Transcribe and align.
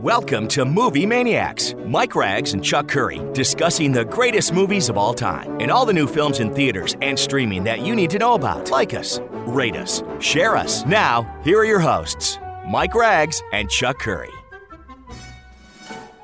Welcome 0.00 0.48
to 0.48 0.64
Movie 0.64 1.04
Maniacs. 1.04 1.74
Mike 1.84 2.14
Rags 2.14 2.54
and 2.54 2.64
Chuck 2.64 2.88
Curry 2.88 3.20
discussing 3.32 3.92
the 3.92 4.04
greatest 4.04 4.52
movies 4.52 4.88
of 4.88 4.96
all 4.96 5.12
time 5.12 5.60
and 5.60 5.70
all 5.70 5.84
the 5.84 5.92
new 5.92 6.06
films 6.06 6.40
in 6.40 6.54
theaters 6.54 6.96
and 7.02 7.18
streaming 7.18 7.64
that 7.64 7.80
you 7.82 7.94
need 7.94 8.08
to 8.10 8.18
know 8.18 8.32
about. 8.32 8.70
Like 8.70 8.94
us, 8.94 9.20
rate 9.46 9.76
us, 9.76 10.02
share 10.18 10.56
us. 10.56 10.86
Now, 10.86 11.30
here 11.44 11.58
are 11.58 11.66
your 11.66 11.80
hosts, 11.80 12.38
Mike 12.66 12.94
Rags 12.94 13.42
and 13.52 13.68
Chuck 13.68 13.98
Curry. 13.98 14.39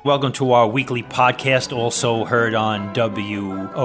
Welcome 0.07 0.31
to 0.33 0.53
our 0.53 0.65
weekly 0.65 1.03
podcast, 1.03 1.75
also 1.75 2.23
heard 2.23 2.55
on 2.55 2.93
WOWO 2.93 3.75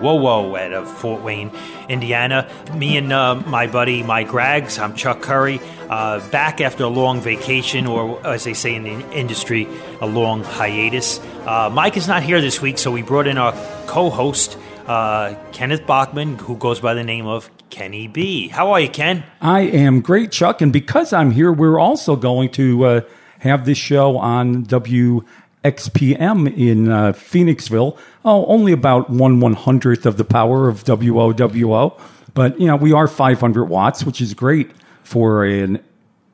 Whoa 0.00 0.14
Whoa 0.16 0.56
out 0.56 0.72
of 0.72 0.90
Fort 0.90 1.22
Wayne, 1.22 1.52
Indiana. 1.88 2.50
Me 2.74 2.96
and 2.96 3.12
uh, 3.12 3.36
my 3.46 3.68
buddy 3.68 4.02
Mike 4.02 4.32
Rags, 4.32 4.76
I'm 4.76 4.96
Chuck 4.96 5.22
Curry, 5.22 5.60
uh, 5.88 6.18
back 6.30 6.60
after 6.60 6.82
a 6.82 6.88
long 6.88 7.20
vacation, 7.20 7.86
or 7.86 8.26
as 8.26 8.42
they 8.42 8.54
say 8.54 8.74
in 8.74 8.82
the 8.82 9.12
industry, 9.12 9.68
a 10.00 10.06
long 10.08 10.42
hiatus. 10.42 11.20
Uh, 11.46 11.70
Mike 11.72 11.96
is 11.96 12.08
not 12.08 12.24
here 12.24 12.40
this 12.40 12.60
week, 12.60 12.76
so 12.76 12.90
we 12.90 13.02
brought 13.02 13.28
in 13.28 13.38
our 13.38 13.52
co 13.86 14.10
host, 14.10 14.58
uh, 14.88 15.36
Kenneth 15.52 15.86
Bachman, 15.86 16.38
who 16.38 16.56
goes 16.56 16.80
by 16.80 16.94
the 16.94 17.04
name 17.04 17.28
of 17.28 17.48
Kenny 17.70 18.08
B. 18.08 18.48
How 18.48 18.72
are 18.72 18.80
you, 18.80 18.88
Ken? 18.88 19.22
I 19.40 19.60
am 19.60 20.00
great, 20.00 20.32
Chuck. 20.32 20.60
And 20.60 20.72
because 20.72 21.12
I'm 21.12 21.30
here, 21.30 21.52
we're 21.52 21.78
also 21.78 22.16
going 22.16 22.50
to 22.50 22.84
uh, 22.84 23.00
have 23.38 23.64
this 23.64 23.78
show 23.78 24.18
on 24.18 24.64
WXPM 24.66 26.56
in 26.56 26.88
uh, 26.88 27.12
Phoenixville. 27.12 27.96
Oh, 28.24 28.46
only 28.46 28.72
about 28.72 29.10
one 29.10 29.40
one 29.40 29.54
hundredth 29.54 30.06
of 30.06 30.16
the 30.16 30.24
power 30.24 30.68
of 30.68 30.84
WOWO, 30.84 32.00
but 32.34 32.60
you 32.60 32.66
know 32.66 32.76
we 32.76 32.92
are 32.92 33.06
500 33.08 33.64
watts, 33.64 34.04
which 34.04 34.20
is 34.20 34.34
great 34.34 34.70
for 35.02 35.44
an 35.44 35.82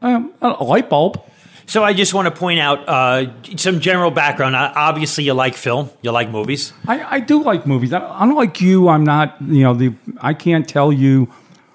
um, 0.02 0.32
a 0.42 0.64
light 0.64 0.88
bulb. 0.88 1.20
So 1.66 1.82
I 1.82 1.94
just 1.94 2.12
want 2.12 2.26
to 2.26 2.30
point 2.30 2.60
out 2.60 2.86
uh, 2.86 3.32
some 3.56 3.80
general 3.80 4.10
background. 4.10 4.54
Uh, 4.54 4.72
Obviously, 4.76 5.24
you 5.24 5.32
like 5.32 5.54
film, 5.54 5.88
you 6.02 6.12
like 6.12 6.30
movies. 6.30 6.74
I, 6.86 7.16
I 7.16 7.20
do 7.20 7.42
like 7.42 7.66
movies. 7.66 7.92
I, 7.92 8.22
unlike 8.22 8.60
you, 8.60 8.88
I'm 8.88 9.04
not. 9.04 9.36
You 9.40 9.64
know, 9.64 9.74
the 9.74 9.94
I 10.20 10.34
can't 10.34 10.68
tell 10.68 10.92
you 10.92 11.32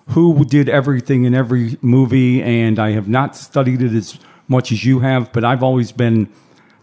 who 0.09 0.43
did 0.45 0.69
everything 0.69 1.23
in 1.23 1.33
every 1.33 1.77
movie, 1.81 2.41
and 2.41 2.77
I 2.79 2.91
have 2.91 3.07
not 3.07 3.35
studied 3.35 3.81
it 3.81 3.93
as 3.93 4.19
much 4.49 4.73
as 4.73 4.83
you 4.83 4.99
have. 4.99 5.31
But 5.31 5.45
I've 5.45 5.63
always 5.63 5.93
been 5.93 6.29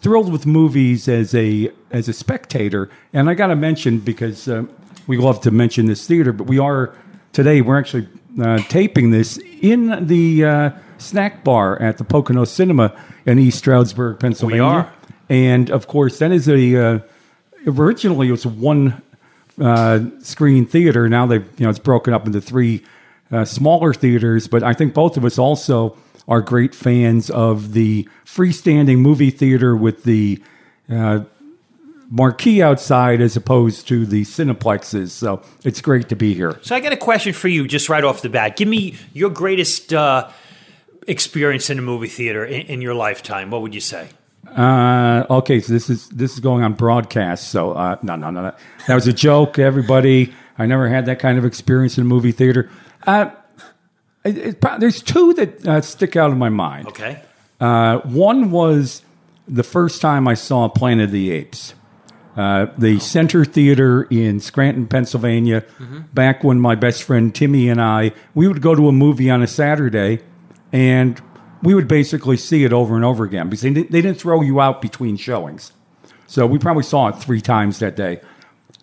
thrilled 0.01 0.33
with 0.33 0.47
movies 0.47 1.09
as 1.09 1.35
a 1.35 1.71
as 1.91 2.09
a 2.09 2.13
spectator. 2.13 2.89
And 3.13 3.29
I 3.29 3.35
got 3.35 3.49
to 3.49 3.57
mention 3.57 3.99
because 3.99 4.49
uh, 4.49 4.65
we 5.07 5.19
love 5.19 5.41
to 5.43 5.51
mention 5.51 5.87
this 5.87 6.07
theater, 6.07 6.33
but 6.33 6.47
we 6.47 6.59
are 6.59 6.97
today. 7.33 7.61
We're 7.61 7.79
actually 7.79 8.09
uh, 8.41 8.59
taping 8.69 9.11
this 9.11 9.39
in 9.61 10.07
the 10.07 10.45
uh, 10.45 10.71
snack 10.99 11.45
bar 11.45 11.81
at 11.81 11.99
the 11.99 12.05
Pocono 12.05 12.45
Cinema 12.45 12.97
in 13.27 13.39
East 13.39 13.59
Stroudsburg, 13.59 14.21
Pennsylvania. 14.21 14.63
We 14.63 14.69
are. 14.69 14.93
And 15.29 15.71
of 15.71 15.87
course, 15.87 16.19
that 16.21 16.33
is 16.33 16.49
a 16.49 16.77
uh, 16.77 16.99
originally 17.67 18.29
it 18.29 18.33
was 18.33 18.47
one 18.47 19.03
uh, 19.61 20.01
screen 20.21 20.67
theater. 20.67 21.09
Now 21.09 21.27
they've 21.27 21.49
you 21.59 21.65
know 21.65 21.71
it's 21.71 21.79
broken 21.79 22.15
up 22.15 22.27
into 22.27 22.41
three 22.41 22.85
uh, 23.33 23.45
smaller 23.45 23.93
theaters. 23.93 24.49
But 24.49 24.63
I 24.63 24.73
think 24.73 24.95
both 24.95 25.17
of 25.17 25.25
us 25.25 25.39
also 25.39 25.97
are 26.29 26.41
great 26.41 26.75
fans 26.75 27.31
of 27.31 27.73
the 27.73 28.09
freestanding 28.25 28.99
movie 28.99 29.31
theater 29.31 29.77
with 29.77 30.05
the 30.05 30.43
uh, 30.91 31.21
marquee 32.11 32.63
outside 32.63 33.21
as 33.21 33.37
opposed 33.37 33.89
to 33.89 34.07
the 34.07 34.23
cineplexes. 34.23 35.11
So 35.11 35.43
it's 35.65 35.81
great 35.81 36.09
to 36.09 36.17
be 36.17 36.35
here. 36.35 36.59
So 36.63 36.75
I 36.75 36.81
got 36.81 36.93
a 36.93 36.97
question 36.97 37.33
for 37.33 37.49
you, 37.49 37.67
just 37.67 37.89
right 37.89 38.05
off 38.05 38.23
the 38.23 38.29
bat. 38.29 38.57
Give 38.57 38.69
me 38.69 38.97
your 39.13 39.31
greatest 39.31 39.93
uh, 39.93 40.31
experience 41.07 41.71
in 41.71 41.79
a 41.79 41.83
movie 41.83 42.09
theater 42.09 42.45
in, 42.45 42.63
in 42.63 42.83
your 42.83 42.95
lifetime. 42.95 43.51
What 43.51 43.63
would 43.63 43.75
you 43.75 43.81
say? 43.81 44.09
Uh, 44.49 45.27
okay, 45.29 45.61
so 45.61 45.73
this 45.73 45.91
is 45.91 46.09
this 46.11 46.35
is 46.35 46.41
going 46.41 46.63
on 46.63 46.75
broadcast. 46.75 47.49
So 47.49 47.73
uh, 47.73 47.97
no, 48.03 48.15
no, 48.15 48.31
no, 48.31 48.43
no. 48.43 48.55
that 48.87 48.95
was 48.95 49.07
a 49.09 49.13
joke. 49.13 49.59
Everybody, 49.59 50.33
I 50.57 50.67
never 50.67 50.89
had 50.89 51.07
that 51.07 51.19
kind 51.19 51.37
of 51.37 51.45
experience 51.45 51.99
in 51.99 52.03
a 52.03 52.07
movie 52.07 52.33
theater. 52.33 52.71
It, 54.27 54.39
it, 54.39 54.65
there's 54.81 55.03
two 55.03 55.35
that 55.35 55.67
uh, 55.67 55.81
stick 55.81 56.17
out 56.17 56.31
in 56.31 56.39
my 56.39 56.49
mind. 56.49 56.89
Okay. 56.89 57.23
Uh, 57.61 57.99
one 58.01 58.51
was 58.51 59.03
the 59.49 59.63
first 59.63 60.01
time 60.01 60.27
I 60.29 60.35
saw 60.35 60.69
Planet 60.69 61.07
of 61.07 61.11
the 61.13 61.31
Apes. 61.31 61.75
Uh, 62.37 62.67
the 62.77 62.99
Center 62.99 63.47
Theater 63.47 64.03
in 64.11 64.41
Scranton, 64.41 64.87
Pennsylvania, 64.87 65.65
back 66.13 66.45
when 66.45 66.61
my 66.61 66.75
best 66.75 67.03
friend 67.03 67.35
Timmy 67.35 67.71
and 67.71 67.81
I, 67.81 68.13
we 68.35 68.47
would 68.47 68.61
go 68.61 68.75
to 68.75 68.89
a 68.89 68.93
movie 68.93 69.31
on 69.31 69.43
a 69.43 69.47
Saturday 69.47 70.21
and 70.71 71.19
we 71.63 71.75
would 71.75 71.89
basically 71.89 72.37
see 72.37 72.65
it 72.65 72.75
over 72.75 72.95
and 72.95 73.07
over 73.07 73.25
again 73.25 73.49
because 73.49 73.63
they, 73.63 73.71
they 73.71 74.03
didn't 74.03 74.19
throw 74.19 74.43
you 74.43 74.61
out 74.61 74.83
between 74.83 75.17
showings. 75.17 75.73
So 76.27 76.47
we 76.47 76.59
probably 76.59 76.83
saw 76.83 77.09
it 77.09 77.13
three 77.13 77.41
times 77.41 77.79
that 77.79 77.97
day. 77.97 78.21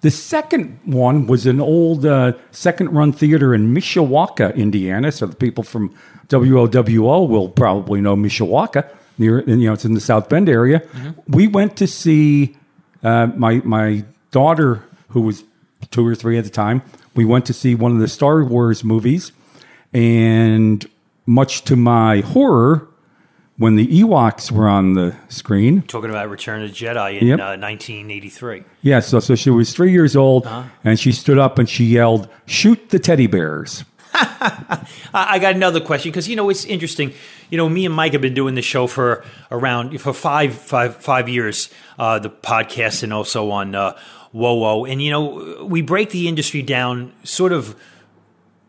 The 0.03 0.11
second 0.11 0.79
one 0.83 1.27
was 1.27 1.45
an 1.45 1.61
old 1.61 2.05
uh, 2.05 2.33
second 2.51 2.89
run 2.89 3.13
theater 3.13 3.55
in 3.55 3.73
Mishawaka, 3.73 4.53
Indiana. 4.53 5.13
So 5.13 5.27
the 5.27 5.35
people 5.35 5.63
from 5.63 5.95
WOWO 6.27 7.29
will 7.29 7.47
probably 7.47 8.01
know 8.01 8.17
Mishawaka. 8.17 8.85
Near, 9.17 9.41
you 9.47 9.55
know, 9.55 9.73
it's 9.73 9.85
in 9.85 9.93
the 9.93 10.01
South 10.01 10.27
Bend 10.27 10.49
area. 10.49 10.81
We 11.27 11.47
went 11.47 11.77
to 11.77 11.87
see 11.87 12.57
uh, 13.01 13.27
my 13.27 13.61
my 13.63 14.03
daughter, 14.31 14.83
who 15.09 15.21
was 15.21 15.45
two 15.89 16.05
or 16.05 16.15
three 16.15 16.37
at 16.37 16.43
the 16.43 16.49
time. 16.49 16.81
We 17.15 17.23
went 17.23 17.45
to 17.45 17.53
see 17.53 17.73
one 17.73 17.93
of 17.93 17.99
the 17.99 18.09
Star 18.09 18.43
Wars 18.43 18.83
movies, 18.83 19.31
and 19.93 20.85
much 21.25 21.63
to 21.65 21.77
my 21.77 22.19
horror, 22.19 22.89
when 23.57 23.75
the 23.75 23.85
Ewoks 23.87 24.51
were 24.51 24.67
on 24.67 24.93
the 24.93 25.15
screen, 25.29 25.83
Talking 25.83 26.09
about 26.09 26.29
Return 26.29 26.63
of 26.63 26.69
the 26.69 26.75
Jedi 26.75 27.21
in 27.21 27.27
Yep. 27.27 27.39
uh, 27.39 27.57
1983. 27.57 28.63
yeah, 28.81 28.99
so 28.99 29.19
so 29.19 29.35
she 29.35 29.49
was 29.49 29.73
three 29.73 29.91
years 29.91 30.15
old, 30.15 30.47
and 30.83 30.99
she 30.99 31.11
stood 31.11 31.37
up 31.37 31.59
and 31.59 31.69
she 31.69 31.83
yelled, 31.85 32.27
"Shoot 32.45 32.89
the 32.89 32.99
teddy 32.99 33.27
bears!" 33.27 33.85
I 34.15 35.39
got 35.39 35.55
another 35.55 35.79
question 35.81 36.11
because 36.11 36.27
you 36.27 36.35
know 36.35 36.49
it's 36.49 36.65
interesting. 36.65 37.13
You 37.49 37.57
know, 37.57 37.67
me 37.69 37.85
and 37.85 37.93
Mike 37.95 38.13
have 38.13 38.21
been 38.21 38.33
doing 38.33 38.55
this 38.55 38.65
show 38.65 38.87
for 38.87 39.23
around 39.51 39.99
for 40.01 40.13
five 40.13 40.53
five 40.55 40.97
five 40.97 41.27
years. 41.29 41.69
Uh, 41.99 42.19
the 42.19 42.29
podcast 42.29 43.03
and 43.03 43.11
also 43.13 43.49
on 43.51 43.73
uh, 43.75 43.97
WoWo, 44.33 44.89
and 44.89 45.01
you 45.01 45.09
know 45.11 45.63
we 45.65 45.81
break 45.81 46.09
the 46.11 46.27
industry 46.27 46.61
down 46.61 47.11
sort 47.23 47.51
of 47.51 47.75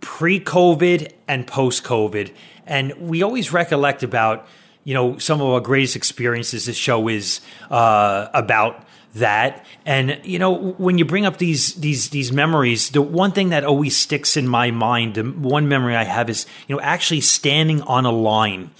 pre-COVID 0.00 1.10
and 1.26 1.46
post-COVID, 1.46 2.32
and 2.66 2.92
we 2.98 3.22
always 3.22 3.52
recollect 3.52 4.02
about 4.02 4.46
you 4.84 4.94
know 4.94 5.18
some 5.18 5.40
of 5.40 5.48
our 5.48 5.60
greatest 5.60 5.96
experiences. 5.96 6.66
This 6.66 6.76
show 6.76 7.08
is 7.08 7.40
uh, 7.70 8.28
about 8.32 8.86
that, 9.14 9.64
and 9.84 10.20
you 10.24 10.38
know 10.38 10.72
when 10.72 10.98
you 10.98 11.04
bring 11.04 11.26
up 11.26 11.38
these 11.38 11.74
these 11.74 12.10
these 12.10 12.32
memories, 12.32 12.90
the 12.90 13.02
one 13.02 13.32
thing 13.32 13.48
that 13.48 13.64
always 13.64 13.96
sticks 13.96 14.36
in 14.36 14.46
my 14.46 14.70
mind, 14.70 15.14
the 15.14 15.24
one 15.24 15.68
memory 15.68 15.96
I 15.96 16.04
have 16.04 16.30
is 16.30 16.46
you 16.68 16.76
know 16.76 16.82
actually 16.82 17.22
standing 17.22 17.82
on 17.82 18.04
a 18.04 18.12
line, 18.12 18.70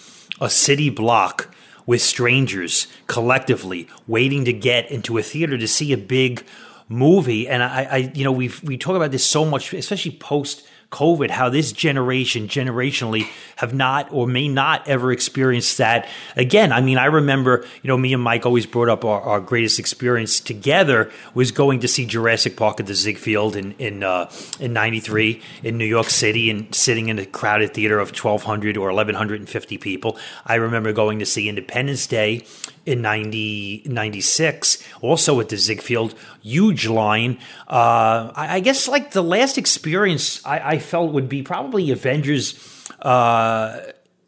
a 0.41 0.51
city 0.51 0.91
block 0.91 1.55
with 1.87 2.01
strangers 2.01 2.87
collectively 3.07 3.89
waiting 4.07 4.45
to 4.45 4.53
get 4.53 4.91
into 4.91 5.19
a 5.19 5.23
theater 5.23 5.59
to 5.59 5.69
see 5.69 5.93
a 5.93 5.99
big 5.99 6.45
movie. 6.89 7.49
And 7.49 7.63
I, 7.63 7.83
I 7.85 7.97
you 8.15 8.25
know, 8.25 8.33
we 8.33 8.51
we 8.63 8.77
talk 8.77 8.97
about 8.97 9.11
this 9.11 9.25
so 9.25 9.45
much, 9.45 9.73
especially 9.73 10.13
post 10.13 10.67
COVID, 10.95 11.31
how 11.31 11.49
this 11.49 11.73
generation, 11.73 12.47
generationally, 12.47 13.27
have 13.57 13.75
not 13.75 14.13
or 14.13 14.29
may 14.29 14.47
not 14.47 14.87
ever 14.87 15.11
experience 15.11 15.77
that 15.79 16.09
again. 16.37 16.73
I 16.73 16.81
mean, 16.81 16.99
I 16.99 17.07
remember, 17.07 17.67
you 17.83 17.89
know, 17.89 17.99
me 17.99 18.15
and 18.15 18.23
Mike 18.23 18.47
always 18.47 18.65
brought 18.65 18.89
up 18.89 19.05
our, 19.05 19.21
our 19.21 19.41
greatest 19.41 19.81
experience 19.81 20.39
together 20.39 21.11
was 21.35 21.51
going 21.51 21.81
to 21.81 21.89
see 21.89 22.07
Jurassic 22.07 22.57
Park 22.57 22.79
at 22.79 22.87
the 22.87 22.95
Ziegfeld 22.95 23.57
in 23.57 23.73
in 23.81 24.05
uh, 24.05 24.31
in 24.61 24.73
'93 24.73 25.43
in 25.65 25.79
New 25.79 25.85
York 25.85 26.11
City 26.11 26.49
and 26.49 26.73
sitting 26.73 27.09
in 27.09 27.19
a 27.19 27.27
crowded 27.27 27.75
theater 27.75 27.99
of 27.99 28.11
1,200 28.11 28.77
or 28.77 28.89
1,150 28.89 29.79
people. 29.79 30.17
I 30.47 30.55
remember 30.55 30.93
going 30.93 31.19
to 31.19 31.27
see 31.27 31.49
Independence 31.49 32.07
Day 32.07 32.47
in 32.87 33.03
90, 33.03 33.85
96, 33.87 34.83
also 35.01 35.35
with 35.35 35.49
the 35.49 35.57
Ziegfeld, 35.57 36.15
huge 36.43 36.87
line. 36.87 37.39
Uh, 37.69 38.31
I, 38.35 38.57
I 38.57 38.61
guess 38.61 38.89
like 38.89 39.13
the 39.13 39.23
last 39.23 39.59
experience 39.59 40.45
I, 40.45 40.75
I 40.75 40.79
felt 40.79 41.13
would 41.13 41.29
be 41.29 41.43
probably 41.43 41.91
Avengers 41.91 42.55
uh, 43.01 43.81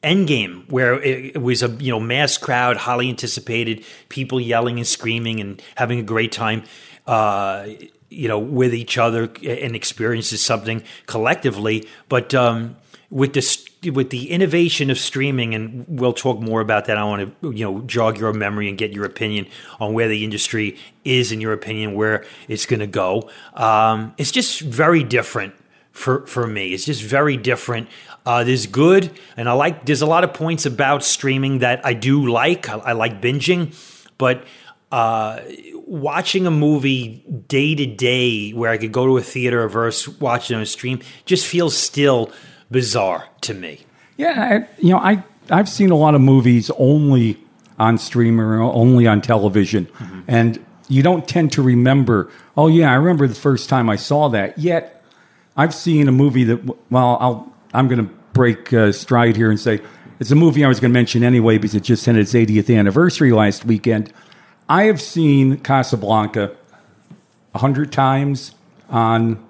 Endgame, 0.03 0.70
where 0.70 1.00
it, 1.03 1.37
it 1.37 1.43
was 1.43 1.62
a 1.62 1.69
you 1.69 1.91
know 1.91 2.00
mass 2.00 2.38
crowd, 2.38 2.76
highly 2.76 3.08
anticipated, 3.08 3.85
people 4.08 4.41
yelling 4.41 4.79
and 4.79 4.87
screaming 4.87 5.41
and 5.41 5.62
having 5.75 5.99
a 5.99 6.05
great 6.05 6.32
time. 6.32 6.62
Uh, 7.06 7.67
you 8.08 8.29
know, 8.29 8.38
with 8.38 8.73
each 8.73 8.99
other 8.99 9.25
and 9.44 9.75
experiences 9.75 10.41
something 10.41 10.82
collectively, 11.06 11.88
but 12.08 12.35
um, 12.35 12.76
with 13.11 13.32
this 13.35 13.65
with 13.90 14.10
the 14.10 14.30
innovation 14.30 14.90
of 14.90 14.98
streaming, 14.98 15.54
and 15.54 15.84
we'll 15.88 16.12
talk 16.12 16.40
more 16.40 16.60
about 16.60 16.86
that. 16.86 16.96
I 16.96 17.04
want 17.04 17.40
to 17.40 17.52
you 17.52 17.64
know 17.64 17.80
jog 17.82 18.18
your 18.18 18.32
memory 18.32 18.68
and 18.68 18.78
get 18.78 18.92
your 18.92 19.04
opinion 19.04 19.46
on 19.80 19.92
where 19.92 20.08
the 20.08 20.24
industry 20.24 20.78
is, 21.04 21.32
in 21.32 21.40
your 21.40 21.52
opinion, 21.52 21.94
where 21.94 22.24
it's 22.48 22.66
going 22.66 22.80
to 22.80 22.86
go. 22.86 23.30
Um, 23.54 24.14
it's 24.18 24.30
just 24.30 24.60
very 24.60 25.04
different 25.04 25.54
for 25.92 26.26
for 26.26 26.46
me. 26.46 26.72
It's 26.74 26.84
just 26.84 27.02
very 27.02 27.36
different. 27.36 27.88
Uh, 28.24 28.44
there's 28.44 28.66
good, 28.66 29.10
and 29.36 29.48
I 29.48 29.52
like. 29.52 29.86
There's 29.86 30.02
a 30.02 30.06
lot 30.06 30.24
of 30.24 30.34
points 30.34 30.66
about 30.66 31.04
streaming 31.04 31.60
that 31.60 31.84
I 31.84 31.94
do 31.94 32.26
like. 32.26 32.68
I, 32.68 32.78
I 32.78 32.92
like 32.92 33.20
binging, 33.20 33.74
but 34.18 34.44
uh, 34.92 35.40
watching 35.74 36.46
a 36.46 36.50
movie 36.50 37.24
day 37.48 37.74
to 37.74 37.86
day, 37.86 38.50
where 38.52 38.70
I 38.70 38.78
could 38.78 38.92
go 38.92 39.06
to 39.06 39.16
a 39.16 39.22
theater 39.22 39.68
versus 39.68 40.18
watching 40.20 40.56
on 40.56 40.62
a 40.62 40.66
stream, 40.66 41.00
just 41.24 41.46
feels 41.46 41.76
still 41.76 42.32
bizarre 42.70 43.28
to 43.42 43.54
me. 43.54 43.80
Yeah, 44.16 44.66
I, 44.66 44.80
you 44.80 44.90
know, 44.90 44.98
I 44.98 45.22
I've 45.50 45.68
seen 45.68 45.90
a 45.90 45.96
lot 45.96 46.14
of 46.14 46.20
movies 46.20 46.70
only 46.78 47.38
on 47.78 47.98
streamer, 47.98 48.60
only 48.60 49.06
on 49.06 49.20
television, 49.20 49.86
mm-hmm. 49.86 50.20
and 50.26 50.64
you 50.88 51.02
don't 51.02 51.28
tend 51.28 51.52
to 51.52 51.62
remember. 51.62 52.30
Oh 52.56 52.68
yeah, 52.68 52.90
I 52.90 52.94
remember 52.94 53.26
the 53.26 53.34
first 53.34 53.68
time 53.68 53.88
I 53.90 53.96
saw 53.96 54.28
that. 54.30 54.58
Yet 54.58 55.04
I've 55.56 55.74
seen 55.74 56.08
a 56.08 56.12
movie 56.12 56.44
that. 56.44 56.64
Well, 56.90 57.18
I'll 57.20 57.52
I'm 57.74 57.88
going 57.88 58.06
to 58.06 58.12
break 58.32 58.72
uh, 58.72 58.92
stride 58.92 59.36
here 59.36 59.50
and 59.50 59.60
say 59.60 59.80
it's 60.19 60.30
a 60.30 60.34
movie 60.34 60.64
I 60.64 60.69
was 60.69 60.80
going 60.80 60.90
to 60.90 60.98
mention 60.98 61.22
anyway 61.22 61.58
because 61.58 61.74
it 61.74 61.82
just 61.82 62.06
had 62.06 62.16
its 62.16 62.32
80th 62.32 62.74
anniversary 62.74 63.32
last 63.32 63.64
weekend. 63.64 64.12
I 64.69 64.84
have 64.84 65.00
seen 65.00 65.58
Casablanca 65.58 66.56
a 67.54 67.58
hundred 67.58 67.92
times 67.92 68.54
on 68.88 69.45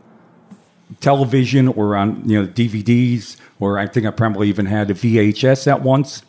television 1.00 1.68
or 1.68 1.96
on 1.96 2.28
you 2.28 2.40
know 2.40 2.48
DVDs, 2.48 3.36
or 3.60 3.78
I 3.78 3.86
think 3.86 4.06
I 4.06 4.10
probably 4.10 4.48
even 4.48 4.66
had 4.66 4.90
a 4.90 4.94
VHS 4.94 5.66
at 5.66 5.82
once. 5.82 6.22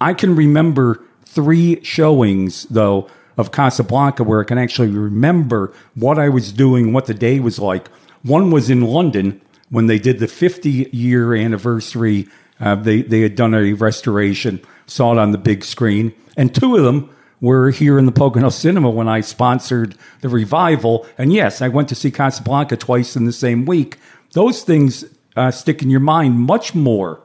I 0.00 0.14
can 0.14 0.34
remember 0.36 1.02
three 1.24 1.82
showings 1.82 2.64
though 2.64 3.08
of 3.36 3.52
Casablanca 3.52 4.24
where 4.24 4.40
I 4.40 4.44
can 4.44 4.58
actually 4.58 4.88
remember 4.88 5.72
what 5.94 6.18
I 6.18 6.28
was 6.28 6.52
doing, 6.52 6.92
what 6.92 7.06
the 7.06 7.14
day 7.14 7.38
was 7.38 7.58
like. 7.58 7.88
One 8.22 8.50
was 8.50 8.68
in 8.68 8.82
London 8.82 9.40
when 9.70 9.86
they 9.86 9.98
did 9.98 10.18
the 10.18 10.26
50 10.26 10.90
year 10.92 11.34
anniversary. 11.34 12.26
Uh, 12.60 12.74
they 12.74 13.02
they 13.02 13.20
had 13.20 13.36
done 13.36 13.54
a 13.54 13.72
restoration, 13.74 14.60
saw 14.86 15.12
it 15.12 15.18
on 15.18 15.30
the 15.30 15.38
big 15.38 15.64
screen, 15.64 16.12
and 16.36 16.54
two 16.54 16.76
of 16.76 16.84
them 16.84 17.10
were 17.40 17.70
here 17.70 17.98
in 17.98 18.06
the 18.06 18.12
Pocono 18.12 18.50
Cinema 18.50 18.90
when 18.90 19.08
I 19.08 19.20
sponsored 19.20 19.96
the 20.20 20.28
revival. 20.28 21.06
And 21.16 21.32
yes, 21.32 21.62
I 21.62 21.68
went 21.68 21.88
to 21.90 21.94
see 21.94 22.10
Casablanca 22.10 22.76
twice 22.76 23.16
in 23.16 23.24
the 23.24 23.32
same 23.32 23.64
week. 23.64 23.98
Those 24.32 24.62
things 24.62 25.04
uh, 25.36 25.50
stick 25.50 25.82
in 25.82 25.90
your 25.90 26.00
mind 26.00 26.40
much 26.40 26.74
more 26.74 27.20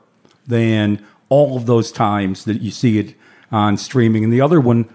than 0.45 1.03
all 1.29 1.57
of 1.57 1.65
those 1.65 1.91
times 1.91 2.45
that 2.45 2.61
you 2.61 2.69
see 2.69 2.99
it 2.99 3.15
on 3.51 3.77
streaming. 3.77 4.23
And 4.23 4.31
the 4.31 4.41
other 4.41 4.61
one, 4.61 4.87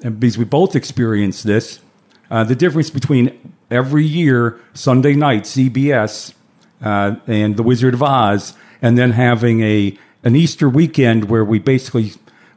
because 0.00 0.36
we 0.36 0.44
both 0.44 0.74
experienced 0.74 1.44
this, 1.44 1.80
uh, 2.30 2.42
the 2.42 2.56
difference 2.56 2.90
between 2.90 3.54
every 3.70 4.04
year, 4.04 4.60
Sunday 4.72 5.14
night, 5.14 5.44
CBS 5.44 6.34
uh, 6.82 7.16
and 7.26 7.56
The 7.56 7.62
Wizard 7.62 7.94
of 7.94 8.02
Oz, 8.02 8.54
and 8.82 8.98
then 8.98 9.12
having 9.12 9.62
a 9.62 9.96
an 10.24 10.34
Easter 10.34 10.70
weekend 10.70 11.28
where 11.28 11.44
we 11.44 11.58
basically 11.58 12.12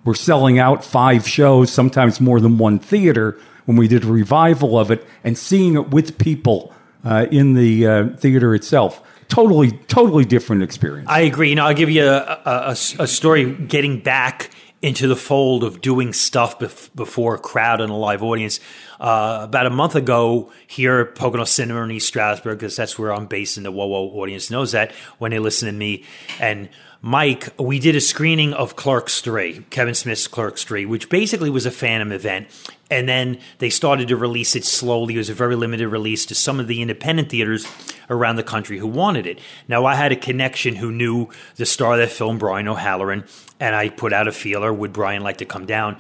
were 0.08 0.16
selling 0.16 0.58
out 0.58 0.86
five 0.86 1.28
shows, 1.28 1.70
sometimes 1.70 2.22
more 2.22 2.40
than 2.40 2.58
one 2.58 2.80
theater, 2.80 3.38
when 3.66 3.76
we 3.76 3.90
did 3.90 4.06
a 4.06 4.08
revival 4.08 4.80
of 4.80 4.90
it, 4.90 5.06
and 5.22 5.38
seeing 5.38 5.76
it 5.76 5.90
with 5.90 6.18
people 6.18 6.74
uh, 7.04 7.26
in 7.30 7.56
the 7.56 7.86
uh, 7.86 8.08
theater 8.16 8.56
itself. 8.56 9.04
Totally, 9.28 9.72
totally 9.90 10.24
different 10.24 10.64
experience. 10.64 11.10
I 11.10 11.20
agree. 11.20 11.50
You 11.50 11.56
know, 11.56 11.66
I'll 11.66 11.74
give 11.74 11.90
you 11.90 12.08
a, 12.08 12.42
a, 12.46 12.72
a 13.00 13.08
story 13.08 13.54
getting 13.54 14.00
back 14.00 14.50
into 14.82 15.10
the 15.10 15.16
fold 15.18 15.66
of 15.66 15.82
doing 15.82 16.14
stuff 16.14 16.58
bef- 16.58 16.90
before 16.96 17.36
a 17.36 17.40
crowd 17.40 17.82
and 17.82 17.92
a 17.92 17.96
live 17.96 18.24
audience. 18.24 18.62
Uh, 19.00 19.42
about 19.44 19.66
a 19.66 19.70
month 19.70 19.96
ago, 19.96 20.52
here 20.66 21.00
at 21.00 21.16
Pocono 21.16 21.44
Cinema 21.44 21.84
in 21.84 21.92
East 21.92 22.08
Stroudsburg, 22.08 22.60
because 22.60 22.76
that's 22.76 22.98
where 22.98 23.14
I'm 23.14 23.28
based, 23.28 23.58
and 23.58 23.66
the 23.66 23.72
Whoa 23.72 23.86
Whoa 23.86 24.08
audience 24.20 24.50
knows 24.50 24.72
that 24.72 24.92
when 25.20 25.32
they 25.32 25.40
listen 25.40 25.68
to 25.68 25.74
me. 25.74 26.04
And 26.40 26.70
Mike, 27.02 27.50
we 27.60 27.78
did 27.78 27.96
a 27.96 28.02
screening 28.02 28.54
of 28.54 28.76
Clerks 28.76 29.22
3, 29.22 29.66
Kevin 29.70 29.94
Smith's 29.94 30.28
Clerks 30.28 30.64
3, 30.64 30.86
which 30.86 31.10
basically 31.10 31.50
was 31.50 31.66
a 31.68 31.72
Fathom 31.72 32.12
event. 32.12 32.48
And 32.90 33.08
then 33.08 33.40
they 33.60 33.70
started 33.70 34.08
to 34.08 34.18
release 34.18 34.56
it 34.56 34.66
slowly. 34.66 35.16
It 35.16 35.20
was 35.20 35.30
a 35.30 35.34
very 35.34 35.56
limited 35.56 35.90
release 35.90 36.26
to 36.28 36.36
some 36.36 36.60
of 36.60 36.68
the 36.68 36.82
independent 36.82 37.30
theaters 37.30 37.68
around 38.10 38.38
the 38.38 38.44
country 38.44 38.80
who 38.80 38.88
wanted 38.88 39.28
it. 39.28 39.40
Now, 39.68 39.86
I 39.86 39.96
had 39.96 40.12
a 40.12 40.16
connection 40.16 40.76
who 40.76 40.92
knew 40.92 41.30
the 41.58 41.66
star 41.66 41.94
of 41.94 42.00
that 42.00 42.12
film, 42.12 42.40
Brian 42.40 42.68
O'Halloran, 42.68 43.26
and 43.60 43.76
I 43.76 43.90
put 43.90 44.14
out 44.14 44.28
a 44.28 44.32
feeler 44.32 44.74
would 44.74 44.94
Brian 44.94 45.22
like 45.22 45.38
to 45.38 45.46
come 45.46 45.66
down 45.66 46.00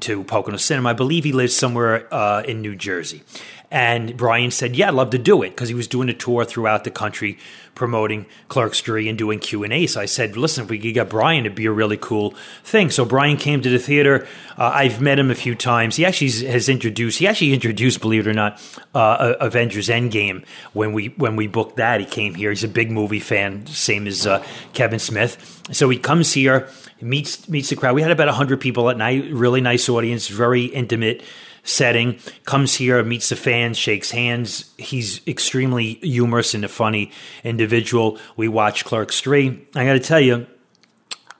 to 0.00 0.24
Pocono 0.24 0.56
Cinema? 0.56 0.90
I 0.90 0.92
believe 0.92 1.24
he 1.24 1.32
lives 1.32 1.54
somewhere 1.54 2.12
uh, 2.12 2.42
in 2.42 2.60
New 2.60 2.76
Jersey. 2.76 3.22
And 3.70 4.16
Brian 4.16 4.50
said, 4.50 4.76
"Yeah, 4.76 4.88
I'd 4.88 4.94
love 4.94 5.10
to 5.10 5.18
do 5.18 5.42
it," 5.42 5.50
because 5.50 5.70
he 5.70 5.74
was 5.74 5.88
doing 5.88 6.08
a 6.10 6.14
tour 6.14 6.44
throughout 6.44 6.84
the 6.84 6.90
country 6.90 7.38
promoting 7.74 8.26
Clerks 8.48 8.80
3 8.80 9.08
and 9.08 9.16
doing 9.16 9.38
Q 9.38 9.64
and 9.64 9.72
A. 9.72 9.86
So 9.86 10.00
I 10.00 10.04
said, 10.04 10.36
"Listen, 10.36 10.64
if 10.64 10.70
we 10.70 10.78
could 10.78 10.94
get 10.94 11.08
Brian, 11.08 11.46
it'd 11.46 11.56
be 11.56 11.66
a 11.66 11.72
really 11.72 11.96
cool 11.96 12.34
thing." 12.64 12.90
So 12.90 13.04
Brian 13.04 13.36
came 13.36 13.62
to 13.62 13.70
the 13.70 13.78
theater. 13.78 14.26
Uh, 14.58 14.70
I've 14.74 15.00
met 15.00 15.18
him 15.18 15.30
a 15.30 15.34
few 15.34 15.54
times. 15.54 15.96
He 15.96 16.04
actually 16.04 16.30
has 16.48 16.68
introduced. 16.68 17.18
He 17.18 17.26
actually 17.26 17.54
introduced, 17.54 18.00
believe 18.00 18.26
it 18.26 18.30
or 18.30 18.34
not, 18.34 18.60
uh, 18.94 19.34
Avengers 19.40 19.88
Endgame 19.88 20.44
when 20.72 20.92
we 20.92 21.08
when 21.16 21.36
we 21.36 21.46
booked 21.46 21.76
that. 21.76 22.00
He 22.00 22.06
came 22.06 22.34
here. 22.34 22.50
He's 22.50 22.64
a 22.64 22.68
big 22.68 22.90
movie 22.90 23.20
fan, 23.20 23.66
same 23.66 24.06
as 24.06 24.26
uh, 24.26 24.44
Kevin 24.74 24.98
Smith. 24.98 25.62
So 25.72 25.88
he 25.88 25.98
comes 25.98 26.32
here, 26.32 26.68
meets 27.00 27.48
meets 27.48 27.70
the 27.70 27.76
crowd. 27.76 27.94
We 27.94 28.02
had 28.02 28.10
about 28.10 28.28
hundred 28.28 28.60
people 28.60 28.90
at 28.90 28.96
night. 28.96 29.32
Really 29.32 29.60
nice 29.60 29.88
audience, 29.88 30.28
very 30.28 30.64
intimate 30.64 31.22
setting, 31.64 32.18
comes 32.44 32.74
here, 32.74 33.02
meets 33.02 33.28
the 33.28 33.36
fans, 33.36 33.78
shakes 33.78 34.10
hands. 34.10 34.72
He's 34.78 35.26
extremely 35.26 35.94
humorous 35.94 36.54
and 36.54 36.64
a 36.64 36.68
funny 36.68 37.12
individual. 37.44 38.18
We 38.36 38.48
watch 38.48 38.84
Clerks 38.84 39.20
3. 39.20 39.68
I 39.74 39.84
got 39.84 39.92
to 39.92 40.00
tell 40.00 40.20
you, 40.20 40.46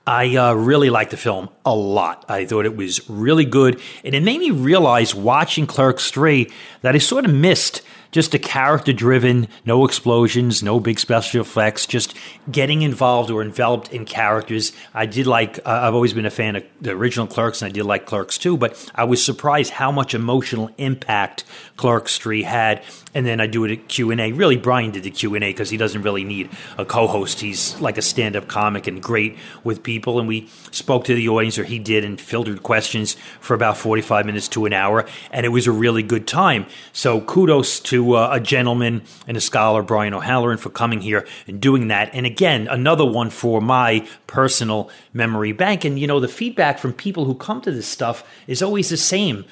I 0.05 0.35
uh, 0.35 0.53
really 0.53 0.89
liked 0.89 1.11
the 1.11 1.17
film 1.17 1.49
a 1.65 1.73
lot. 1.73 2.25
I 2.27 2.45
thought 2.45 2.65
it 2.65 2.75
was 2.75 3.09
really 3.09 3.45
good. 3.45 3.79
And 4.03 4.13
it 4.13 4.21
made 4.21 4.39
me 4.39 4.51
realize 4.51 5.15
watching 5.15 5.65
Clerks 5.65 6.11
3 6.11 6.51
that 6.81 6.95
I 6.95 6.97
sort 6.97 7.25
of 7.25 7.33
missed 7.33 7.81
just 8.13 8.33
a 8.35 8.39
character 8.39 8.93
driven, 8.93 9.47
no 9.65 9.83
explosions, 9.85 10.61
no 10.61 10.79
big 10.79 10.99
special 10.99 11.41
effects, 11.41 11.87
just 11.87 12.15
getting 12.49 12.83
involved 12.83 13.31
or 13.31 13.41
enveloped 13.41 13.91
in 13.91 14.05
characters. 14.05 14.71
I 14.93 15.07
did 15.07 15.25
like, 15.25 15.57
uh, 15.65 15.81
I've 15.83 15.95
always 15.95 16.13
been 16.13 16.27
a 16.27 16.31
fan 16.31 16.55
of 16.55 16.63
the 16.79 16.91
original 16.91 17.25
Clerks 17.25 17.63
and 17.63 17.69
I 17.69 17.73
did 17.73 17.85
like 17.85 18.05
Clerks 18.05 18.37
too, 18.37 18.55
but 18.55 18.91
I 18.93 19.03
was 19.03 19.25
surprised 19.25 19.71
how 19.71 19.91
much 19.91 20.13
emotional 20.13 20.69
impact 20.77 21.43
Clerks 21.75 22.19
3 22.19 22.43
had. 22.43 22.83
And 23.15 23.25
then 23.25 23.41
I 23.41 23.47
do 23.47 23.63
it 23.65 23.71
at 23.71 23.87
Q&A. 23.87 24.31
Really, 24.31 24.57
Brian 24.57 24.91
did 24.91 25.03
the 25.03 25.11
Q&A 25.11 25.39
because 25.39 25.69
he 25.69 25.77
doesn't 25.77 26.01
really 26.01 26.23
need 26.23 26.49
a 26.77 26.85
co-host. 26.85 27.39
He's 27.39 27.79
like 27.79 27.97
a 27.97 28.01
stand-up 28.01 28.47
comic 28.47 28.87
and 28.87 29.01
great 29.01 29.37
with 29.63 29.83
people. 29.83 30.19
And 30.19 30.27
we 30.27 30.49
spoke 30.71 31.05
to 31.05 31.15
the 31.15 31.29
audience, 31.29 31.57
or 31.59 31.63
he 31.63 31.79
did, 31.79 32.03
and 32.03 32.19
filtered 32.19 32.63
questions 32.63 33.15
for 33.39 33.53
about 33.53 33.77
45 33.77 34.25
minutes 34.25 34.47
to 34.49 34.65
an 34.65 34.73
hour. 34.73 35.05
And 35.31 35.45
it 35.45 35.49
was 35.49 35.67
a 35.67 35.71
really 35.71 36.03
good 36.03 36.27
time. 36.27 36.65
So 36.91 37.21
kudos 37.21 37.79
to 37.81 38.02
uh, 38.11 38.29
a 38.33 38.39
gentleman 38.41 39.03
and 39.25 39.37
a 39.37 39.41
scholar, 39.41 39.81
Brian 39.81 40.13
O'Halloran, 40.13 40.57
for 40.57 40.69
coming 40.69 40.99
here 40.99 41.25
and 41.47 41.61
doing 41.61 41.87
that. 41.87 42.09
And 42.13 42.25
again, 42.25 42.67
another 42.67 43.05
one 43.05 43.29
for 43.29 43.61
my 43.61 44.05
personal 44.27 44.89
memory 45.13 45.53
bank. 45.53 45.85
And, 45.85 45.97
you 45.97 46.07
know, 46.07 46.19
the 46.19 46.27
feedback 46.27 46.79
from 46.79 46.91
people 46.91 47.25
who 47.25 47.35
come 47.35 47.61
to 47.61 47.71
this 47.71 47.87
stuff 47.87 48.23
is 48.47 48.61
always 48.61 48.89
the 48.89 48.97
same. 48.97 49.45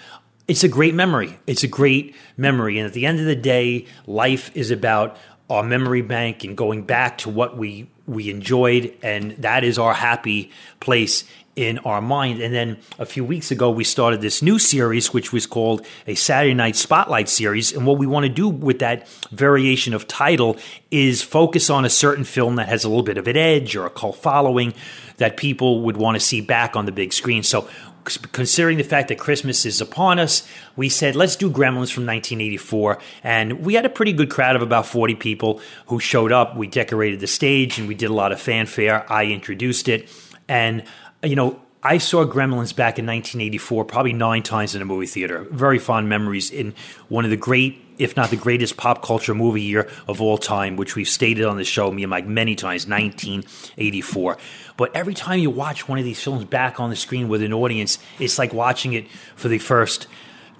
It's 0.47 0.63
a 0.63 0.67
great 0.67 0.93
memory. 0.93 1.39
It's 1.47 1.63
a 1.63 1.67
great 1.67 2.13
memory. 2.35 2.77
And 2.77 2.85
at 2.85 2.93
the 2.93 3.05
end 3.05 3.19
of 3.19 3.25
the 3.25 3.35
day, 3.35 3.85
life 4.05 4.51
is 4.53 4.69
about 4.69 5.15
our 5.51 5.63
memory 5.63 6.01
bank 6.01 6.43
and 6.43 6.55
going 6.55 6.83
back 6.83 7.17
to 7.19 7.29
what 7.29 7.57
we 7.57 7.87
we 8.07 8.29
enjoyed 8.29 8.93
and 9.03 9.31
that 9.37 9.63
is 9.63 9.77
our 9.77 9.93
happy 9.93 10.51
place 10.79 11.23
in 11.55 11.77
our 11.79 12.01
mind. 12.01 12.41
And 12.41 12.53
then 12.53 12.77
a 12.97 13.05
few 13.05 13.25
weeks 13.25 13.51
ago, 13.51 13.69
we 13.69 13.83
started 13.83 14.21
this 14.21 14.41
new 14.41 14.57
series, 14.57 15.13
which 15.13 15.33
was 15.33 15.45
called 15.45 15.85
a 16.07 16.15
Saturday 16.15 16.53
Night 16.53 16.75
Spotlight 16.75 17.27
series. 17.27 17.73
And 17.73 17.85
what 17.85 17.97
we 17.97 18.07
want 18.07 18.25
to 18.25 18.31
do 18.31 18.47
with 18.47 18.79
that 18.79 19.07
variation 19.31 19.93
of 19.93 20.07
title 20.07 20.57
is 20.89 21.21
focus 21.21 21.69
on 21.69 21.83
a 21.83 21.89
certain 21.89 22.23
film 22.23 22.55
that 22.55 22.69
has 22.69 22.83
a 22.83 22.89
little 22.89 23.03
bit 23.03 23.17
of 23.17 23.27
an 23.27 23.37
edge 23.37 23.75
or 23.75 23.85
a 23.85 23.89
cult 23.89 24.15
following 24.17 24.73
that 25.17 25.37
people 25.37 25.81
would 25.81 25.97
want 25.97 26.15
to 26.15 26.19
see 26.19 26.41
back 26.41 26.75
on 26.75 26.85
the 26.85 26.91
big 26.91 27.13
screen. 27.13 27.43
So 27.43 27.69
considering 28.03 28.77
the 28.77 28.83
fact 28.83 29.09
that 29.09 29.19
Christmas 29.19 29.65
is 29.65 29.81
upon 29.81 30.19
us, 30.19 30.47
we 30.75 30.89
said, 30.89 31.15
let's 31.15 31.35
do 31.35 31.49
Gremlins 31.49 31.91
from 31.91 32.05
1984. 32.05 32.99
And 33.23 33.65
we 33.65 33.73
had 33.73 33.85
a 33.85 33.89
pretty 33.89 34.13
good 34.13 34.29
crowd 34.29 34.55
of 34.55 34.61
about 34.61 34.85
40 34.85 35.15
people 35.15 35.61
who 35.87 35.99
showed 35.99 36.31
up. 36.31 36.55
We 36.55 36.67
decorated 36.67 37.19
the 37.19 37.27
stage 37.27 37.79
and 37.79 37.87
we 37.87 37.95
did 37.95 38.09
a 38.09 38.13
lot 38.13 38.31
of 38.31 38.41
fanfare. 38.41 39.11
I 39.11 39.25
introduced 39.25 39.87
it. 39.87 40.09
And 40.47 40.83
you 41.23 41.35
know, 41.35 41.61
I 41.83 41.97
saw 41.97 42.25
Gremlins 42.25 42.75
back 42.75 42.99
in 42.99 43.07
1984, 43.07 43.85
probably 43.85 44.13
nine 44.13 44.43
times 44.43 44.75
in 44.75 44.83
a 44.83 44.85
movie 44.85 45.07
theater. 45.07 45.47
Very 45.49 45.79
fond 45.79 46.07
memories 46.07 46.51
in 46.51 46.75
one 47.09 47.25
of 47.25 47.31
the 47.31 47.37
great, 47.37 47.83
if 47.97 48.15
not 48.15 48.29
the 48.29 48.35
greatest, 48.35 48.77
pop 48.77 49.01
culture 49.01 49.33
movie 49.33 49.63
year 49.63 49.89
of 50.07 50.21
all 50.21 50.37
time, 50.37 50.75
which 50.75 50.95
we've 50.95 51.09
stated 51.09 51.43
on 51.43 51.57
the 51.57 51.63
show, 51.63 51.91
me 51.91 52.03
and 52.03 52.11
Mike, 52.11 52.27
many 52.27 52.55
times, 52.55 52.85
1984. 52.87 54.37
But 54.77 54.95
every 54.95 55.15
time 55.15 55.39
you 55.39 55.49
watch 55.49 55.87
one 55.87 55.97
of 55.97 56.05
these 56.05 56.21
films 56.21 56.45
back 56.45 56.79
on 56.79 56.91
the 56.91 56.95
screen 56.95 57.27
with 57.27 57.41
an 57.41 57.51
audience, 57.51 57.97
it's 58.19 58.37
like 58.37 58.53
watching 58.53 58.93
it 58.93 59.07
for 59.35 59.47
the 59.47 59.57
first 59.57 60.05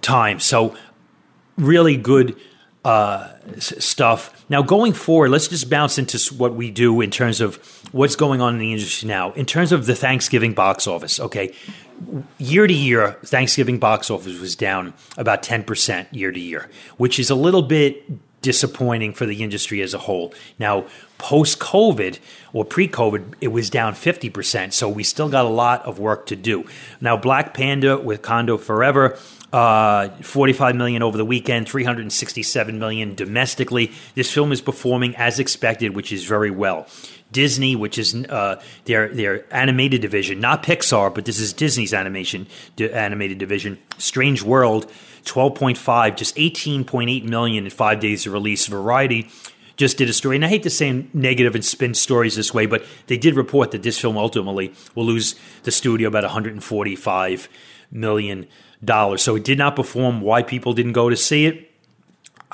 time. 0.01 0.39
So, 0.39 0.75
really 1.55 1.97
good 1.97 2.35
uh, 2.83 3.29
stuff. 3.59 4.45
Now, 4.50 4.61
going 4.61 4.93
forward, 4.93 5.29
let's 5.29 5.47
just 5.47 5.69
bounce 5.69 5.97
into 5.97 6.17
what 6.35 6.55
we 6.55 6.71
do 6.71 7.01
in 7.01 7.11
terms 7.11 7.41
of 7.41 7.57
what's 7.91 8.15
going 8.15 8.41
on 8.41 8.55
in 8.55 8.59
the 8.59 8.73
industry 8.73 9.07
now. 9.07 9.31
In 9.33 9.45
terms 9.45 9.71
of 9.71 9.85
the 9.85 9.95
Thanksgiving 9.95 10.53
box 10.53 10.88
office, 10.88 11.19
okay, 11.19 11.53
year 12.39 12.65
to 12.65 12.73
year, 12.73 13.17
Thanksgiving 13.23 13.77
box 13.77 14.09
office 14.09 14.39
was 14.39 14.55
down 14.55 14.93
about 15.17 15.43
10% 15.43 16.07
year 16.11 16.31
to 16.31 16.39
year, 16.39 16.69
which 16.97 17.19
is 17.19 17.29
a 17.29 17.35
little 17.35 17.61
bit 17.61 18.03
disappointing 18.41 19.13
for 19.13 19.25
the 19.25 19.43
industry 19.43 19.81
as 19.81 19.93
a 19.93 20.00
whole. 20.00 20.33
Now, 20.57 20.85
post 21.17 21.59
COVID 21.59 22.17
or 22.53 22.65
pre 22.65 22.88
COVID, 22.88 23.35
it 23.41 23.50
was 23.50 23.69
down 23.69 23.93
50%. 23.93 24.73
So 24.73 24.89
we 24.89 25.03
still 25.03 25.29
got 25.29 25.45
a 25.45 25.50
lot 25.50 25.85
of 25.85 26.00
work 26.00 26.25
to 26.27 26.35
do. 26.35 26.65
Now, 27.00 27.15
Black 27.17 27.53
Panther 27.53 27.97
Wakanda 27.97 28.59
Forever. 28.59 29.17
Uh, 29.53 30.08
45 30.22 30.75
million 30.77 31.03
over 31.03 31.17
the 31.17 31.25
weekend, 31.25 31.67
367 31.67 32.79
million 32.79 33.15
domestically. 33.15 33.91
This 34.15 34.31
film 34.31 34.53
is 34.53 34.62
performing 34.62 35.13
as 35.17 35.39
expected, 35.39 35.93
which 35.93 36.13
is 36.13 36.24
very 36.24 36.51
well. 36.51 36.88
Disney, 37.31 37.75
which 37.75 37.98
is 37.98 38.13
uh, 38.13 38.62
their 38.86 39.10
their 39.10 39.46
animated 39.53 40.01
division, 40.01 40.39
not 40.39 40.63
Pixar, 40.63 41.13
but 41.13 41.25
this 41.25 41.39
is 41.39 41.53
Disney's 41.53 41.93
animation 41.93 42.48
di- 42.75 42.91
animated 42.91 43.38
division. 43.38 43.77
Strange 43.98 44.41
World, 44.41 44.91
twelve 45.25 45.55
point 45.55 45.77
five, 45.77 46.15
just 46.15 46.38
eighteen 46.38 46.84
point 46.84 47.10
eight 47.10 47.25
million 47.25 47.65
in 47.65 47.70
five 47.70 48.00
days 48.00 48.25
of 48.25 48.34
release. 48.34 48.67
Variety 48.67 49.29
just 49.77 49.98
did 49.98 50.10
a 50.10 50.13
story, 50.13 50.36
and 50.36 50.46
I 50.46 50.50
hate 50.50 50.63
to 50.63 50.70
say 50.70 51.05
negative 51.13 51.55
and 51.55 51.65
spin 51.65 51.93
stories 51.93 52.36
this 52.36 52.53
way, 52.53 52.65
but 52.65 52.86
they 53.08 53.17
did 53.17 53.36
report 53.36 53.72
that 53.72 53.84
this 53.84 54.00
film 54.00 54.17
ultimately 54.17 54.74
will 54.93 55.05
lose 55.05 55.36
the 55.63 55.72
studio 55.72 56.08
about 56.08 56.24
one 56.24 56.31
hundred 56.31 56.53
and 56.53 56.63
forty 56.63 56.96
five 56.96 57.48
million 57.91 58.48
dollars. 58.83 59.21
So 59.21 59.35
it 59.35 59.43
did 59.43 59.57
not 59.57 59.75
perform. 59.75 60.21
Why 60.21 60.43
people 60.43 60.73
didn't 60.73 60.93
go 60.93 61.09
to 61.09 61.15
see 61.15 61.45
it? 61.45 61.71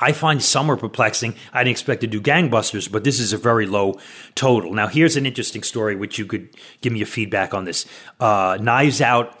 I 0.00 0.12
find 0.12 0.40
some 0.40 0.70
are 0.70 0.76
perplexing. 0.76 1.34
I 1.52 1.64
didn't 1.64 1.72
expect 1.72 2.02
to 2.02 2.06
do 2.06 2.20
gangbusters, 2.20 2.90
but 2.90 3.02
this 3.02 3.18
is 3.18 3.32
a 3.32 3.36
very 3.36 3.66
low 3.66 3.98
total. 4.36 4.72
Now, 4.72 4.86
here's 4.86 5.16
an 5.16 5.26
interesting 5.26 5.64
story, 5.64 5.96
which 5.96 6.18
you 6.18 6.26
could 6.26 6.50
give 6.82 6.92
me 6.92 7.00
your 7.00 7.06
feedback 7.06 7.52
on 7.52 7.64
this. 7.64 7.84
Uh, 8.20 8.58
Knives 8.60 9.00
Out 9.00 9.40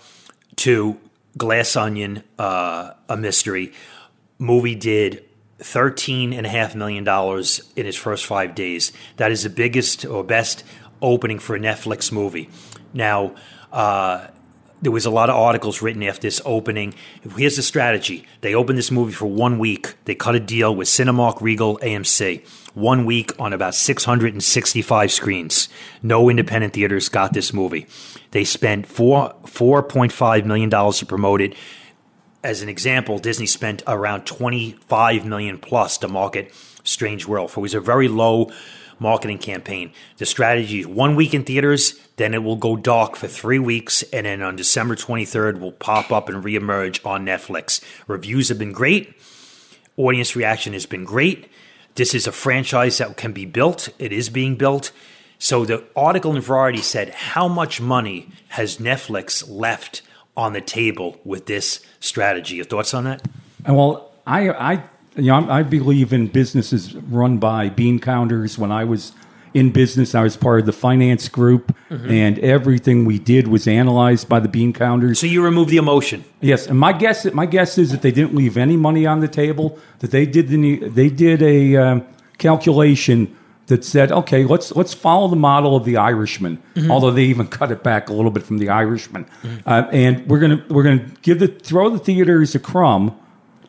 to 0.56 0.98
Glass 1.36 1.76
Onion, 1.76 2.24
uh, 2.40 2.94
a 3.08 3.16
mystery 3.16 3.72
movie 4.38 4.74
did 4.74 5.24
thirteen 5.60 6.32
and 6.32 6.44
a 6.46 6.48
half 6.48 6.74
million 6.74 7.04
dollars 7.04 7.60
in 7.76 7.86
its 7.86 7.96
first 7.96 8.26
five 8.26 8.56
days. 8.56 8.92
That 9.16 9.30
is 9.30 9.44
the 9.44 9.50
biggest 9.50 10.04
or 10.04 10.24
best 10.24 10.64
opening 11.00 11.38
for 11.38 11.54
a 11.54 11.60
Netflix 11.60 12.10
movie. 12.10 12.48
Now, 12.92 13.36
uh, 13.70 14.28
there 14.80 14.92
was 14.92 15.06
a 15.06 15.10
lot 15.10 15.28
of 15.28 15.36
articles 15.36 15.82
written 15.82 16.02
after 16.02 16.22
this 16.22 16.40
opening. 16.44 16.94
Here's 17.36 17.56
the 17.56 17.62
strategy: 17.62 18.26
they 18.40 18.54
opened 18.54 18.78
this 18.78 18.90
movie 18.90 19.12
for 19.12 19.26
one 19.26 19.58
week. 19.58 19.94
They 20.04 20.14
cut 20.14 20.34
a 20.34 20.40
deal 20.40 20.74
with 20.74 20.88
Cinemark, 20.88 21.40
Regal, 21.40 21.78
AMC. 21.78 22.46
One 22.74 23.04
week 23.04 23.32
on 23.40 23.52
about 23.52 23.74
665 23.74 25.10
screens. 25.12 25.68
No 26.02 26.28
independent 26.30 26.74
theaters 26.74 27.08
got 27.08 27.32
this 27.32 27.52
movie. 27.52 27.86
They 28.30 28.44
spent 28.44 28.86
four 28.86 29.34
4.5 29.44 30.44
million 30.44 30.68
dollars 30.68 30.98
to 30.98 31.06
promote 31.06 31.40
it. 31.40 31.54
As 32.44 32.62
an 32.62 32.68
example, 32.68 33.18
Disney 33.18 33.46
spent 33.46 33.82
around 33.86 34.24
25 34.24 35.26
million 35.26 35.58
plus 35.58 35.98
to 35.98 36.08
market 36.08 36.54
Strange 36.84 37.26
World. 37.26 37.50
For 37.50 37.60
it 37.60 37.62
was 37.62 37.74
a 37.74 37.80
very 37.80 38.06
low 38.06 38.52
marketing 39.00 39.38
campaign. 39.38 39.92
The 40.18 40.26
strategy 40.26 40.80
is 40.80 40.86
one 40.86 41.16
week 41.16 41.34
in 41.34 41.44
theaters, 41.44 41.94
then 42.18 42.34
it 42.34 42.42
will 42.42 42.56
go 42.56 42.76
dark 42.76 43.16
for 43.16 43.28
three 43.28 43.58
weeks, 43.58 44.02
and 44.12 44.26
then 44.26 44.42
on 44.42 44.56
December 44.56 44.96
23rd 44.96 45.60
will 45.60 45.72
pop 45.72 46.12
up 46.12 46.28
and 46.28 46.44
reemerge 46.44 47.04
on 47.06 47.24
Netflix. 47.24 47.82
Reviews 48.06 48.48
have 48.48 48.58
been 48.58 48.72
great. 48.72 49.14
Audience 49.96 50.36
reaction 50.36 50.72
has 50.72 50.84
been 50.84 51.04
great. 51.04 51.48
This 51.94 52.14
is 52.14 52.26
a 52.26 52.32
franchise 52.32 52.98
that 52.98 53.16
can 53.16 53.32
be 53.32 53.44
built. 53.44 53.88
It 53.98 54.12
is 54.12 54.28
being 54.30 54.56
built. 54.56 54.92
So 55.38 55.64
the 55.64 55.84
article 55.96 56.34
in 56.34 56.42
Variety 56.42 56.82
said, 56.82 57.10
How 57.10 57.48
much 57.48 57.80
money 57.80 58.28
has 58.48 58.78
Netflix 58.78 59.48
left 59.48 60.02
on 60.36 60.52
the 60.52 60.60
table 60.60 61.20
with 61.24 61.46
this 61.46 61.84
strategy? 62.00 62.56
Your 62.56 62.64
thoughts 62.64 62.94
on 62.94 63.04
that? 63.04 63.22
And 63.64 63.76
well, 63.76 64.12
I, 64.26 64.50
I, 64.50 64.72
you 65.16 65.30
know, 65.30 65.48
I 65.48 65.62
believe 65.62 66.12
in 66.12 66.26
businesses 66.26 66.94
run 66.94 67.38
by 67.38 67.68
bean 67.68 68.00
counters. 68.00 68.58
When 68.58 68.72
I 68.72 68.84
was 68.84 69.12
in 69.58 69.70
business, 69.70 70.14
I 70.14 70.22
was 70.22 70.36
part 70.36 70.60
of 70.60 70.66
the 70.66 70.72
finance 70.72 71.28
group, 71.28 71.74
and 71.90 72.38
everything 72.38 73.04
we 73.04 73.18
did 73.18 73.48
was 73.48 73.66
analyzed 73.66 74.28
by 74.28 74.40
the 74.40 74.48
bean 74.48 74.72
counters. 74.72 75.18
So 75.18 75.26
you 75.26 75.42
remove 75.42 75.68
the 75.68 75.76
emotion. 75.76 76.24
Yes, 76.40 76.66
and 76.66 76.78
my 76.78 76.92
guess 76.92 77.24
my 77.32 77.46
guess 77.46 77.78
is 77.78 77.90
that 77.90 78.02
they 78.02 78.10
didn't 78.12 78.34
leave 78.34 78.56
any 78.56 78.76
money 78.76 79.06
on 79.06 79.20
the 79.20 79.28
table. 79.28 79.78
That 79.98 80.10
they 80.10 80.26
did 80.26 80.48
the 80.48 80.88
they 80.88 81.10
did 81.10 81.42
a 81.42 81.76
um, 81.76 82.06
calculation 82.38 83.36
that 83.66 83.84
said, 83.84 84.10
okay, 84.12 84.44
let's 84.44 84.74
let's 84.74 84.94
follow 84.94 85.28
the 85.28 85.36
model 85.36 85.76
of 85.76 85.84
the 85.84 85.96
Irishman. 85.96 86.62
Although 86.90 87.10
they 87.10 87.24
even 87.24 87.46
cut 87.58 87.70
it 87.70 87.82
back 87.82 88.08
a 88.08 88.12
little 88.12 88.30
bit 88.30 88.42
from 88.42 88.58
the 88.58 88.68
Irishman, 88.68 89.26
uh, 89.66 89.88
and 89.92 90.26
we're 90.26 90.40
gonna 90.40 90.64
we're 90.68 90.84
gonna 90.84 91.10
give 91.22 91.38
the 91.38 91.48
throw 91.48 91.90
the 91.90 91.98
theaters 91.98 92.54
a 92.54 92.58
crumb, 92.58 93.18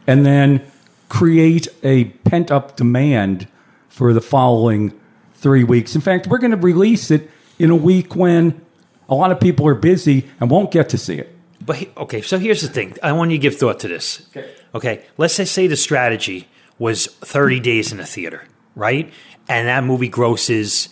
and 0.08 0.26
then 0.26 0.62
create 1.10 1.68
a 1.84 2.06
pent 2.06 2.52
up 2.52 2.76
demand 2.76 3.48
for 3.88 4.14
the 4.14 4.22
following 4.22 4.99
three 5.40 5.64
weeks. 5.64 5.96
In 5.96 6.02
fact, 6.02 6.28
we're 6.28 6.38
going 6.38 6.52
to 6.52 6.58
release 6.58 7.12
it 7.12 7.30
in 7.58 7.70
a 7.70 7.76
week 7.76 8.16
when 8.16 8.62
a 9.08 9.16
lot 9.16 9.32
of 9.32 9.40
people 9.40 9.68
are 9.68 9.76
busy 9.76 10.28
and 10.40 10.50
won't 10.50 10.72
get 10.72 10.90
to 10.90 10.98
see 10.98 11.16
it. 11.16 11.36
But 11.66 11.78
he- 11.78 11.90
okay, 11.98 12.22
so 12.22 12.38
here's 12.38 12.62
the 12.62 12.68
thing. 12.68 12.96
I 13.04 13.12
want 13.12 13.32
you 13.32 13.38
to 13.38 13.42
give 13.42 13.56
thought 13.58 13.80
to 13.82 13.88
this. 13.88 14.28
Okay. 14.36 14.50
Okay, 14.76 15.06
let's 15.18 15.38
just 15.38 15.54
say 15.54 15.68
the 15.68 15.76
strategy 15.76 16.48
was 16.78 17.08
30 17.08 17.60
days 17.60 17.92
in 17.92 18.00
a 18.00 18.06
theater, 18.06 18.46
right? 18.76 19.12
And 19.48 19.68
that 19.68 19.84
movie 19.84 20.08
grosses 20.10 20.90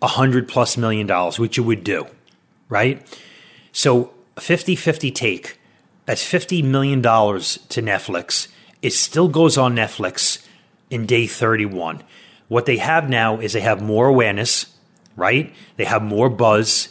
100 0.00 0.48
plus 0.48 0.76
million 0.76 1.06
dollars, 1.06 1.38
which 1.38 1.58
it 1.58 1.62
would 1.62 1.84
do, 1.84 2.06
right? 2.68 3.06
So 3.72 4.12
50-50 4.36 5.14
take. 5.14 5.58
That's 6.06 6.22
50 6.24 6.62
million 6.62 7.02
dollars 7.02 7.58
to 7.68 7.82
Netflix. 7.82 8.48
It 8.80 8.92
still 8.94 9.28
goes 9.28 9.58
on 9.58 9.74
Netflix 9.76 10.44
in 10.88 11.04
day 11.04 11.26
31. 11.26 12.02
What 12.48 12.66
they 12.66 12.78
have 12.78 13.08
now 13.08 13.38
is 13.38 13.52
they 13.52 13.60
have 13.60 13.82
more 13.82 14.08
awareness, 14.08 14.74
right? 15.16 15.54
They 15.76 15.84
have 15.84 16.02
more 16.02 16.30
buzz. 16.30 16.88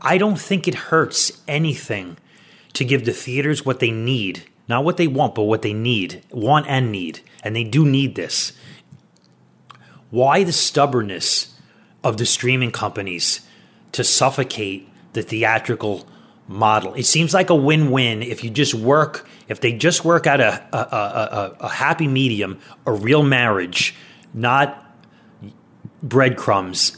I 0.00 0.18
don't 0.18 0.38
think 0.38 0.68
it 0.68 0.74
hurts 0.74 1.40
anything 1.48 2.18
to 2.74 2.84
give 2.84 3.04
the 3.04 3.12
theaters 3.12 3.64
what 3.64 3.80
they 3.80 3.90
need, 3.90 4.44
not 4.68 4.84
what 4.84 4.96
they 4.96 5.06
want, 5.06 5.34
but 5.34 5.44
what 5.44 5.62
they 5.62 5.72
need, 5.72 6.22
want 6.30 6.66
and 6.68 6.92
need. 6.92 7.20
And 7.42 7.56
they 7.56 7.64
do 7.64 7.84
need 7.86 8.14
this. 8.14 8.52
Why 10.10 10.44
the 10.44 10.52
stubbornness 10.52 11.54
of 12.04 12.18
the 12.18 12.26
streaming 12.26 12.70
companies 12.70 13.40
to 13.92 14.04
suffocate 14.04 14.88
the 15.14 15.22
theatrical 15.22 16.06
model? 16.48 16.94
It 16.94 17.04
seems 17.04 17.32
like 17.32 17.48
a 17.48 17.54
win 17.54 17.90
win 17.90 18.22
if 18.22 18.44
you 18.44 18.50
just 18.50 18.74
work, 18.74 19.26
if 19.48 19.60
they 19.60 19.72
just 19.72 20.04
work 20.04 20.26
out 20.26 20.40
a, 20.40 20.62
a, 20.72 20.78
a, 20.78 21.56
a, 21.60 21.68
happy 21.68 22.06
medium, 22.06 22.58
a 22.84 22.92
real 22.92 23.22
marriage, 23.22 23.94
not 24.34 24.81
breadcrumbs. 26.02 26.96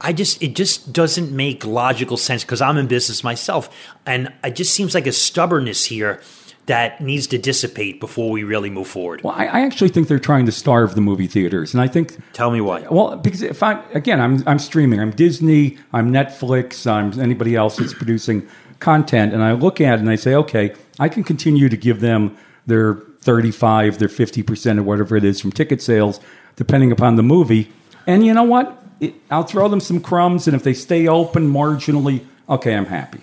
I 0.00 0.12
just 0.12 0.42
it 0.42 0.54
just 0.54 0.92
doesn't 0.92 1.32
make 1.32 1.64
logical 1.64 2.16
sense 2.16 2.44
because 2.44 2.60
I'm 2.60 2.76
in 2.76 2.86
business 2.86 3.24
myself, 3.24 3.68
and 4.04 4.32
it 4.44 4.54
just 4.54 4.74
seems 4.74 4.94
like 4.94 5.06
a 5.06 5.12
stubbornness 5.12 5.86
here 5.86 6.20
that 6.66 7.00
needs 7.00 7.28
to 7.28 7.38
dissipate 7.38 8.00
before 8.00 8.30
we 8.30 8.42
really 8.42 8.68
move 8.68 8.88
forward. 8.88 9.22
Well, 9.22 9.34
I, 9.36 9.46
I 9.46 9.60
actually 9.60 9.88
think 9.88 10.08
they're 10.08 10.18
trying 10.18 10.46
to 10.46 10.52
starve 10.52 10.94
the 10.94 11.00
movie 11.00 11.28
theaters, 11.28 11.72
and 11.72 11.80
I 11.80 11.86
think 11.86 12.18
Tell 12.32 12.50
me 12.50 12.60
why. 12.60 12.86
Well, 12.90 13.16
because 13.16 13.42
if 13.42 13.62
I 13.62 13.82
again, 13.94 14.20
I'm 14.20 14.42
I'm 14.46 14.58
streaming. 14.58 15.00
I'm 15.00 15.12
Disney. 15.12 15.78
I'm 15.92 16.12
Netflix. 16.12 16.86
I'm 16.86 17.18
anybody 17.18 17.54
else 17.54 17.76
that's 17.76 17.94
producing 17.94 18.46
content, 18.80 19.32
and 19.32 19.42
I 19.42 19.52
look 19.52 19.80
at 19.80 19.94
it 19.94 20.00
and 20.00 20.10
I 20.10 20.16
say, 20.16 20.34
okay, 20.34 20.74
I 20.98 21.08
can 21.08 21.24
continue 21.24 21.68
to 21.68 21.76
give 21.76 22.00
them 22.00 22.36
their 22.66 22.94
35, 23.20 23.98
their 23.98 24.08
50 24.08 24.42
percent, 24.42 24.78
or 24.78 24.82
whatever 24.82 25.16
it 25.16 25.24
is 25.24 25.40
from 25.40 25.52
ticket 25.52 25.80
sales, 25.80 26.20
depending 26.56 26.92
upon 26.92 27.16
the 27.16 27.22
movie. 27.22 27.72
And 28.06 28.24
you 28.24 28.34
know 28.34 28.44
what? 28.44 28.82
It, 29.00 29.14
I'll 29.30 29.42
throw 29.42 29.68
them 29.68 29.80
some 29.80 30.00
crumbs, 30.00 30.46
and 30.46 30.56
if 30.56 30.62
they 30.62 30.74
stay 30.74 31.06
open 31.06 31.52
marginally, 31.52 32.24
okay, 32.48 32.74
I'm 32.74 32.86
happy. 32.86 33.20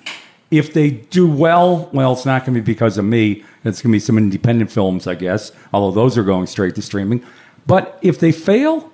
If 0.52 0.74
they 0.74 0.92
do 0.92 1.28
well, 1.28 1.90
well, 1.94 2.13
it's 2.13 2.25
not 2.25 2.46
going 2.46 2.54
to 2.54 2.62
be 2.62 2.74
because 2.74 2.98
of 2.98 3.06
me. 3.06 3.44
It's 3.63 3.82
going 3.82 3.92
to 3.92 3.96
be 3.96 4.00
some 4.00 4.18
independent 4.18 4.72
films, 4.72 5.08
I 5.08 5.16
guess. 5.16 5.52
Although 5.74 6.00
those 6.00 6.18
are 6.18 6.24
going 6.24 6.46
straight 6.46 6.75
to 6.75 6.82
streaming. 6.82 7.25
But 7.66 7.98
if 8.02 8.20
they 8.20 8.32
fail, 8.32 8.94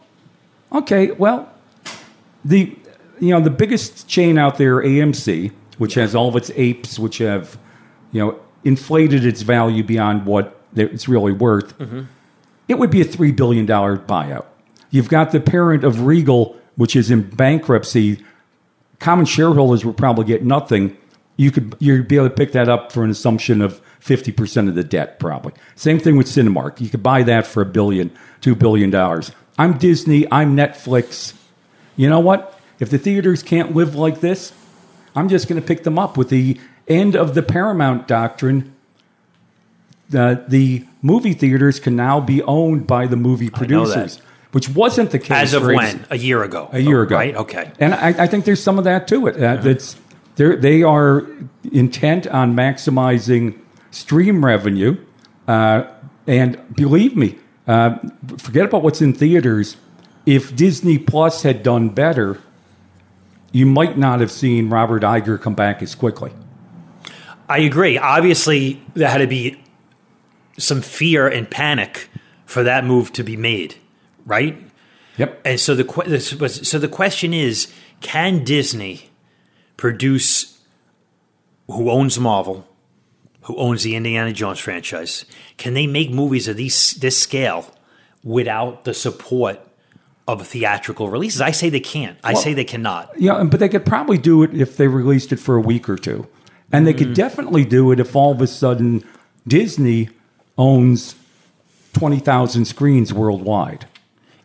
Okay, 0.71 1.11
well, 1.11 1.51
the 2.45 2.77
you 3.19 3.33
know 3.33 3.41
the 3.41 3.49
biggest 3.49 4.07
chain 4.07 4.37
out 4.37 4.57
there, 4.57 4.77
AMC, 4.77 5.51
which 5.77 5.95
has 5.95 6.13
all 6.13 6.29
of 6.29 6.35
its 6.35 6.51
apes, 6.55 6.99
which 6.99 7.17
have 7.17 7.57
you 8.11 8.23
know 8.23 8.39
inflated 8.63 9.25
its 9.25 9.41
value 9.41 9.83
beyond 9.83 10.25
what 10.25 10.59
it's 10.75 11.07
really 11.07 11.31
worth. 11.31 11.77
Mm-hmm. 11.79 12.01
It 12.67 12.77
would 12.77 12.91
be 12.91 13.01
a 13.01 13.05
three 13.05 13.31
billion 13.31 13.65
dollar 13.65 13.97
buyout. 13.97 14.45
You've 14.91 15.09
got 15.09 15.31
the 15.31 15.39
parent 15.39 15.83
of 15.83 16.05
Regal, 16.05 16.57
which 16.75 16.95
is 16.95 17.11
in 17.11 17.29
bankruptcy. 17.29 18.23
Common 18.99 19.25
shareholders 19.25 19.85
will 19.85 19.93
probably 19.93 20.25
get 20.25 20.43
nothing. 20.43 20.97
You 21.37 21.51
could 21.51 21.75
you'd 21.79 22.07
be 22.07 22.17
able 22.17 22.29
to 22.29 22.35
pick 22.35 22.51
that 22.51 22.67
up 22.67 22.91
for 22.91 23.03
an 23.03 23.09
assumption 23.09 23.61
of 23.61 23.81
fifty 23.99 24.31
percent 24.31 24.67
of 24.67 24.75
the 24.75 24.83
debt, 24.83 25.19
probably. 25.19 25.53
Same 25.75 25.99
thing 25.99 26.17
with 26.17 26.27
Cinemark. 26.27 26.81
You 26.81 26.89
could 26.89 27.03
buy 27.03 27.23
that 27.23 27.47
for 27.47 27.61
a 27.61 27.65
billion, 27.65 28.11
two 28.41 28.55
billion 28.55 28.89
dollars. 28.89 29.31
I'm 29.57 29.77
Disney. 29.77 30.29
I'm 30.31 30.55
Netflix. 30.55 31.33
You 31.95 32.09
know 32.09 32.19
what? 32.19 32.59
If 32.79 32.89
the 32.89 32.97
theaters 32.97 33.43
can't 33.43 33.75
live 33.75 33.95
like 33.95 34.21
this, 34.21 34.53
I'm 35.15 35.29
just 35.29 35.47
going 35.47 35.61
to 35.61 35.67
pick 35.67 35.83
them 35.83 35.99
up 35.99 36.17
with 36.17 36.29
the 36.29 36.59
end 36.87 37.15
of 37.15 37.35
the 37.35 37.43
Paramount 37.43 38.07
doctrine. 38.07 38.73
The 40.09 40.43
the 40.47 40.85
movie 41.01 41.33
theaters 41.33 41.79
can 41.79 41.95
now 41.95 42.19
be 42.19 42.41
owned 42.43 42.87
by 42.87 43.05
the 43.05 43.15
movie 43.15 43.49
producers, 43.49 44.21
which 44.51 44.69
wasn't 44.69 45.11
the 45.11 45.19
case 45.19 45.31
As 45.31 45.53
of 45.53 45.63
when? 45.63 46.05
A 46.09 46.17
year 46.17 46.43
ago. 46.43 46.69
a 46.71 46.79
year 46.79 47.01
ago, 47.03 47.15
Right? 47.15 47.35
Okay. 47.35 47.71
And 47.79 47.93
I, 47.93 48.23
I 48.23 48.27
think 48.27 48.45
there's 48.45 48.61
some 48.61 48.77
of 48.77 48.83
that 48.85 49.07
to 49.09 49.27
it. 49.27 49.35
Uh, 49.35 49.57
That's 49.57 49.95
they're, 50.35 50.55
they 50.55 50.83
are 50.83 51.27
intent 51.71 52.25
on 52.27 52.55
maximizing 52.55 53.59
stream 53.91 54.43
revenue, 54.45 54.97
uh, 55.47 55.83
and 56.27 56.57
believe 56.75 57.15
me, 57.15 57.37
uh, 57.67 57.97
forget 58.37 58.65
about 58.65 58.81
what's 58.83 59.01
in 59.01 59.13
theaters. 59.13 59.77
If 60.25 60.55
Disney 60.55 60.97
Plus 60.97 61.43
had 61.43 61.63
done 61.63 61.89
better, 61.89 62.39
you 63.51 63.65
might 63.65 63.97
not 63.97 64.19
have 64.19 64.31
seen 64.31 64.69
Robert 64.69 65.01
Iger 65.03 65.41
come 65.41 65.55
back 65.55 65.81
as 65.81 65.95
quickly. 65.95 66.31
I 67.47 67.59
agree. 67.59 67.97
Obviously, 67.97 68.81
there 68.93 69.09
had 69.09 69.17
to 69.19 69.27
be 69.27 69.59
some 70.57 70.81
fear 70.81 71.27
and 71.27 71.49
panic 71.49 72.09
for 72.45 72.63
that 72.63 72.85
move 72.85 73.11
to 73.13 73.23
be 73.23 73.35
made, 73.35 73.75
right? 74.25 74.61
Yep. 75.17 75.41
And 75.45 75.59
so 75.59 75.75
the 75.75 75.83
que- 75.83 76.07
this 76.09 76.33
was, 76.35 76.67
so 76.67 76.79
the 76.79 76.87
question 76.87 77.33
is, 77.33 77.67
can 78.01 78.43
Disney 78.43 79.09
produce 79.77 80.59
who 81.67 81.89
owns 81.89 82.19
Marvel, 82.19 82.67
who 83.41 83.55
owns 83.57 83.83
the 83.83 83.95
Indiana 83.95 84.31
Jones 84.33 84.59
franchise? 84.59 85.25
Can 85.57 85.73
they 85.73 85.87
make 85.87 86.09
movies 86.11 86.47
of 86.47 86.55
these 86.57 86.91
this 86.93 87.19
scale 87.21 87.71
without 88.23 88.83
the 88.85 88.93
support 88.93 89.59
of 90.27 90.47
theatrical 90.47 91.09
releases? 91.09 91.41
I 91.41 91.51
say 91.51 91.69
they 91.69 91.79
can't. 91.79 92.17
I 92.23 92.33
say 92.33 92.53
they 92.53 92.63
cannot. 92.63 93.11
Yeah, 93.17 93.43
but 93.43 93.59
they 93.59 93.69
could 93.69 93.85
probably 93.85 94.17
do 94.17 94.43
it 94.43 94.53
if 94.53 94.77
they 94.77 94.87
released 94.87 95.31
it 95.31 95.37
for 95.39 95.55
a 95.55 95.61
week 95.61 95.89
or 95.89 95.95
two. 95.97 96.27
And 96.71 96.85
they 96.85 96.93
Mm-hmm. 96.93 96.99
could 97.05 97.13
definitely 97.15 97.65
do 97.65 97.91
it 97.91 97.99
if 97.99 98.15
all 98.15 98.31
of 98.31 98.41
a 98.41 98.47
sudden 98.47 99.03
Disney 99.47 100.09
owns 100.57 101.15
20,000 101.93 102.65
screens 102.65 103.11
worldwide. 103.13 103.87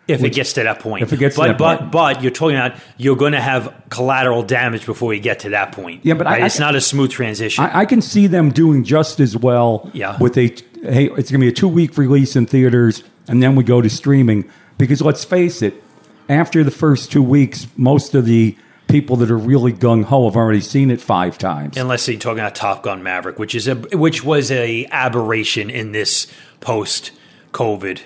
If 0.06 0.22
it 0.22 0.34
gets 0.34 0.52
to 0.54 0.62
that 0.64 0.80
point. 0.80 1.02
If 1.02 1.12
it 1.12 1.18
gets 1.18 1.36
to 1.36 1.40
but, 1.40 1.58
but, 1.58 1.78
point. 1.78 1.92
But 1.92 2.22
you're 2.22 2.30
talking 2.30 2.56
about 2.56 2.78
you're 2.98 3.16
going 3.16 3.32
to 3.32 3.40
have 3.40 3.74
collateral 3.88 4.42
damage 4.42 4.84
before 4.84 5.14
you 5.14 5.20
get 5.20 5.40
to 5.40 5.50
that 5.50 5.72
point. 5.72 6.04
Yeah, 6.04 6.14
but 6.14 6.26
Right? 6.26 6.42
I- 6.42 6.46
it's 6.46 6.58
not 6.58 6.74
a 6.74 6.80
smooth 6.80 7.10
transition. 7.10 7.64
I, 7.64 7.80
I 7.80 7.84
can 7.86 8.02
see 8.02 8.26
them 8.26 8.50
doing 8.50 8.84
just 8.84 9.18
as 9.20 9.36
well 9.36 9.90
Yeah. 9.94 10.18
with 10.18 10.36
a, 10.36 10.48
hey, 10.82 11.06
it's 11.06 11.30
going 11.30 11.38
to 11.38 11.38
be 11.38 11.48
a 11.48 11.52
two 11.52 11.68
week 11.68 11.96
release 11.96 12.36
in 12.36 12.44
theaters 12.46 13.02
and 13.28 13.42
then 13.42 13.56
we 13.56 13.64
go 13.64 13.80
to 13.80 13.88
streaming. 13.88 14.44
Because 14.76 15.00
let's 15.00 15.24
face 15.24 15.62
it, 15.62 15.82
after 16.28 16.62
the 16.64 16.70
first 16.70 17.10
two 17.12 17.22
weeks, 17.22 17.66
most 17.76 18.14
of 18.14 18.26
the 18.26 18.56
people 18.88 19.16
that 19.16 19.30
are 19.30 19.38
really 19.38 19.72
gung 19.72 20.04
ho 20.04 20.26
have 20.26 20.36
already 20.36 20.60
seen 20.60 20.90
it 20.90 21.00
five 21.00 21.38
times. 21.38 21.76
Unless 21.78 22.06
you're 22.08 22.18
talking 22.18 22.40
about 22.40 22.54
Top 22.54 22.82
Gun 22.82 23.02
Maverick, 23.02 23.38
which 23.38 23.54
is 23.54 23.66
a 23.66 23.74
which 23.74 24.22
was 24.22 24.50
a 24.50 24.86
aberration 24.90 25.70
in 25.70 25.92
this 25.92 26.26
post 26.60 27.10
COVID 27.52 28.00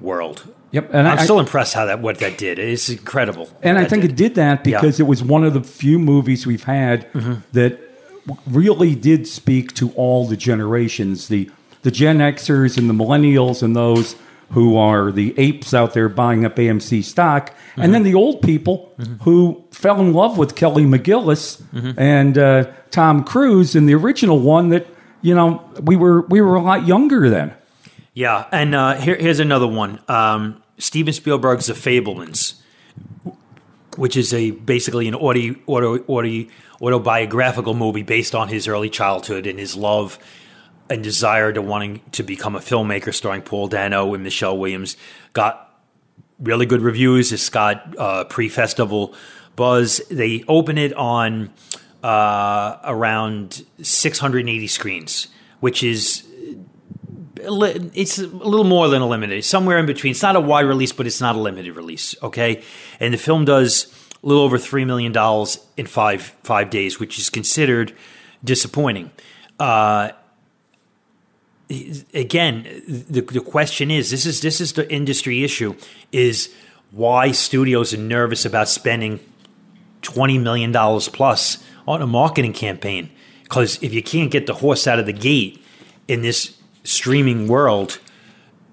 world. 0.00 0.52
Yep, 0.74 0.90
and 0.92 1.06
I'm 1.08 1.18
I- 1.18 1.24
still 1.24 1.38
impressed 1.40 1.72
how 1.74 1.84
that 1.86 2.00
what 2.00 2.18
that 2.18 2.36
did. 2.36 2.58
It's 2.58 2.88
incredible. 2.88 3.48
And 3.62 3.78
I 3.78 3.84
think 3.84 4.04
it 4.04 4.14
did 4.16 4.34
that 4.34 4.64
because 4.64 4.98
it 5.00 5.06
was 5.06 5.22
one 5.22 5.44
of 5.44 5.54
the 5.54 5.62
few 5.62 5.98
movies 5.98 6.46
we've 6.46 6.64
had 6.64 7.10
Mm-hmm. 7.12 7.34
that 7.52 7.78
really 8.46 8.94
did 8.94 9.26
speak 9.28 9.74
to 9.74 9.90
all 9.92 10.26
the 10.26 10.36
generations 10.36 11.28
the 11.28 11.50
the 11.82 11.90
Gen 11.90 12.18
Xers 12.18 12.78
and 12.78 12.88
the 12.88 12.94
millennials 12.94 13.62
and 13.62 13.76
those 13.76 14.16
who 14.50 14.76
are 14.76 15.10
the 15.12 15.34
apes 15.38 15.74
out 15.74 15.92
there 15.94 16.08
buying 16.08 16.44
up 16.44 16.56
AMC 16.56 17.02
stock, 17.04 17.54
and 17.76 17.92
then 17.94 18.02
Mm-hmm. 18.02 18.12
the 18.12 18.14
old 18.14 18.42
people 18.42 18.92
who 19.22 19.62
fell 19.70 20.00
in 20.00 20.12
love 20.12 20.38
with 20.38 20.54
Kelly 20.54 20.84
McGillis 20.84 21.60
Mm-hmm. 21.72 21.98
and 22.00 22.38
uh, 22.38 22.64
Tom 22.90 23.22
Cruise 23.24 23.74
in 23.76 23.86
the 23.86 23.94
original 23.94 24.38
one 24.40 24.68
that 24.70 24.86
you 25.22 25.34
know 25.34 25.62
we 25.82 25.94
were 25.96 26.22
we 26.22 26.40
were 26.40 26.56
a 26.56 26.62
lot 26.62 26.86
younger 26.86 27.28
then. 27.30 27.52
Yeah, 28.14 28.46
and 28.52 28.74
uh, 28.74 28.94
here, 28.94 29.16
here's 29.16 29.40
another 29.40 29.66
one. 29.66 29.98
Um, 30.08 30.62
Steven 30.78 31.12
Spielberg's 31.12 31.66
The 31.66 31.74
Fabelmans, 31.74 32.54
which 33.96 34.16
is 34.16 34.34
a 34.34 34.50
basically 34.52 35.08
an 35.08 35.14
audio, 35.14 35.54
auto, 35.66 35.98
auto, 36.06 36.46
autobiographical 36.80 37.74
movie 37.74 38.02
based 38.02 38.34
on 38.34 38.48
his 38.48 38.66
early 38.66 38.90
childhood 38.90 39.46
and 39.46 39.58
his 39.58 39.76
love 39.76 40.18
and 40.90 41.02
desire 41.02 41.52
to 41.52 41.62
wanting 41.62 42.02
to 42.12 42.22
become 42.22 42.56
a 42.56 42.60
filmmaker, 42.60 43.14
starring 43.14 43.42
Paul 43.42 43.68
Dano 43.68 44.12
and 44.14 44.22
Michelle 44.22 44.56
Williams. 44.56 44.96
Got 45.32 45.72
really 46.38 46.66
good 46.66 46.82
reviews. 46.82 47.32
It's 47.32 47.48
got 47.48 47.96
uh, 47.98 48.24
pre-festival 48.24 49.14
buzz. 49.56 50.02
They 50.10 50.44
open 50.48 50.76
it 50.76 50.92
on 50.94 51.52
uh, 52.02 52.78
around 52.84 53.64
680 53.80 54.66
screens, 54.66 55.28
which 55.60 55.82
is 55.82 56.26
it's 57.46 58.18
a 58.18 58.26
little 58.26 58.64
more 58.64 58.88
than 58.88 59.02
a 59.02 59.06
limited. 59.06 59.44
Somewhere 59.44 59.78
in 59.78 59.86
between. 59.86 60.12
It's 60.12 60.22
not 60.22 60.36
a 60.36 60.40
wide 60.40 60.66
release, 60.66 60.92
but 60.92 61.06
it's 61.06 61.20
not 61.20 61.36
a 61.36 61.38
limited 61.38 61.76
release. 61.76 62.14
Okay, 62.22 62.62
and 63.00 63.14
the 63.14 63.18
film 63.18 63.44
does 63.44 63.86
a 64.22 64.26
little 64.26 64.42
over 64.42 64.58
three 64.58 64.84
million 64.84 65.12
dollars 65.12 65.58
in 65.76 65.86
five 65.86 66.22
five 66.42 66.70
days, 66.70 66.98
which 66.98 67.18
is 67.18 67.30
considered 67.30 67.92
disappointing. 68.42 69.10
Uh, 69.58 70.10
again, 72.12 72.82
the 72.86 73.20
the 73.20 73.40
question 73.40 73.90
is 73.90 74.10
this 74.10 74.26
is 74.26 74.40
this 74.40 74.60
is 74.60 74.72
the 74.72 74.90
industry 74.92 75.44
issue 75.44 75.74
is 76.12 76.54
why 76.90 77.32
studios 77.32 77.94
are 77.94 77.98
nervous 77.98 78.44
about 78.44 78.68
spending 78.68 79.20
twenty 80.02 80.38
million 80.38 80.72
dollars 80.72 81.08
plus 81.08 81.62
on 81.86 82.00
a 82.00 82.06
marketing 82.06 82.52
campaign 82.52 83.10
because 83.44 83.80
if 83.82 83.92
you 83.92 84.02
can't 84.02 84.30
get 84.30 84.46
the 84.46 84.54
horse 84.54 84.86
out 84.86 84.98
of 84.98 85.06
the 85.06 85.12
gate 85.12 85.62
in 86.08 86.22
this 86.22 86.56
streaming 86.84 87.48
world, 87.48 87.98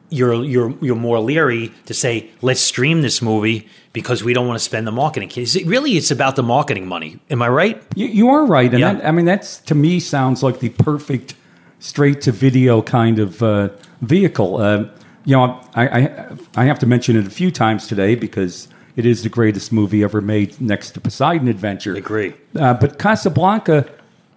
you're 0.09 0.43
you're 0.43 0.73
you're 0.81 0.95
more 0.95 1.19
leery 1.19 1.71
to 1.85 1.93
say 1.93 2.29
let's 2.41 2.59
stream 2.61 3.01
this 3.01 3.21
movie 3.21 3.67
because 3.93 4.23
we 4.23 4.33
don't 4.33 4.47
want 4.47 4.59
to 4.59 4.63
spend 4.63 4.85
the 4.85 4.91
marketing. 4.91 5.31
Is 5.35 5.55
it 5.55 5.65
really? 5.65 5.91
It's 5.97 6.11
about 6.11 6.35
the 6.35 6.43
marketing 6.43 6.87
money. 6.87 7.19
Am 7.29 7.41
I 7.41 7.47
right? 7.47 7.81
You, 7.95 8.07
you 8.07 8.29
are 8.29 8.45
right, 8.45 8.69
and 8.69 8.79
Yeah. 8.79 8.93
that, 8.93 9.05
I 9.07 9.11
mean 9.11 9.25
that's 9.25 9.57
to 9.61 9.75
me 9.75 9.99
sounds 9.99 10.43
like 10.43 10.59
the 10.59 10.69
perfect 10.69 11.35
straight 11.79 12.21
to 12.21 12.31
video 12.31 12.81
kind 12.81 13.19
of 13.19 13.41
uh, 13.41 13.69
vehicle. 14.01 14.57
Uh, 14.57 14.85
you 15.25 15.35
know, 15.37 15.61
I, 15.75 15.87
I 15.87 16.37
I 16.57 16.65
have 16.65 16.79
to 16.79 16.85
mention 16.85 17.15
it 17.15 17.25
a 17.25 17.29
few 17.29 17.51
times 17.51 17.87
today 17.87 18.15
because 18.15 18.67
it 18.97 19.05
is 19.05 19.23
the 19.23 19.29
greatest 19.29 19.71
movie 19.71 20.03
ever 20.03 20.19
made 20.19 20.59
next 20.59 20.91
to 20.91 20.99
Poseidon 20.99 21.47
Adventure. 21.47 21.95
I 21.95 21.99
Agree. 21.99 22.33
Uh, 22.55 22.73
but 22.73 22.99
Casablanca 22.99 23.85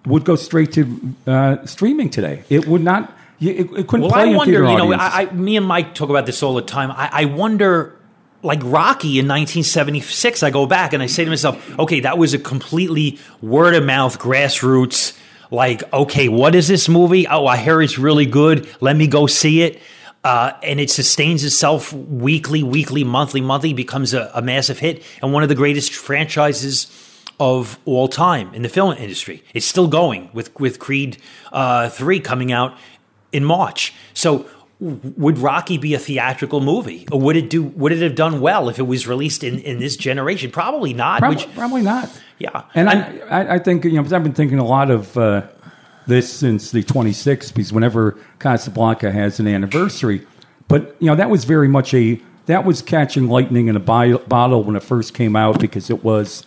would 0.06 0.24
go 0.24 0.36
straight 0.36 0.72
to 0.74 1.14
uh, 1.26 1.66
streaming 1.66 2.10
today. 2.10 2.44
It 2.48 2.68
would 2.68 2.82
not. 2.84 3.12
You- 3.44 3.54
It, 3.74 3.80
it 3.80 3.86
couldn't 3.86 4.02
Well, 4.02 4.10
play 4.12 4.32
I 4.32 4.36
wonder. 4.36 4.64
You 4.64 4.76
know. 4.76 4.92
I, 4.92 5.22
I, 5.22 5.32
me 5.32 5.56
and 5.56 5.66
Mike 5.66 5.94
talk 5.94 6.10
about 6.10 6.26
this 6.26 6.42
all 6.42 6.54
the 6.54 6.62
time. 6.62 6.90
I, 6.90 7.08
I 7.12 7.24
wonder, 7.26 7.98
like 8.42 8.60
Rocky 8.62 9.18
in 9.18 9.26
1976. 9.28 10.42
I 10.42 10.50
go 10.50 10.66
back 10.66 10.92
and 10.92 11.02
I 11.02 11.06
say 11.06 11.24
to 11.24 11.30
myself, 11.30 11.78
okay, 11.78 12.00
that 12.00 12.18
was 12.18 12.34
a 12.34 12.38
completely 12.38 13.18
word 13.40 13.74
of 13.74 13.84
mouth, 13.84 14.18
grassroots. 14.18 15.18
Like, 15.50 15.82
okay, 15.92 16.28
what 16.28 16.54
is 16.54 16.68
this 16.68 16.88
movie? 16.88 17.28
Oh, 17.28 17.46
I 17.46 17.56
hear 17.58 17.80
it's 17.82 17.98
really 17.98 18.26
good. 18.26 18.68
Let 18.80 18.96
me 18.96 19.06
go 19.06 19.26
see 19.26 19.62
it. 19.62 19.80
Uh, 20.24 20.52
and 20.62 20.80
it 20.80 20.90
sustains 20.90 21.44
itself 21.44 21.92
weekly, 21.92 22.62
weekly, 22.62 23.04
monthly, 23.04 23.42
monthly, 23.42 23.74
becomes 23.74 24.14
a, 24.14 24.30
a 24.34 24.40
massive 24.40 24.78
hit 24.78 25.02
and 25.20 25.32
one 25.34 25.42
of 25.42 25.50
the 25.50 25.54
greatest 25.54 25.92
franchises 25.92 26.86
of 27.38 27.78
all 27.84 28.08
time 28.08 28.52
in 28.54 28.62
the 28.62 28.68
film 28.68 28.96
industry. 28.96 29.42
It's 29.52 29.66
still 29.66 29.86
going 29.88 30.30
with 30.32 30.58
with 30.58 30.78
Creed 30.78 31.18
uh, 31.52 31.88
three 31.90 32.20
coming 32.20 32.52
out 32.52 32.76
in 33.34 33.44
March. 33.44 33.92
So 34.14 34.46
would 34.80 35.38
Rocky 35.38 35.78
be 35.78 35.94
a 35.94 35.98
theatrical 35.98 36.60
movie, 36.60 37.06
or 37.12 37.20
would 37.20 37.36
it 37.36 37.50
do? 37.50 37.62
Would 37.62 37.92
it 37.92 38.02
have 38.02 38.14
done 38.14 38.40
well 38.40 38.68
if 38.68 38.78
it 38.78 38.82
was 38.82 39.06
released 39.06 39.44
in, 39.44 39.58
in 39.60 39.78
this 39.78 39.96
generation? 39.96 40.50
Probably 40.50 40.92
not. 40.92 41.20
Probably, 41.20 41.36
which, 41.36 41.54
probably 41.54 41.82
not. 41.82 42.10
Yeah. 42.38 42.64
and 42.74 42.88
I, 42.88 43.54
I, 43.54 43.58
think 43.58 43.84
you 43.84 43.92
know 43.92 44.02
I've 44.02 44.22
been 44.22 44.34
thinking 44.34 44.58
a 44.58 44.64
lot 44.64 44.90
of 44.90 45.16
uh, 45.16 45.46
this 46.06 46.32
since 46.32 46.70
the 46.70 46.82
26th 46.82 47.54
because 47.54 47.72
whenever 47.72 48.18
Casablanca 48.40 49.12
has 49.12 49.38
an 49.38 49.46
anniversary, 49.46 50.26
but 50.68 50.96
you 50.98 51.06
know 51.06 51.16
that 51.16 51.30
was 51.30 51.44
very 51.44 51.68
much 51.68 51.94
a 51.94 52.20
that 52.46 52.64
was 52.64 52.82
catching 52.82 53.28
lightning 53.28 53.68
in 53.68 53.76
a 53.76 53.80
bi- 53.80 54.16
bottle 54.16 54.64
when 54.64 54.76
it 54.76 54.82
first 54.82 55.14
came 55.14 55.36
out 55.36 55.60
because 55.60 55.88
it 55.88 56.04
was 56.04 56.44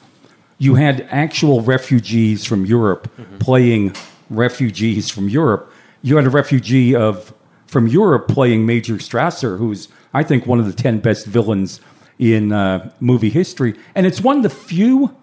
you 0.58 0.76
had 0.76 1.08
actual 1.10 1.62
refugees 1.62 2.46
from 2.46 2.66
Europe 2.66 3.10
playing 3.40 3.96
refugees 4.30 5.10
from 5.10 5.30
Europe. 5.30 5.72
You 6.02 6.16
had 6.18 6.26
a 6.26 6.30
refugee 6.30 6.96
of 6.96 7.34
from 7.66 7.88
Europe 7.88 8.28
playing 8.28 8.66
Major 8.66 8.96
Strasser, 8.96 9.58
who's 9.58 9.88
I 10.14 10.24
think 10.24 10.46
one 10.46 10.60
of 10.60 10.66
the 10.66 10.74
ten 10.74 11.00
best 11.00 11.26
villains 11.26 11.82
in 12.20 12.52
uh, 12.52 12.92
movie 13.00 13.30
history, 13.30 13.76
and 13.94 14.06
it's 14.06 14.22
one 14.22 14.38
of 14.38 14.44
the 14.44 14.50
few 14.50 15.16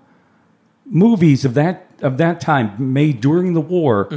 movies 0.87 1.45
of 1.45 1.55
that 1.55 1.87
of 2.01 2.19
that 2.19 2.41
time 2.41 2.93
made 2.93 3.21
during 3.21 3.55
the 3.55 3.61
war 3.61 4.09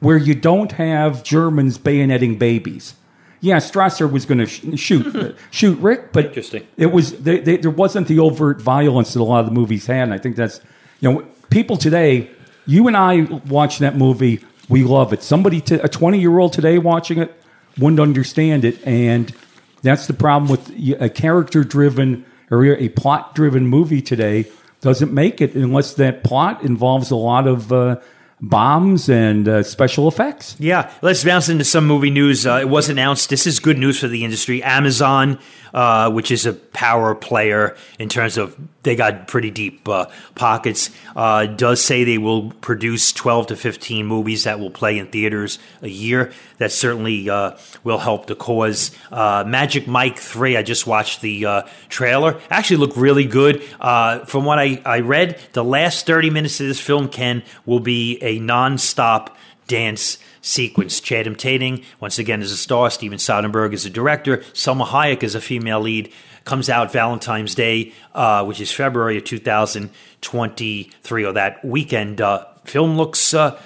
where 0.00 0.16
you 0.16 0.34
don't 0.34 0.72
have 0.72 1.22
Germans 1.22 1.78
bayoneting 1.78 2.38
babies. 2.38 2.94
Yeah, 3.40 3.56
Strasser 3.56 4.10
was 4.10 4.24
going 4.24 4.38
to 4.38 4.46
sh- 4.46 4.62
shoot 4.80 5.36
shoot 5.50 5.76
Rick, 5.80 6.12
but 6.12 6.26
Interesting. 6.26 6.66
it 6.76 6.92
was 6.92 7.12
they, 7.22 7.40
they, 7.40 7.56
there 7.56 7.70
wasn't 7.72 8.06
the 8.06 8.20
overt 8.20 8.60
violence 8.60 9.14
that 9.14 9.20
a 9.20 9.24
lot 9.24 9.40
of 9.40 9.46
the 9.46 9.52
movies 9.52 9.86
had. 9.86 10.04
And 10.04 10.14
I 10.14 10.18
think 10.18 10.36
that's 10.36 10.60
you 11.00 11.12
know 11.12 11.26
people 11.50 11.76
today. 11.76 12.30
You 12.64 12.86
and 12.86 12.96
I 12.96 13.22
watch 13.48 13.80
that 13.80 13.96
movie, 13.96 14.38
we 14.68 14.84
love 14.84 15.12
it. 15.12 15.22
Somebody, 15.22 15.60
to, 15.62 15.82
a 15.84 15.88
twenty 15.88 16.20
year 16.20 16.38
old 16.38 16.52
today 16.52 16.78
watching 16.78 17.18
it, 17.18 17.34
wouldn't 17.78 18.00
understand 18.00 18.64
it, 18.64 18.84
and 18.86 19.34
that's 19.82 20.06
the 20.06 20.14
problem 20.14 20.50
with 20.50 20.70
a 21.00 21.08
character 21.08 21.64
driven 21.64 22.24
or 22.50 22.64
a 22.64 22.88
plot 22.90 23.34
driven 23.34 23.66
movie 23.66 24.02
today 24.02 24.46
doesn't 24.82 25.12
make 25.12 25.40
it 25.40 25.54
unless 25.54 25.94
that 25.94 26.22
plot 26.22 26.62
involves 26.62 27.10
a 27.10 27.16
lot 27.16 27.46
of 27.46 27.72
uh, 27.72 27.98
bombs 28.40 29.08
and 29.08 29.48
uh, 29.48 29.62
special 29.62 30.08
effects. 30.08 30.56
Yeah, 30.58 30.92
let's 31.00 31.24
bounce 31.24 31.48
into 31.48 31.64
some 31.64 31.86
movie 31.86 32.10
news. 32.10 32.46
Uh, 32.46 32.58
it 32.60 32.68
was 32.68 32.88
announced. 32.88 33.30
This 33.30 33.46
is 33.46 33.60
good 33.60 33.78
news 33.78 34.00
for 34.00 34.08
the 34.08 34.24
industry. 34.24 34.62
Amazon, 34.62 35.38
uh, 35.72 36.10
which 36.10 36.30
is 36.30 36.46
a 36.46 36.52
power 36.52 37.14
player 37.14 37.76
in 37.98 38.08
terms 38.08 38.36
of 38.36 38.56
they 38.82 38.96
got 38.96 39.28
pretty 39.28 39.50
deep 39.50 39.88
uh, 39.88 40.06
pockets, 40.34 40.90
uh, 41.14 41.46
does 41.46 41.80
say 41.82 42.02
they 42.02 42.18
will 42.18 42.50
produce 42.50 43.12
12 43.12 43.48
to 43.48 43.56
15 43.56 44.06
movies 44.06 44.44
that 44.44 44.58
will 44.58 44.70
play 44.70 44.98
in 44.98 45.06
theaters 45.06 45.58
a 45.82 45.88
year. 45.88 46.32
That 46.58 46.72
certainly 46.72 47.30
uh, 47.30 47.52
will 47.84 47.98
help 47.98 48.26
the 48.26 48.34
cause. 48.34 48.90
Magic 49.10 49.86
Mike 49.86 50.18
3, 50.18 50.56
I 50.56 50.62
just 50.62 50.86
watched 50.86 51.20
the 51.20 51.64
trailer. 51.88 52.40
Actually 52.50 52.78
looked 52.78 52.96
really 52.96 53.24
good. 53.24 53.62
from 53.62 54.44
what 54.44 54.58
I, 54.58 54.82
I 54.84 55.00
read, 55.00 55.38
the 55.52 55.64
last 55.64 56.06
30 56.06 56.30
minutes 56.30 56.60
of 56.60 56.66
this 56.66 56.80
film, 56.80 57.08
Ken, 57.08 57.42
will 57.66 57.80
be 57.80 58.18
a 58.22 58.38
non-stop 58.40 59.36
dance 59.68 60.18
sequence. 60.42 61.00
Channing 61.00 61.36
Tatum, 61.36 61.80
once 62.00 62.18
again, 62.18 62.42
is 62.42 62.52
a 62.52 62.56
star. 62.56 62.90
Steven 62.90 63.18
Soderbergh 63.18 63.72
is 63.72 63.86
a 63.86 63.90
director. 63.90 64.38
Salma 64.52 64.86
Hayek 64.86 65.22
is 65.22 65.34
a 65.34 65.40
female 65.40 65.80
lead. 65.80 66.12
Comes 66.44 66.68
out 66.68 66.92
Valentine's 66.92 67.54
Day, 67.54 67.92
uh, 68.14 68.44
which 68.44 68.60
is 68.60 68.70
February 68.70 69.16
of 69.16 69.24
2023, 69.24 71.24
or 71.24 71.32
that 71.32 71.64
weekend. 71.64 72.20
Uh, 72.20 72.44
film 72.64 72.96
looks 72.96 73.32
uh, 73.32 73.58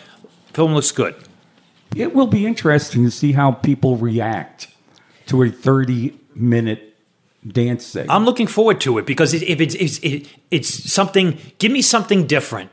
film 0.53 0.75
looks 0.75 0.93
good. 0.93 1.17
It 1.97 2.15
will 2.15 2.27
be 2.27 2.47
interesting 2.47 3.05
to 3.05 3.11
see 3.11 3.33
how 3.33 3.53
people 3.53 3.97
react 3.97 4.69
to 5.27 5.43
a 5.43 5.51
30 5.51 6.19
minute 6.35 6.95
dance 7.47 7.87
segment. 7.87 8.11
I'm 8.11 8.27
looking 8.27 8.47
forward 8.47 8.83
to 8.83 8.99
it 8.99 9.07
because 9.07 9.33
if 9.33 9.61
it's 9.61 9.75
it's, 9.75 10.29
it's 10.51 10.93
something, 10.93 11.39
give 11.59 11.73
me 11.73 11.81
something 11.81 12.27
different 12.27 12.71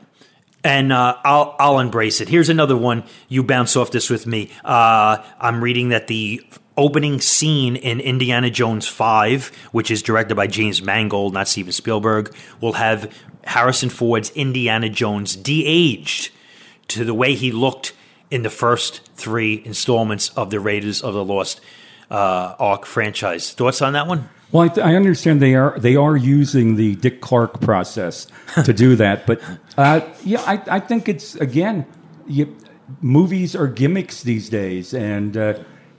and 0.64 0.92
uh, 0.92 1.16
I'll 1.22 1.54
I'll 1.60 1.78
embrace 1.78 2.20
it. 2.20 2.28
Here's 2.28 2.48
another 2.48 2.76
one. 2.76 3.04
You 3.28 3.44
bounce 3.44 3.76
off 3.76 3.90
this 3.90 4.10
with 4.10 4.26
me. 4.26 4.50
Uh, 4.64 5.22
I'm 5.38 5.62
reading 5.62 5.90
that 5.90 6.06
the 6.06 6.44
opening 6.76 7.20
scene 7.20 7.76
in 7.76 8.00
Indiana 8.00 8.50
Jones 8.50 8.88
Five, 8.88 9.48
which 9.70 9.90
is 9.90 10.02
directed 10.02 10.34
by 10.34 10.46
James 10.46 10.82
Mangold, 10.82 11.34
not 11.34 11.46
Steven 11.46 11.72
Spielberg, 11.72 12.34
will 12.60 12.72
have 12.72 13.14
Harrison 13.44 13.90
Ford's 13.90 14.30
Indiana 14.30 14.88
Jones 14.88 15.36
de-aged 15.36 16.32
to 16.88 17.04
the 17.04 17.14
way 17.14 17.34
he 17.34 17.52
looked 17.52 17.92
in 18.30 18.42
the 18.42 18.50
first 18.50 19.08
three 19.14 19.62
installments 19.64 20.30
of 20.30 20.50
the 20.50 20.58
Raiders 20.58 21.02
of 21.02 21.14
the 21.14 21.24
Lost 21.24 21.60
uh, 22.10 22.54
Ark 22.58 22.86
franchise. 22.86 23.52
Thoughts 23.52 23.82
on 23.82 23.92
that 23.92 24.06
one? 24.06 24.30
Well, 24.54 24.62
I, 24.62 24.68
th- 24.68 24.86
I, 24.86 24.94
understand 24.94 25.42
they 25.42 25.56
are 25.56 25.76
they 25.80 25.96
are 25.96 26.16
using 26.16 26.76
the 26.76 26.94
Dick 26.94 27.20
Clark 27.20 27.60
process 27.60 28.28
to 28.64 28.72
do 28.72 28.94
that, 29.04 29.26
but 29.26 29.42
uh, 29.76 30.02
yeah, 30.22 30.42
I, 30.42 30.62
I, 30.76 30.78
think 30.78 31.08
it's 31.08 31.34
again, 31.34 31.84
you, 32.28 32.56
movies 33.00 33.56
are 33.56 33.66
gimmicks 33.66 34.22
these 34.22 34.48
days, 34.48 34.94
and 34.94 35.36
uh, 35.36 35.54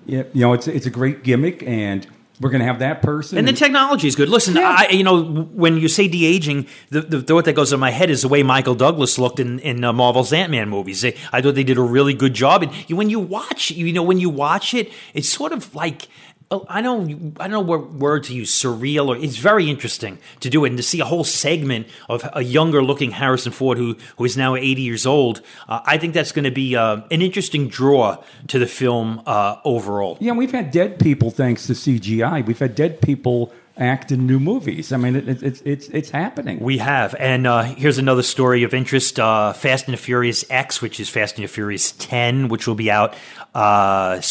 you 0.05 0.25
know 0.35 0.53
it's 0.53 0.69
it's 0.69 0.85
a 0.85 0.89
great 0.89 1.21
gimmick, 1.21 1.63
and 1.63 2.07
we're 2.39 2.49
going 2.49 2.61
to 2.61 2.65
have 2.65 2.79
that 2.79 3.01
person, 3.01 3.37
and 3.37 3.45
the 3.45 3.51
technology 3.51 4.07
is 4.07 4.15
good. 4.15 4.29
Listen, 4.29 4.55
yeah. 4.55 4.73
I, 4.79 4.87
you 4.87 5.03
know 5.03 5.21
when 5.51 5.77
you 5.77 5.89
say 5.89 6.07
de 6.07 6.25
aging, 6.25 6.65
the, 6.91 7.01
the 7.01 7.21
thought 7.21 7.43
that 7.43 7.57
goes 7.57 7.73
in 7.73 7.81
my 7.81 7.91
head 7.91 8.09
is 8.09 8.21
the 8.21 8.29
way 8.29 8.41
Michael 8.41 8.75
Douglas 8.75 9.19
looked 9.19 9.41
in 9.41 9.59
in 9.59 9.83
uh, 9.83 9.91
Marvel's 9.91 10.31
Ant 10.31 10.51
Man 10.51 10.69
movies. 10.69 11.01
They, 11.01 11.17
I 11.33 11.41
thought 11.41 11.55
they 11.55 11.65
did 11.65 11.77
a 11.77 11.81
really 11.81 12.13
good 12.13 12.33
job, 12.33 12.63
and 12.63 12.71
when 12.89 13.09
you 13.09 13.19
watch, 13.19 13.71
you 13.71 13.91
know, 13.91 14.03
when 14.03 14.21
you 14.21 14.29
watch 14.29 14.73
it, 14.73 14.93
it's 15.13 15.27
sort 15.27 15.51
of 15.51 15.75
like 15.75 16.07
Oh, 16.51 16.63
I 16.69 16.83
don't 16.83 17.35
I 17.39 17.47
don't 17.47 17.51
know 17.51 17.59
what 17.61 17.91
word 17.93 18.25
to 18.25 18.33
use 18.35 18.51
surreal 18.51 19.07
or 19.07 19.17
it's 19.17 19.37
very 19.37 19.67
interesting 19.67 20.19
to 20.41 20.49
do 20.49 20.63
it 20.63 20.69
and 20.69 20.77
to 20.77 20.83
see 20.83 20.99
a 20.99 21.05
whole 21.05 21.23
segment 21.23 21.87
of 22.07 22.27
a 22.33 22.43
younger 22.43 22.83
looking 22.83 23.09
Harrison 23.11 23.51
Ford 23.51 23.79
who 23.79 23.97
who 24.17 24.25
is 24.25 24.37
now 24.37 24.55
80 24.55 24.81
years 24.81 25.07
old 25.07 25.41
uh, 25.67 25.81
I 25.85 25.97
think 25.97 26.13
that's 26.13 26.31
going 26.31 26.45
to 26.45 26.51
be 26.51 26.75
uh, 26.75 27.01
an 27.09 27.23
interesting 27.23 27.67
draw 27.67 28.23
to 28.47 28.59
the 28.59 28.67
film 28.67 29.23
uh, 29.25 29.55
overall 29.65 30.19
yeah 30.21 30.33
we've 30.33 30.51
had 30.51 30.69
dead 30.69 30.99
people 30.99 31.31
thanks 31.31 31.65
to 31.65 31.73
CGI 31.73 32.45
we've 32.45 32.59
had 32.59 32.75
dead 32.75 33.01
people 33.01 33.51
act 33.77 34.09
in 34.09 34.25
new 34.25 34.39
movies. 34.39 34.93
I 34.93 34.97
mean, 34.97 35.17
it, 35.17 35.27
it, 35.27 35.61
it's 35.65 35.89
it's 35.89 36.09
happening. 36.09 36.59
We 36.61 36.77
have, 36.77 37.13
and 37.19 37.45
uh, 37.45 37.63
here's 37.63 37.97
another 37.97 38.23
story 38.23 38.63
of 38.63 38.73
interest: 38.73 39.19
uh, 39.19 39.51
Fast 39.51 39.87
and 39.87 39.93
the 39.93 39.97
Furious 39.97 40.45
X, 40.49 40.81
which 40.81 40.99
is 41.01 41.09
Fast 41.09 41.35
and 41.35 41.43
the 41.43 41.49
Furious 41.49 41.91
10, 41.91 42.47
which 42.47 42.67
will 42.67 42.75
be 42.75 42.89
out 42.89 43.15
uh, 43.53 44.21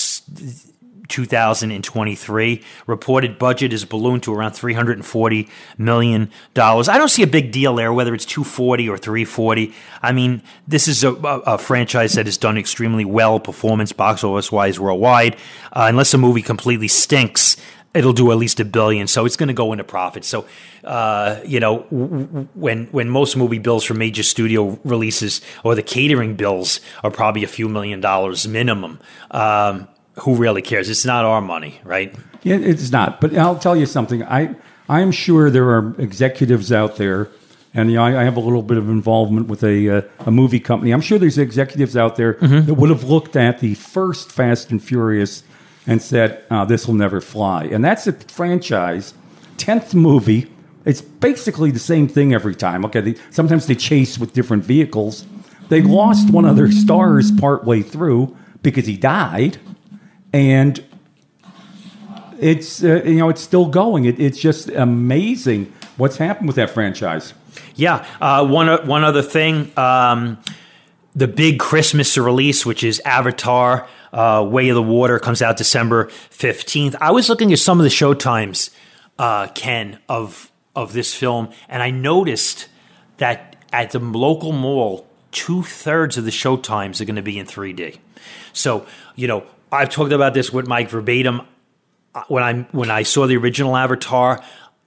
2023. 1.08 2.62
Reported 2.86 3.38
budget 3.38 3.72
is 3.72 3.84
ballooned 3.84 4.22
to 4.24 4.34
around 4.34 4.52
340 4.52 5.48
million 5.78 6.30
dollars. 6.54 6.88
I 6.88 6.98
don't 6.98 7.08
see 7.08 7.22
a 7.22 7.26
big 7.26 7.52
deal 7.52 7.74
there, 7.74 7.92
whether 7.92 8.14
it's 8.14 8.24
240 8.24 8.88
or 8.88 8.98
340. 8.98 9.72
I 10.02 10.12
mean, 10.12 10.42
this 10.66 10.88
is 10.88 11.04
a, 11.04 11.12
a, 11.12 11.58
franchise 11.58 12.14
that 12.14 12.26
has 12.26 12.36
done 12.36 12.58
extremely 12.58 13.04
well, 13.04 13.40
performance 13.40 13.92
box 13.92 14.24
office 14.24 14.50
wise 14.50 14.80
worldwide. 14.80 15.36
Uh, 15.72 15.86
unless 15.88 16.14
a 16.14 16.18
movie 16.18 16.42
completely 16.42 16.88
stinks, 16.88 17.56
it'll 17.94 18.12
do 18.12 18.30
at 18.32 18.36
least 18.36 18.60
a 18.60 18.64
billion. 18.64 19.06
So 19.06 19.24
it's 19.24 19.36
going 19.36 19.48
to 19.48 19.54
go 19.54 19.72
into 19.72 19.84
profit. 19.84 20.24
So, 20.24 20.46
uh, 20.82 21.40
you 21.44 21.60
know, 21.60 21.78
when 22.54 22.86
when 22.86 23.08
most 23.08 23.36
movie 23.36 23.58
bills 23.58 23.84
for 23.84 23.94
major 23.94 24.22
studio 24.22 24.78
releases 24.84 25.40
or 25.62 25.74
the 25.74 25.82
catering 25.82 26.34
bills 26.34 26.80
are 27.02 27.10
probably 27.10 27.44
a 27.44 27.48
few 27.48 27.68
million 27.68 28.00
dollars 28.00 28.46
minimum. 28.46 29.00
Um, 29.30 29.88
who 30.20 30.36
really 30.36 30.62
cares? 30.62 30.88
It's 30.88 31.04
not 31.04 31.24
our 31.24 31.40
money, 31.40 31.80
right? 31.84 32.14
Yeah, 32.42 32.56
it's 32.56 32.90
not. 32.90 33.20
But 33.20 33.36
I'll 33.36 33.58
tell 33.58 33.76
you 33.76 33.86
something. 33.86 34.22
I 34.22 34.54
I'm 34.88 35.12
sure 35.12 35.50
there 35.50 35.70
are 35.70 35.94
executives 35.98 36.70
out 36.70 36.96
there, 36.96 37.28
and 37.72 37.90
you 37.90 37.96
know, 37.96 38.04
I, 38.04 38.20
I 38.20 38.24
have 38.24 38.36
a 38.36 38.40
little 38.40 38.62
bit 38.62 38.76
of 38.76 38.88
involvement 38.88 39.48
with 39.48 39.64
a 39.64 39.98
uh, 39.98 40.02
a 40.20 40.30
movie 40.30 40.60
company. 40.60 40.92
I'm 40.92 41.00
sure 41.00 41.18
there's 41.18 41.38
executives 41.38 41.96
out 41.96 42.16
there 42.16 42.34
mm-hmm. 42.34 42.66
that 42.66 42.74
would 42.74 42.90
have 42.90 43.04
looked 43.04 43.36
at 43.36 43.60
the 43.60 43.74
first 43.74 44.30
Fast 44.30 44.70
and 44.70 44.82
Furious 44.82 45.42
and 45.86 46.00
said, 46.00 46.44
oh, 46.50 46.64
"This 46.64 46.86
will 46.86 46.94
never 46.94 47.20
fly." 47.20 47.64
And 47.64 47.84
that's 47.84 48.06
a 48.06 48.12
franchise, 48.12 49.14
tenth 49.56 49.94
movie. 49.94 50.50
It's 50.84 51.00
basically 51.00 51.70
the 51.70 51.78
same 51.78 52.08
thing 52.08 52.34
every 52.34 52.54
time. 52.54 52.84
Okay, 52.84 53.00
they, 53.00 53.14
sometimes 53.30 53.66
they 53.66 53.74
chase 53.74 54.18
with 54.18 54.34
different 54.34 54.64
vehicles. 54.64 55.24
They 55.70 55.80
lost 55.80 56.30
one 56.30 56.44
of 56.44 56.56
their 56.56 56.70
stars 56.70 57.32
partway 57.32 57.80
through 57.80 58.36
because 58.62 58.86
he 58.86 58.98
died 58.98 59.58
and 60.34 60.84
it's 62.40 62.82
uh, 62.82 63.02
you 63.04 63.14
know 63.14 63.28
it's 63.28 63.40
still 63.40 63.66
going. 63.66 64.04
It, 64.04 64.18
it's 64.18 64.38
just 64.38 64.68
amazing 64.68 65.72
what's 65.96 66.16
happened 66.16 66.48
with 66.48 66.56
that 66.56 66.70
franchise. 66.70 67.32
Yeah, 67.76 68.04
uh, 68.20 68.44
one 68.44 68.86
one 68.86 69.04
other 69.04 69.22
thing, 69.22 69.72
um, 69.78 70.38
the 71.14 71.28
big 71.28 71.60
Christmas 71.60 72.18
release, 72.18 72.66
which 72.66 72.82
is 72.82 73.00
Avatar: 73.04 73.88
uh, 74.12 74.46
Way 74.50 74.68
of 74.70 74.74
the 74.74 74.82
Water, 74.82 75.20
comes 75.20 75.40
out 75.40 75.56
December 75.56 76.08
fifteenth. 76.30 76.96
I 77.00 77.12
was 77.12 77.28
looking 77.28 77.52
at 77.52 77.60
some 77.60 77.78
of 77.78 77.84
the 77.84 77.90
show 77.90 78.12
times, 78.12 78.70
uh, 79.20 79.46
Ken, 79.54 80.00
of 80.08 80.50
of 80.74 80.92
this 80.92 81.14
film, 81.14 81.50
and 81.68 81.80
I 81.80 81.90
noticed 81.90 82.66
that 83.18 83.54
at 83.72 83.92
the 83.92 84.00
local 84.00 84.50
mall, 84.50 85.06
two 85.30 85.62
thirds 85.62 86.18
of 86.18 86.24
the 86.24 86.32
show 86.32 86.56
times 86.56 87.00
are 87.00 87.04
going 87.04 87.14
to 87.14 87.22
be 87.22 87.38
in 87.38 87.46
three 87.46 87.72
D. 87.72 88.00
So 88.52 88.84
you 89.14 89.28
know 89.28 89.44
I've 89.74 89.90
talked 89.90 90.12
about 90.12 90.34
this 90.34 90.52
with 90.52 90.68
Mike 90.68 90.88
verbatim. 90.88 91.42
Uh, 92.14 92.22
when 92.28 92.42
I 92.42 92.62
when 92.70 92.90
I 92.90 93.02
saw 93.02 93.26
the 93.26 93.36
original 93.36 93.76
Avatar, 93.76 94.40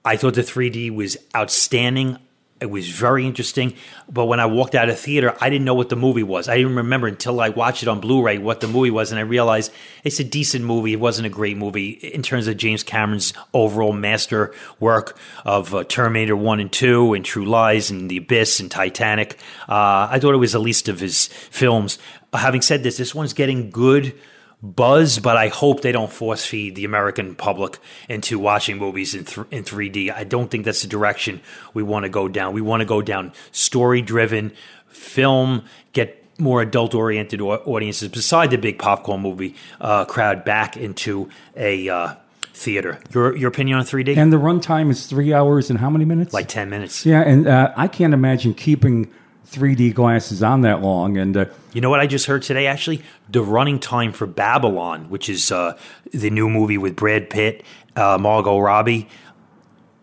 I 0.06 0.15
thought 0.15 0.36
the 0.36 0.41
3D 0.41 0.95
was 0.95 1.17
outstanding. 1.36 2.17
It 2.60 2.71
was 2.71 2.89
very 2.89 3.28
interesting. 3.28 3.76
But 4.10 4.26
when 4.26 4.39
I 4.39 4.47
walked 4.47 4.73
out 4.73 4.89
of 4.89 4.97
theater, 4.97 5.36
I 5.41 5.50
didn't 5.50 5.65
know 5.65 5.76
what 5.76 5.89
the 5.89 5.95
movie 5.95 6.23
was. 6.23 6.47
I 6.50 6.58
didn't 6.58 6.78
remember 6.78 7.06
until 7.06 7.39
I 7.39 7.50
watched 7.50 7.84
it 7.84 7.89
on 7.89 8.00
Blu-ray 8.00 8.39
what 8.39 8.62
the 8.62 8.67
movie 8.67 8.89
was, 8.89 9.12
and 9.12 9.19
I 9.19 9.23
realized 9.23 9.71
it's 10.04 10.19
a 10.19 10.23
decent 10.23 10.65
movie. 10.65 10.93
It 10.93 11.00
wasn't 11.00 11.28
a 11.28 11.30
great 11.30 11.58
movie 11.58 11.89
in 11.89 12.23
terms 12.23 12.47
of 12.47 12.58
James 12.58 12.82
Cameron's 12.82 13.34
overall 13.54 13.93
master 13.93 14.56
work 14.80 15.17
of 15.45 15.76
uh, 15.76 15.84
Terminator 15.84 16.36
One 16.36 16.60
and 16.60 16.71
Two, 16.71 17.13
and 17.13 17.23
True 17.26 17.45
Lies, 17.45 17.91
and 17.91 18.10
The 18.10 18.17
Abyss, 18.17 18.60
and 18.62 18.71
Titanic. 18.71 19.38
Uh, 19.67 20.08
I 20.10 20.17
thought 20.19 20.34
it 20.34 20.38
was 20.38 20.54
the 20.54 20.60
least 20.60 20.88
of 20.88 21.02
his 21.02 21.28
films. 21.28 22.00
having 22.34 22.62
said 22.62 22.82
this, 22.82 22.97
this 22.97 23.13
one's 23.13 23.34
getting 23.34 23.69
good 23.69 24.15
buzz, 24.61 25.19
but 25.19 25.37
I 25.37 25.49
hope 25.49 25.81
they 25.81 25.91
don't 25.91 26.11
force 26.11 26.45
feed 26.45 26.75
the 26.75 26.85
American 26.85 27.35
public 27.35 27.77
into 28.09 28.39
watching 28.39 28.77
movies 28.77 29.13
in 29.13 29.25
th- 29.25 29.47
in 29.51 29.63
3D. 29.63 30.11
I 30.11 30.23
don't 30.23 30.49
think 30.49 30.65
that's 30.65 30.81
the 30.81 30.87
direction 30.87 31.41
we 31.73 31.83
want 31.83 32.03
to 32.03 32.09
go 32.09 32.27
down. 32.27 32.53
We 32.53 32.61
want 32.61 32.81
to 32.81 32.85
go 32.85 33.01
down 33.01 33.33
story 33.51 34.01
driven 34.01 34.53
film, 34.87 35.63
get 35.93 36.23
more 36.39 36.61
adult 36.61 36.93
oriented 36.93 37.41
audiences, 37.41 38.09
beside 38.09 38.51
the 38.51 38.57
big 38.57 38.79
popcorn 38.79 39.21
movie 39.21 39.55
uh, 39.81 40.05
crowd, 40.05 40.43
back 40.43 40.77
into 40.77 41.29
a 41.55 41.89
uh, 41.89 42.15
theater. 42.53 42.99
Your 43.13 43.35
your 43.35 43.49
opinion 43.49 43.77
on 43.79 43.85
3D? 43.85 44.17
And 44.17 44.33
the 44.33 44.37
runtime 44.37 44.89
is 44.89 45.05
three 45.05 45.33
hours 45.33 45.69
and 45.69 45.79
how 45.79 45.89
many 45.89 46.05
minutes? 46.05 46.33
like 46.33 46.47
10 46.47 46.69
minutes. 46.69 47.05
yeah, 47.05 47.21
and 47.21 47.47
uh, 47.47 47.73
I 47.75 47.87
can't 47.87 48.13
imagine 48.13 48.53
keeping 48.53 49.11
3D 49.51 49.93
glasses 49.93 50.43
on 50.43 50.62
that 50.62 50.81
long. 50.81 51.17
And 51.17 51.36
uh, 51.38 51.45
You 51.73 51.81
know 51.81 51.89
what 51.89 51.99
I 51.99 52.07
just 52.07 52.25
heard 52.25 52.43
today? 52.43 52.67
Actually, 52.67 53.01
the 53.29 53.41
running 53.41 53.79
time 53.79 54.12
for 54.12 54.25
Babylon, 54.27 55.10
which 55.10 55.29
is 55.29 55.51
uh, 55.51 55.77
the 56.13 56.29
new 56.29 56.49
movie 56.49 56.77
with 56.77 56.95
Brad 56.95 57.29
Pitt, 57.29 57.63
uh, 57.95 58.17
Margot 58.19 58.60
Robbie, 58.60 59.07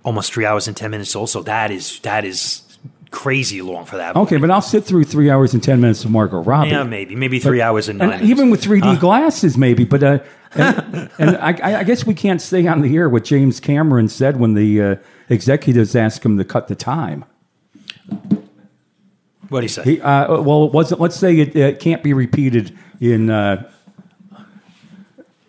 almost 0.02 0.32
three 0.32 0.44
hours 0.46 0.66
and 0.68 0.76
ten 0.76 0.90
minutes. 0.90 1.14
Also, 1.14 1.42
that 1.42 1.70
is 1.70 2.00
that 2.00 2.24
is 2.24 2.62
crazy 3.10 3.62
long 3.62 3.84
for 3.84 3.96
that. 3.96 4.16
okay, 4.16 4.38
but 4.38 4.50
I'll 4.50 4.60
sit 4.60 4.82
through 4.84 5.04
three 5.04 5.30
hours 5.30 5.54
and 5.54 5.62
ten 5.62 5.80
minutes 5.80 6.04
of 6.04 6.10
Margot 6.10 6.42
Robbie. 6.42 6.70
yeah, 6.70 6.82
maybe 6.82 7.14
maybe 7.14 7.38
three 7.38 7.60
hours 7.60 7.88
and 7.88 8.00
and 8.02 8.10
minutes. 8.10 8.28
even 8.28 8.50
with 8.50 8.62
3D 8.62 8.98
glasses, 8.98 9.56
maybe. 9.56 9.84
But 9.84 10.02
uh, 10.02 10.18
and, 10.54 11.10
and 11.18 11.36
I, 11.36 11.80
I 11.80 11.84
guess 11.84 12.04
we 12.06 12.14
can't 12.14 12.40
stay 12.42 12.66
on 12.66 12.80
the 12.80 12.96
air 12.96 13.08
what 13.08 13.24
James 13.24 13.60
Cameron 13.60 14.08
said 14.08 14.38
when 14.40 14.54
the 14.54 14.82
uh, 14.82 14.96
executives 15.28 15.94
asked 15.94 16.24
him 16.24 16.36
to 16.38 16.44
cut 16.44 16.66
the 16.68 16.74
time. 16.74 17.24
What 19.48 19.60
do 19.60 19.64
you 19.64 19.68
say? 19.68 19.84
He, 19.84 20.00
uh, 20.00 20.40
well, 20.40 20.64
it 20.64 20.72
wasn't. 20.72 21.00
Let's 21.00 21.16
say 21.16 21.38
it, 21.38 21.54
it 21.56 21.80
can't 21.80 22.02
be 22.02 22.12
repeated 22.12 22.76
in 23.00 23.30
uh, 23.30 23.70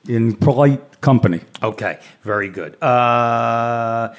in 0.07 0.35
polite 0.35 1.01
company. 1.01 1.41
Okay, 1.61 1.99
very 2.23 2.49
good. 2.49 2.81
Uh, 2.81 4.13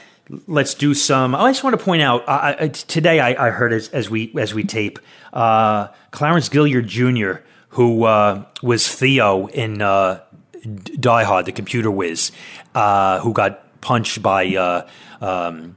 let's 0.47 0.75
do 0.75 0.95
some. 0.95 1.35
I 1.35 1.51
just 1.51 1.65
want 1.65 1.79
to 1.79 1.85
point 1.85 2.03
out 2.03 2.25
I, 2.29 2.69
today. 2.69 3.21
I, 3.21 3.49
I 3.49 3.51
heard 3.51 3.73
as, 3.73 3.89
as 3.91 4.11
we 4.11 4.33
as 4.37 4.55
we 4.55 4.65
tape, 4.65 4.99
uh, 5.33 5.89
Clarence 6.11 6.49
Gilyard 6.49 6.87
Jr., 6.87 7.43
who 7.71 8.05
uh, 8.05 8.45
was 8.63 8.89
Theo 8.89 9.47
in 9.49 9.83
uh, 9.83 10.21
Die 10.63 11.25
Hard, 11.25 11.47
the 11.47 11.53
computer 11.53 11.91
whiz, 11.91 12.33
uh, 12.75 13.21
who 13.21 13.33
got 13.33 13.81
punched 13.81 14.23
by. 14.23 14.47
Uh, 14.55 14.89
um, 15.21 15.77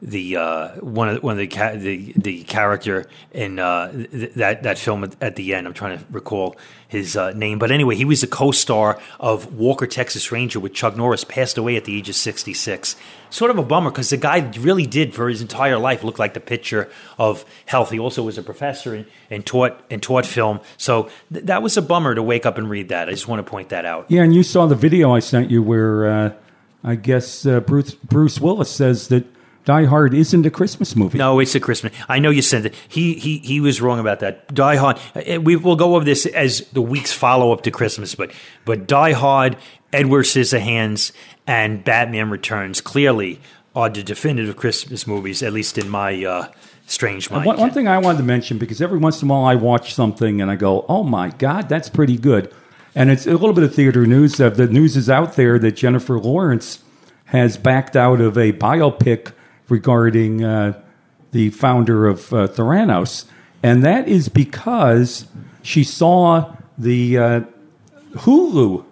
the 0.00 0.36
uh, 0.36 0.68
one 0.76 1.08
of 1.08 1.16
the, 1.16 1.20
one 1.22 1.32
of 1.32 1.38
the 1.38 1.48
ca- 1.48 1.74
the 1.74 2.12
the 2.16 2.44
character 2.44 3.06
in 3.32 3.58
uh, 3.58 3.90
th- 3.90 4.32
that 4.34 4.62
that 4.62 4.78
film 4.78 5.02
at, 5.04 5.16
at 5.20 5.36
the 5.36 5.54
end. 5.54 5.66
I'm 5.66 5.74
trying 5.74 5.98
to 5.98 6.04
recall 6.10 6.56
his 6.86 7.16
uh, 7.16 7.32
name, 7.32 7.58
but 7.58 7.70
anyway, 7.70 7.96
he 7.96 8.04
was 8.04 8.20
the 8.20 8.26
co-star 8.28 8.98
of 9.18 9.54
Walker 9.54 9.86
Texas 9.86 10.30
Ranger 10.30 10.60
with 10.60 10.72
Chuck 10.72 10.96
Norris. 10.96 11.24
Passed 11.24 11.58
away 11.58 11.76
at 11.76 11.84
the 11.84 11.96
age 11.96 12.08
of 12.08 12.14
66. 12.14 12.96
Sort 13.30 13.50
of 13.50 13.58
a 13.58 13.62
bummer 13.62 13.90
because 13.90 14.10
the 14.10 14.16
guy 14.16 14.38
really 14.58 14.86
did 14.86 15.14
for 15.14 15.28
his 15.28 15.42
entire 15.42 15.78
life 15.78 16.04
look 16.04 16.18
like 16.18 16.32
the 16.32 16.40
picture 16.40 16.88
of 17.18 17.44
health. 17.66 17.90
He 17.90 17.98
also 17.98 18.22
was 18.22 18.38
a 18.38 18.42
professor 18.42 18.94
and, 18.94 19.06
and 19.30 19.44
taught 19.44 19.80
and 19.90 20.02
taught 20.02 20.24
film. 20.26 20.60
So 20.76 21.10
th- 21.32 21.44
that 21.46 21.62
was 21.62 21.76
a 21.76 21.82
bummer 21.82 22.14
to 22.14 22.22
wake 22.22 22.46
up 22.46 22.56
and 22.56 22.70
read 22.70 22.88
that. 22.90 23.08
I 23.08 23.12
just 23.12 23.26
want 23.26 23.44
to 23.44 23.50
point 23.50 23.70
that 23.70 23.84
out. 23.84 24.06
Yeah, 24.08 24.22
and 24.22 24.34
you 24.34 24.44
saw 24.44 24.66
the 24.66 24.76
video 24.76 25.12
I 25.12 25.18
sent 25.18 25.50
you 25.50 25.62
where 25.62 26.08
uh, 26.08 26.32
I 26.84 26.94
guess 26.94 27.44
uh, 27.44 27.60
Bruce 27.60 27.94
Bruce 27.94 28.40
Willis 28.40 28.70
says 28.70 29.08
that 29.08 29.26
Die 29.68 29.84
Hard 29.84 30.14
isn't 30.14 30.46
a 30.46 30.50
Christmas 30.50 30.96
movie. 30.96 31.18
No, 31.18 31.40
it's 31.40 31.54
a 31.54 31.60
Christmas. 31.60 31.92
I 32.08 32.20
know 32.20 32.30
you 32.30 32.40
said 32.40 32.64
it. 32.64 32.74
He 32.88 33.12
he 33.12 33.36
he 33.40 33.60
was 33.60 33.82
wrong 33.82 33.98
about 33.98 34.20
that. 34.20 34.54
Die 34.54 34.76
Hard. 34.76 34.96
uh, 35.14 35.42
We 35.42 35.56
will 35.56 35.76
go 35.76 35.94
over 35.94 36.06
this 36.06 36.24
as 36.24 36.60
the 36.72 36.80
weeks 36.80 37.12
follow 37.12 37.52
up 37.52 37.60
to 37.64 37.70
Christmas, 37.70 38.14
but 38.14 38.30
but 38.64 38.86
Die 38.86 39.12
Hard, 39.12 39.58
Edward 39.92 40.24
Scissorhands, 40.24 41.12
and 41.46 41.84
Batman 41.84 42.30
Returns 42.30 42.80
clearly 42.80 43.40
are 43.76 43.90
the 43.90 44.02
definitive 44.02 44.56
Christmas 44.56 45.06
movies, 45.06 45.42
at 45.42 45.52
least 45.52 45.76
in 45.76 45.90
my 45.90 46.24
uh, 46.24 46.48
strange 46.86 47.30
mind. 47.30 47.44
One, 47.44 47.58
one 47.58 47.70
thing 47.70 47.88
I 47.88 47.98
wanted 47.98 48.18
to 48.18 48.24
mention 48.24 48.56
because 48.56 48.80
every 48.80 48.98
once 48.98 49.20
in 49.20 49.28
a 49.28 49.30
while 49.34 49.44
I 49.44 49.54
watch 49.54 49.92
something 49.92 50.40
and 50.40 50.50
I 50.50 50.56
go, 50.56 50.86
"Oh 50.88 51.02
my 51.04 51.28
God, 51.28 51.68
that's 51.68 51.90
pretty 51.90 52.16
good," 52.16 52.50
and 52.94 53.10
it's 53.10 53.26
a 53.26 53.32
little 53.32 53.52
bit 53.52 53.64
of 53.64 53.74
theater 53.74 54.06
news. 54.06 54.40
Uh, 54.40 54.48
the 54.48 54.66
news 54.66 54.96
is 54.96 55.10
out 55.10 55.36
there 55.36 55.58
that 55.58 55.72
Jennifer 55.72 56.18
Lawrence 56.18 56.78
has 57.26 57.58
backed 57.58 57.96
out 57.96 58.22
of 58.22 58.38
a 58.38 58.54
biopic 58.54 59.32
regarding 59.68 60.44
uh, 60.44 60.80
the 61.32 61.50
founder 61.50 62.06
of 62.06 62.32
uh, 62.32 62.48
Theranos, 62.48 63.24
and 63.62 63.84
that 63.84 64.08
is 64.08 64.28
because 64.28 65.26
she 65.62 65.84
saw 65.84 66.54
the 66.76 67.18
uh, 67.18 67.40
Hulu 68.12 68.84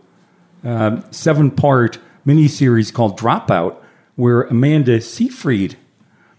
um, 0.64 1.04
seven 1.10 1.50
part 1.50 1.98
miniseries 2.26 2.92
called 2.92 3.18
Dropout, 3.18 3.76
where 4.16 4.42
Amanda 4.42 5.00
Seyfried 5.00 5.76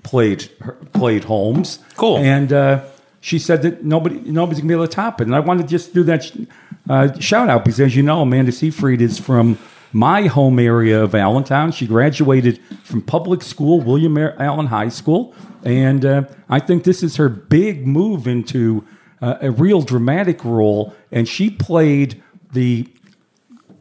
played 0.04 0.50
played 0.94 1.26
Holmes. 1.26 1.80
Cool. 1.96 2.18
And 2.18 2.52
uh, 2.52 2.84
she 3.22 3.40
said 3.40 3.62
that 3.62 3.84
nobody 3.84 4.20
nobody's 4.20 4.60
gonna 4.60 4.70
be 4.70 4.74
able 4.74 4.88
to 4.88 4.94
top 4.94 5.22
it. 5.22 5.28
And 5.28 5.36
I 5.36 5.40
wanted 5.40 5.64
to 5.64 5.70
just 5.70 5.94
do 5.94 6.04
that 6.04 6.26
sh- 6.26 6.38
uh, 6.90 7.18
shout 7.20 7.50
out 7.50 7.66
because, 7.66 7.80
as 7.80 7.96
you 7.96 8.04
know, 8.04 8.22
Amanda 8.22 8.52
Seyfried 8.52 9.02
is 9.02 9.18
from 9.18 9.58
my 9.92 10.24
home 10.24 10.60
area 10.60 11.04
of 11.04 11.16
Allentown. 11.16 11.72
She 11.72 11.88
graduated 11.88 12.60
from 12.84 13.02
public 13.02 13.42
school, 13.42 13.82
William 13.82 14.18
Allen 14.18 14.68
High 14.68 14.90
School, 14.90 15.34
and 15.64 16.06
uh, 16.06 16.24
I 16.50 16.60
think 16.60 16.84
this 16.84 17.04
is 17.04 17.18
her 17.18 17.30
big 17.30 17.88
move 17.88 18.28
into 18.28 18.86
uh, 19.22 19.38
a 19.42 19.52
real 19.52 19.82
dramatic 19.82 20.44
role. 20.44 20.96
And 21.12 21.28
she 21.28 21.50
played 21.50 22.22
the 22.54 22.88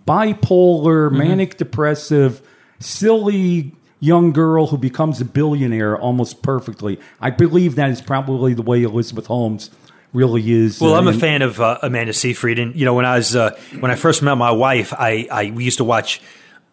bipolar, 0.06 1.10
manic 1.12 1.56
depressive, 1.56 2.40
silly 2.78 3.72
young 4.00 4.32
girl 4.32 4.68
who 4.68 4.78
becomes 4.78 5.20
a 5.20 5.24
billionaire 5.24 5.98
almost 5.98 6.42
perfectly. 6.42 6.98
I 7.20 7.30
believe 7.30 7.74
that 7.76 7.90
is 7.90 8.00
probably 8.00 8.54
the 8.54 8.62
way 8.62 8.82
Elizabeth 8.82 9.26
Holmes 9.26 9.70
really 10.16 10.50
is. 10.50 10.80
Well, 10.80 10.94
uh, 10.94 10.98
I'm 10.98 11.06
a 11.06 11.10
and- 11.10 11.20
fan 11.20 11.42
of 11.42 11.60
uh, 11.60 11.78
Amanda 11.82 12.12
Seyfried, 12.12 12.58
and 12.58 12.74
you 12.74 12.84
know 12.84 12.94
when 12.94 13.04
I 13.04 13.16
was 13.16 13.36
uh, 13.36 13.56
when 13.78 13.90
I 13.90 13.94
first 13.96 14.22
met 14.22 14.34
my 14.34 14.50
wife, 14.50 14.92
I, 14.92 15.28
I 15.30 15.50
we 15.50 15.64
used 15.64 15.78
to 15.78 15.84
watch 15.84 16.20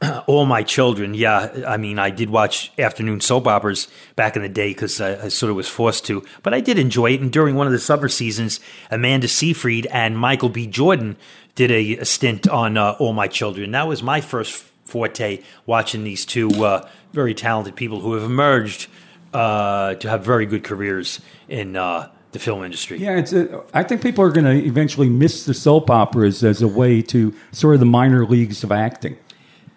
all 0.27 0.45
my 0.45 0.63
children. 0.63 1.13
Yeah, 1.13 1.65
I 1.67 1.77
mean, 1.77 1.99
I 1.99 2.09
did 2.09 2.29
watch 2.29 2.71
afternoon 2.79 3.21
soap 3.21 3.45
operas 3.47 3.87
back 4.15 4.35
in 4.35 4.41
the 4.41 4.49
day 4.49 4.69
because 4.69 4.99
I, 4.99 5.25
I 5.25 5.27
sort 5.27 5.49
of 5.49 5.55
was 5.55 5.67
forced 5.67 6.05
to, 6.05 6.23
but 6.41 6.53
I 6.53 6.61
did 6.61 6.79
enjoy 6.79 7.11
it. 7.11 7.21
And 7.21 7.31
during 7.31 7.55
one 7.55 7.67
of 7.67 7.73
the 7.73 7.79
summer 7.79 8.09
seasons, 8.09 8.59
Amanda 8.89 9.27
Seyfried 9.27 9.85
and 9.87 10.17
Michael 10.17 10.49
B. 10.49 10.65
Jordan 10.65 11.17
did 11.55 11.69
a, 11.69 11.97
a 11.97 12.05
stint 12.05 12.47
on 12.47 12.77
uh, 12.77 12.95
All 12.99 13.13
My 13.13 13.27
Children. 13.27 13.71
That 13.71 13.87
was 13.87 14.01
my 14.01 14.21
first 14.21 14.65
forte 14.85 15.41
watching 15.65 16.03
these 16.03 16.25
two 16.25 16.49
uh, 16.63 16.87
very 17.13 17.33
talented 17.33 17.75
people 17.75 17.99
who 18.01 18.13
have 18.13 18.23
emerged 18.23 18.87
uh, 19.33 19.95
to 19.95 20.09
have 20.09 20.23
very 20.23 20.45
good 20.45 20.63
careers 20.63 21.19
in 21.47 21.75
uh, 21.75 22.09
the 22.33 22.39
film 22.39 22.63
industry. 22.63 22.97
Yeah, 22.97 23.17
it's. 23.17 23.31
A, 23.33 23.63
I 23.73 23.83
think 23.83 24.01
people 24.01 24.23
are 24.23 24.31
going 24.31 24.45
to 24.45 24.65
eventually 24.65 25.09
miss 25.09 25.45
the 25.45 25.53
soap 25.53 25.89
operas 25.89 26.43
as 26.43 26.61
a 26.61 26.67
way 26.67 27.01
to 27.03 27.33
sort 27.51 27.75
of 27.75 27.79
the 27.79 27.85
minor 27.85 28.25
leagues 28.25 28.63
of 28.63 28.71
acting. 28.71 29.17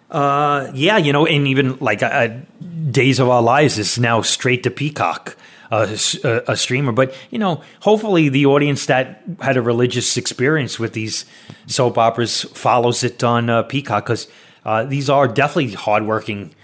Uh, 0.09 0.71
yeah, 0.73 0.97
you 0.97 1.13
know, 1.13 1.25
and 1.25 1.47
even 1.47 1.77
like 1.79 2.01
uh, 2.01 2.29
Days 2.91 3.19
of 3.19 3.29
Our 3.29 3.41
Lives 3.41 3.77
is 3.77 3.99
now 3.99 4.21
straight 4.21 4.63
to 4.63 4.71
Peacock, 4.71 5.35
uh, 5.71 5.95
a, 6.23 6.43
a 6.47 6.57
streamer. 6.57 6.91
But 6.91 7.13
you 7.29 7.39
know, 7.39 7.61
hopefully, 7.81 8.29
the 8.29 8.45
audience 8.45 8.85
that 8.85 9.23
had 9.41 9.57
a 9.57 9.61
religious 9.61 10.17
experience 10.17 10.79
with 10.79 10.93
these 10.93 11.25
soap 11.67 11.97
operas 11.97 12.43
follows 12.43 13.03
it 13.03 13.23
on 13.23 13.49
uh, 13.49 13.63
Peacock 13.63 14.05
because 14.05 14.27
uh, 14.65 14.83
these 14.83 15.09
are 15.09 15.27
definitely 15.27 15.73
hardworking 15.73 16.55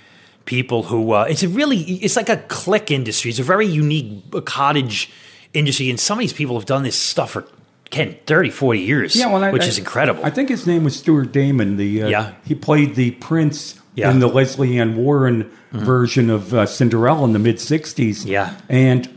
people 0.45 0.83
who. 0.83 1.11
Uh, 1.11 1.25
it's 1.29 1.43
a 1.43 1.49
really, 1.49 1.77
it's 1.77 2.15
like 2.15 2.29
a 2.29 2.37
click 2.37 2.91
industry. 2.91 3.29
It's 3.29 3.39
a 3.39 3.43
very 3.43 3.67
unique 3.67 4.23
uh, 4.33 4.41
cottage 4.41 5.11
industry, 5.53 5.89
and 5.89 5.99
some 5.99 6.17
of 6.17 6.21
these 6.21 6.33
people 6.33 6.57
have 6.57 6.65
done 6.65 6.83
this 6.83 6.95
stuff 6.95 7.31
for. 7.31 7.45
Ken, 7.89 8.15
30, 8.25 8.49
40 8.49 8.79
years, 8.79 9.15
Yeah, 9.15 9.31
well, 9.31 9.43
I, 9.43 9.51
which 9.51 9.61
I- 9.61 9.67
is 9.67 9.77
incredible. 9.77 10.25
I 10.25 10.31
think 10.31 10.49
his 10.49 10.65
name 10.65 10.83
was 10.83 10.95
Stuart 10.95 11.31
Damon. 11.31 11.77
The 11.77 12.01
uh, 12.03 12.07
Yeah. 12.07 12.31
he 12.43 12.55
played 12.55 12.95
the 12.95 13.11
prince 13.11 13.75
Yeah. 13.93 14.05
Mm-hmm. 14.07 14.13
in 14.15 14.19
the 14.19 14.27
Lesley 14.29 14.79
Ann 14.79 14.95
Warren 14.97 15.51
version 15.71 16.31
of 16.31 16.55
uh, 16.55 16.65
Cinderella 16.65 17.23
in 17.25 17.33
the 17.33 17.39
mid 17.39 17.57
'60s. 17.57 18.25
Yeah. 18.25 18.55
and 18.67 19.07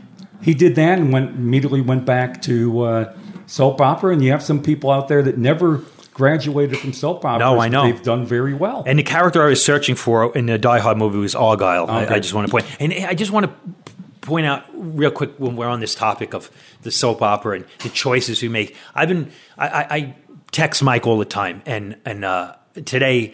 he 0.43 0.53
did 0.53 0.75
that 0.75 0.99
and 0.99 1.11
went 1.11 1.31
immediately 1.31 1.81
went 1.81 2.05
back 2.05 2.39
to 2.43 2.81
uh, 2.81 3.13
soap 3.47 3.81
opera. 3.81 4.13
And 4.13 4.23
you 4.23 4.29
have 4.29 4.43
some 4.43 4.61
people 4.61 4.91
out 4.91 5.07
there 5.07 5.23
that 5.23 5.39
never 5.39 5.81
graduated 6.13 6.77
from 6.77 6.93
soap 6.93 7.25
opera. 7.25 7.39
No, 7.39 7.59
I 7.59 7.69
know. 7.69 7.83
they've 7.83 8.03
done 8.03 8.27
very 8.27 8.53
well. 8.53 8.83
And 8.85 8.99
the 8.99 9.03
character 9.03 9.41
I 9.43 9.49
was 9.49 9.65
searching 9.65 9.95
for 9.95 10.35
in 10.37 10.45
the 10.45 10.59
Die 10.59 10.79
Hard 10.79 10.97
movie 10.97 11.17
was 11.17 11.33
Argyle. 11.33 11.89
I, 11.89 12.05
I 12.05 12.19
just 12.19 12.35
want 12.35 12.45
to 12.47 12.51
point, 12.51 12.65
and 12.79 12.93
I 12.93 13.15
just 13.15 13.31
want 13.31 13.47
to 13.47 13.86
point 14.27 14.45
out 14.45 14.65
real 14.73 15.09
quick 15.09 15.39
when 15.39 15.55
we're 15.55 15.67
on 15.67 15.79
this 15.79 15.95
topic 15.95 16.33
of 16.33 16.51
the 16.81 16.91
soap 16.91 17.21
opera 17.21 17.55
and 17.55 17.65
the 17.79 17.89
choices 17.89 18.41
we 18.41 18.49
make. 18.49 18.75
I've 18.93 19.07
been, 19.07 19.31
I, 19.57 19.67
I, 19.67 20.15
text 20.51 20.83
Mike 20.83 21.07
all 21.07 21.17
the 21.17 21.25
time, 21.25 21.61
and 21.65 21.97
and 22.05 22.25
uh, 22.25 22.55
today 22.85 23.33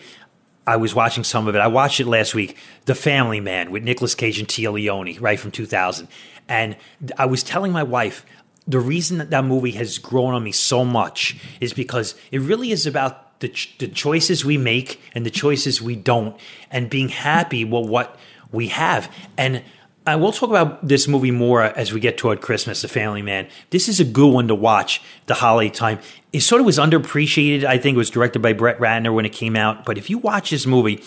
I 0.65 0.77
was 0.77 0.93
watching 0.93 1.23
some 1.23 1.47
of 1.47 1.55
it. 1.55 1.59
I 1.59 1.67
watched 1.67 1.99
it 1.99 2.07
last 2.07 2.35
week, 2.35 2.57
The 2.85 2.95
Family 2.95 3.39
Man 3.39 3.71
with 3.71 3.83
Nicolas 3.83 4.15
Cage 4.15 4.39
and 4.39 4.47
Téa 4.47 4.71
Leoni, 4.71 5.17
right 5.19 5.39
from 5.39 5.51
2000, 5.51 6.07
and 6.47 6.77
I 7.17 7.25
was 7.25 7.43
telling 7.43 7.71
my 7.71 7.83
wife. 7.83 8.25
The 8.65 8.79
reason 8.79 9.17
that 9.17 9.29
that 9.31 9.43
movie 9.43 9.71
has 9.71 9.97
grown 9.97 10.33
on 10.33 10.41
me 10.41 10.53
so 10.53 10.85
much 10.85 11.35
is 11.59 11.73
because 11.73 12.15
it 12.31 12.39
really 12.39 12.71
is 12.71 12.87
about 12.87 13.41
the, 13.41 13.49
ch- 13.49 13.77
the 13.77 13.89
choices 13.89 14.45
we 14.45 14.57
make 14.57 15.01
and 15.13 15.25
the 15.25 15.29
choices 15.29 15.81
we 15.81 15.97
don't, 15.97 16.39
and 16.71 16.89
being 16.89 17.09
happy 17.09 17.65
with 17.65 17.89
what 17.89 18.17
we 18.53 18.67
have. 18.69 19.13
And 19.37 19.63
I 20.05 20.17
will 20.17 20.33
talk 20.33 20.49
about 20.49 20.85
this 20.85 21.07
movie 21.07 21.31
more 21.31 21.63
as 21.63 21.93
we 21.93 21.99
get 21.99 22.17
toward 22.17 22.41
Christmas, 22.41 22.81
The 22.81 22.89
Family 22.89 23.21
Man. 23.21 23.47
This 23.69 23.87
is 23.87 23.99
a 23.99 24.03
good 24.03 24.33
one 24.33 24.49
to 24.49 24.55
watch 24.55 25.01
the 25.27 25.35
holiday 25.35 25.69
time. 25.69 25.99
It 26.33 26.41
sort 26.41 26.59
of 26.59 26.65
was 26.65 26.77
underappreciated. 26.77 27.63
I 27.63 27.77
think 27.77 27.95
it 27.95 27.97
was 27.97 28.09
directed 28.09 28.41
by 28.41 28.51
Brett 28.53 28.79
Ratner 28.79 29.13
when 29.13 29.25
it 29.25 29.31
came 29.31 29.55
out. 29.55 29.85
But 29.85 29.97
if 29.97 30.09
you 30.09 30.17
watch 30.17 30.49
this 30.49 30.65
movie, 30.65 30.97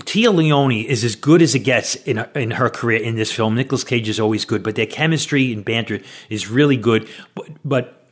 Téa 0.00 0.34
Leoni 0.34 0.88
is 0.88 1.04
as 1.04 1.14
good 1.14 1.42
as 1.42 1.54
it 1.54 1.60
gets 1.60 1.94
in 1.94 2.24
in 2.34 2.52
her 2.52 2.68
career 2.68 3.00
in 3.00 3.14
this 3.14 3.30
film. 3.30 3.54
Nicolas 3.54 3.84
Cage 3.84 4.08
is 4.08 4.18
always 4.18 4.44
good, 4.44 4.64
but 4.64 4.74
their 4.74 4.86
chemistry 4.86 5.52
and 5.52 5.64
banter 5.64 6.00
is 6.28 6.48
really 6.48 6.76
good. 6.76 7.08
But, 7.34 7.48
but 7.64 8.04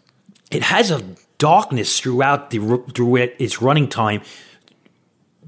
it 0.52 0.62
has 0.62 0.90
a 0.90 1.02
darkness 1.38 1.98
throughout 1.98 2.50
the 2.50 2.82
through 2.94 3.16
its 3.16 3.60
running 3.60 3.88
time 3.88 4.22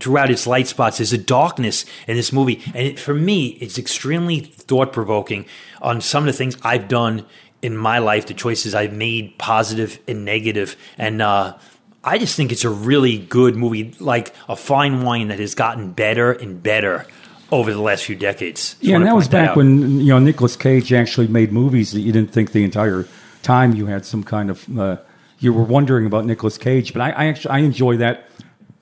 throughout 0.00 0.30
its 0.30 0.46
light 0.46 0.66
spots. 0.66 0.98
There's 0.98 1.12
a 1.12 1.18
darkness 1.18 1.84
in 2.06 2.16
this 2.16 2.32
movie, 2.32 2.62
and 2.66 2.86
it, 2.86 2.98
for 2.98 3.14
me, 3.14 3.48
it's 3.60 3.78
extremely 3.78 4.40
thought 4.40 4.92
provoking 4.92 5.46
on 5.82 6.00
some 6.00 6.24
of 6.24 6.26
the 6.26 6.32
things 6.32 6.56
I've 6.62 6.88
done 6.88 7.26
in 7.62 7.76
my 7.76 7.98
life, 7.98 8.26
the 8.26 8.34
choices 8.34 8.74
I've 8.74 8.92
made, 8.92 9.36
positive 9.38 9.98
and 10.06 10.24
negative, 10.24 10.76
and 10.96 11.20
uh, 11.20 11.58
I 12.04 12.18
just 12.18 12.36
think 12.36 12.52
it's 12.52 12.64
a 12.64 12.70
really 12.70 13.18
good 13.18 13.56
movie, 13.56 13.94
like 13.98 14.34
a 14.48 14.56
fine 14.56 15.02
wine 15.02 15.28
that 15.28 15.40
has 15.40 15.54
gotten 15.54 15.92
better 15.92 16.32
and 16.32 16.62
better 16.62 17.06
over 17.50 17.72
the 17.72 17.80
last 17.80 18.04
few 18.04 18.16
decades. 18.16 18.74
Just 18.74 18.84
Yeah, 18.84 18.96
and 18.96 19.06
that 19.06 19.14
was 19.14 19.26
point 19.26 19.32
that 19.32 19.46
back 19.48 19.56
when 19.56 20.00
you 20.00 20.06
know 20.06 20.18
Nicolas 20.18 20.56
Cage 20.56 20.92
actually 20.92 21.28
made 21.28 21.52
movies 21.52 21.92
that 21.92 22.00
you 22.00 22.12
didn't 22.12 22.32
think 22.32 22.52
the 22.52 22.64
entire 22.64 23.06
time 23.42 23.74
you 23.74 23.86
had 23.86 24.04
some 24.04 24.22
kind 24.22 24.50
of 24.50 24.78
uh, 24.78 24.96
you 25.38 25.52
were 25.52 25.62
wondering 25.62 26.06
about 26.06 26.24
Nicolas 26.24 26.58
Cage. 26.58 26.92
But 26.92 27.02
I, 27.02 27.10
I 27.10 27.24
actually 27.26 27.50
I 27.50 27.58
enjoy 27.58 27.96
that. 27.98 28.28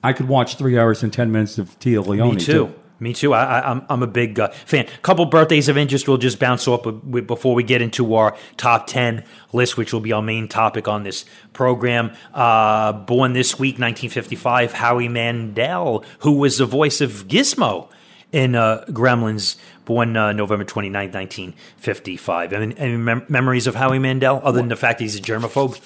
I 0.03 0.13
could 0.13 0.27
watch 0.27 0.55
three 0.55 0.77
hours 0.77 1.03
and 1.03 1.11
ten 1.11 1.31
minutes 1.31 1.57
of 1.57 1.77
Téa 1.79 2.05
Leoni. 2.05 2.35
Me 2.35 2.39
too. 2.41 2.73
Me 2.99 3.13
too. 3.13 3.31
I, 3.33 3.59
I, 3.59 3.71
I'm 3.71 3.85
I'm 3.89 4.01
a 4.01 4.07
big 4.07 4.39
uh, 4.39 4.47
fan. 4.49 4.87
Couple 5.03 5.25
birthdays 5.25 5.69
of 5.69 5.77
interest. 5.77 6.07
We'll 6.07 6.17
just 6.17 6.39
bounce 6.39 6.67
off 6.67 6.83
be- 6.83 6.91
be- 6.91 7.21
before 7.21 7.53
we 7.53 7.61
get 7.63 7.81
into 7.81 8.15
our 8.15 8.35
top 8.57 8.87
ten 8.87 9.23
list, 9.53 9.77
which 9.77 9.93
will 9.93 9.99
be 9.99 10.11
our 10.13 10.21
main 10.21 10.47
topic 10.47 10.87
on 10.87 11.03
this 11.03 11.25
program. 11.53 12.11
Uh, 12.33 12.93
born 12.93 13.33
this 13.33 13.59
week, 13.59 13.73
1955, 13.73 14.73
Howie 14.73 15.07
Mandel, 15.09 16.03
who 16.19 16.33
was 16.33 16.57
the 16.57 16.65
voice 16.65 16.99
of 17.01 17.27
Gizmo 17.27 17.87
in 18.31 18.55
uh, 18.55 18.83
Gremlins. 18.89 19.57
Born 19.85 20.17
uh, 20.17 20.33
November 20.33 20.65
29, 20.65 21.11
1955. 21.11 22.53
Any, 22.53 22.77
any 22.77 22.97
mem- 22.97 23.25
memories 23.29 23.67
of 23.67 23.75
Howie 23.75 23.99
Mandel, 23.99 24.41
other 24.43 24.57
than 24.59 24.67
the 24.69 24.75
fact 24.75 24.99
that 24.99 25.03
he's 25.05 25.15
a 25.15 25.21
germaphobe? 25.21 25.79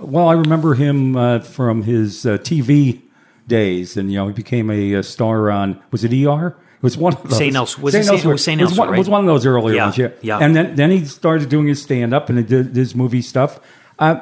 Well, 0.00 0.28
I 0.28 0.32
remember 0.34 0.74
him 0.74 1.16
uh, 1.16 1.40
from 1.40 1.82
his 1.82 2.24
uh, 2.26 2.38
TV 2.38 3.00
days, 3.46 3.96
and 3.96 4.10
you 4.10 4.18
know 4.18 4.26
he 4.28 4.32
became 4.32 4.70
a, 4.70 4.96
uh 4.96 5.02
star 5.02 5.50
on 5.50 5.80
was 5.90 6.04
it 6.04 6.12
ER? 6.12 6.48
It 6.48 6.82
was 6.82 6.96
one 6.98 7.14
of 7.14 7.22
those. 7.22 7.38
St. 7.38 7.52
Nelson. 7.52 7.82
Was 7.82 7.94
it 7.94 8.04
St. 8.04 8.24
Was 8.26 8.44
St. 8.44 8.60
It 8.60 8.64
was 8.64 8.78
one, 8.78 8.92
it 8.94 8.98
was 8.98 9.08
one 9.08 9.20
of 9.20 9.26
those 9.26 9.46
earlier 9.46 9.76
Yeah, 9.76 9.84
ones, 9.84 9.98
yeah. 9.98 10.08
yeah. 10.20 10.38
And 10.38 10.54
then 10.54 10.74
then 10.74 10.90
he 10.90 11.04
started 11.06 11.48
doing 11.48 11.66
his 11.66 11.80
stand 11.82 12.12
up 12.12 12.28
and 12.28 12.46
did 12.46 12.76
his 12.76 12.94
movie 12.94 13.22
stuff. 13.22 13.58
Uh, 13.98 14.20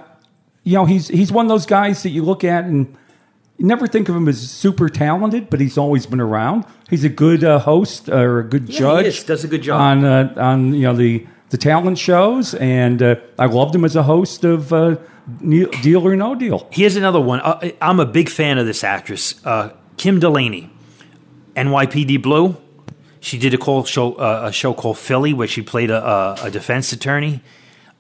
you 0.64 0.74
know, 0.74 0.84
he's 0.84 1.08
he's 1.08 1.32
one 1.32 1.46
of 1.46 1.48
those 1.48 1.66
guys 1.66 2.02
that 2.04 2.10
you 2.10 2.22
look 2.22 2.44
at 2.44 2.64
and 2.64 2.96
you 3.58 3.66
never 3.66 3.86
think 3.88 4.08
of 4.08 4.14
him 4.16 4.28
as 4.28 4.48
super 4.50 4.88
talented, 4.88 5.50
but 5.50 5.60
he's 5.60 5.76
always 5.76 6.06
been 6.06 6.20
around. 6.20 6.64
He's 6.88 7.04
a 7.04 7.08
good 7.08 7.42
uh, 7.44 7.58
host 7.58 8.08
or 8.08 8.40
a 8.40 8.44
good 8.44 8.68
Yeah, 8.68 8.72
he 8.72 8.78
judge. 8.78 9.26
Does 9.26 9.44
a 9.44 9.48
good 9.48 9.62
job. 9.62 9.80
on 9.80 10.04
uh, 10.04 10.32
on 10.36 10.72
you 10.74 10.82
know 10.82 10.94
the 10.94 11.26
the 11.50 11.58
talent 11.58 11.98
shows, 11.98 12.54
and 12.54 13.02
uh, 13.02 13.16
I 13.38 13.46
loved 13.46 13.74
him 13.74 13.84
as 13.84 13.96
a 13.96 14.04
host 14.04 14.44
of 14.44 14.72
uh, 14.72 14.96
Deal 15.40 16.06
or 16.06 16.16
No 16.16 16.34
Deal. 16.34 16.66
Here's 16.70 16.96
another 16.96 17.20
one. 17.20 17.40
Uh, 17.40 17.70
I'm 17.80 18.00
a 18.00 18.06
big 18.06 18.28
fan 18.28 18.58
of 18.58 18.66
this 18.66 18.82
actress, 18.82 19.44
uh, 19.44 19.70
Kim 19.96 20.18
Delaney, 20.18 20.70
NYPD 21.54 22.22
Blue. 22.22 22.56
She 23.20 23.38
did 23.38 23.54
a 23.54 23.58
call 23.58 23.84
show, 23.84 24.14
uh, 24.14 24.46
a 24.46 24.52
show 24.52 24.74
called 24.74 24.98
Philly, 24.98 25.32
where 25.32 25.46
she 25.46 25.62
played 25.62 25.90
a, 25.90 26.04
a, 26.04 26.46
a 26.46 26.50
defense 26.50 26.92
attorney, 26.92 27.40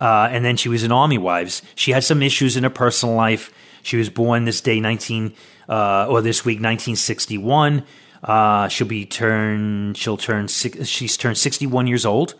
uh, 0.00 0.28
and 0.32 0.44
then 0.44 0.56
she 0.56 0.68
was 0.68 0.82
in 0.82 0.90
Army 0.90 1.18
Wives. 1.18 1.62
She 1.76 1.92
had 1.92 2.02
some 2.02 2.22
issues 2.22 2.56
in 2.56 2.64
her 2.64 2.70
personal 2.70 3.14
life. 3.14 3.52
She 3.84 3.96
was 3.96 4.10
born 4.10 4.44
this 4.44 4.60
day, 4.60 4.80
19 4.80 5.32
uh, 5.68 6.06
or 6.08 6.22
this 6.22 6.44
week, 6.44 6.56
1961. 6.56 7.84
Uh, 8.22 8.68
she'll 8.68 8.86
be 8.86 9.06
turned. 9.06 9.96
She'll 9.96 10.16
turn. 10.16 10.48
She's 10.48 11.16
turned 11.16 11.38
61 11.38 11.86
years 11.86 12.04
old, 12.04 12.34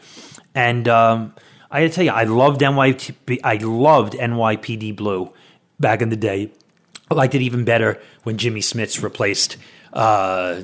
and 0.55 0.89
um, 0.89 1.35
I 1.73 1.81
got 1.81 1.89
to 1.89 1.95
tell 1.95 2.05
you, 2.05 2.11
I 2.11 2.25
loved 2.25 2.61
NYPD. 2.61 3.41
I 3.43 3.57
loved 3.57 4.13
NYPD 4.13 4.95
Blue 4.95 5.33
back 5.81 6.03
in 6.03 6.11
the 6.11 6.17
day. 6.17 6.53
I 7.11 7.15
liked 7.15 7.35
it 7.35 7.41
even 7.41 7.65
better 7.65 8.01
when 8.25 8.37
Jimmy 8.37 8.61
Smits 8.61 9.03
replaced 9.03 9.57
uh, 9.95 10.63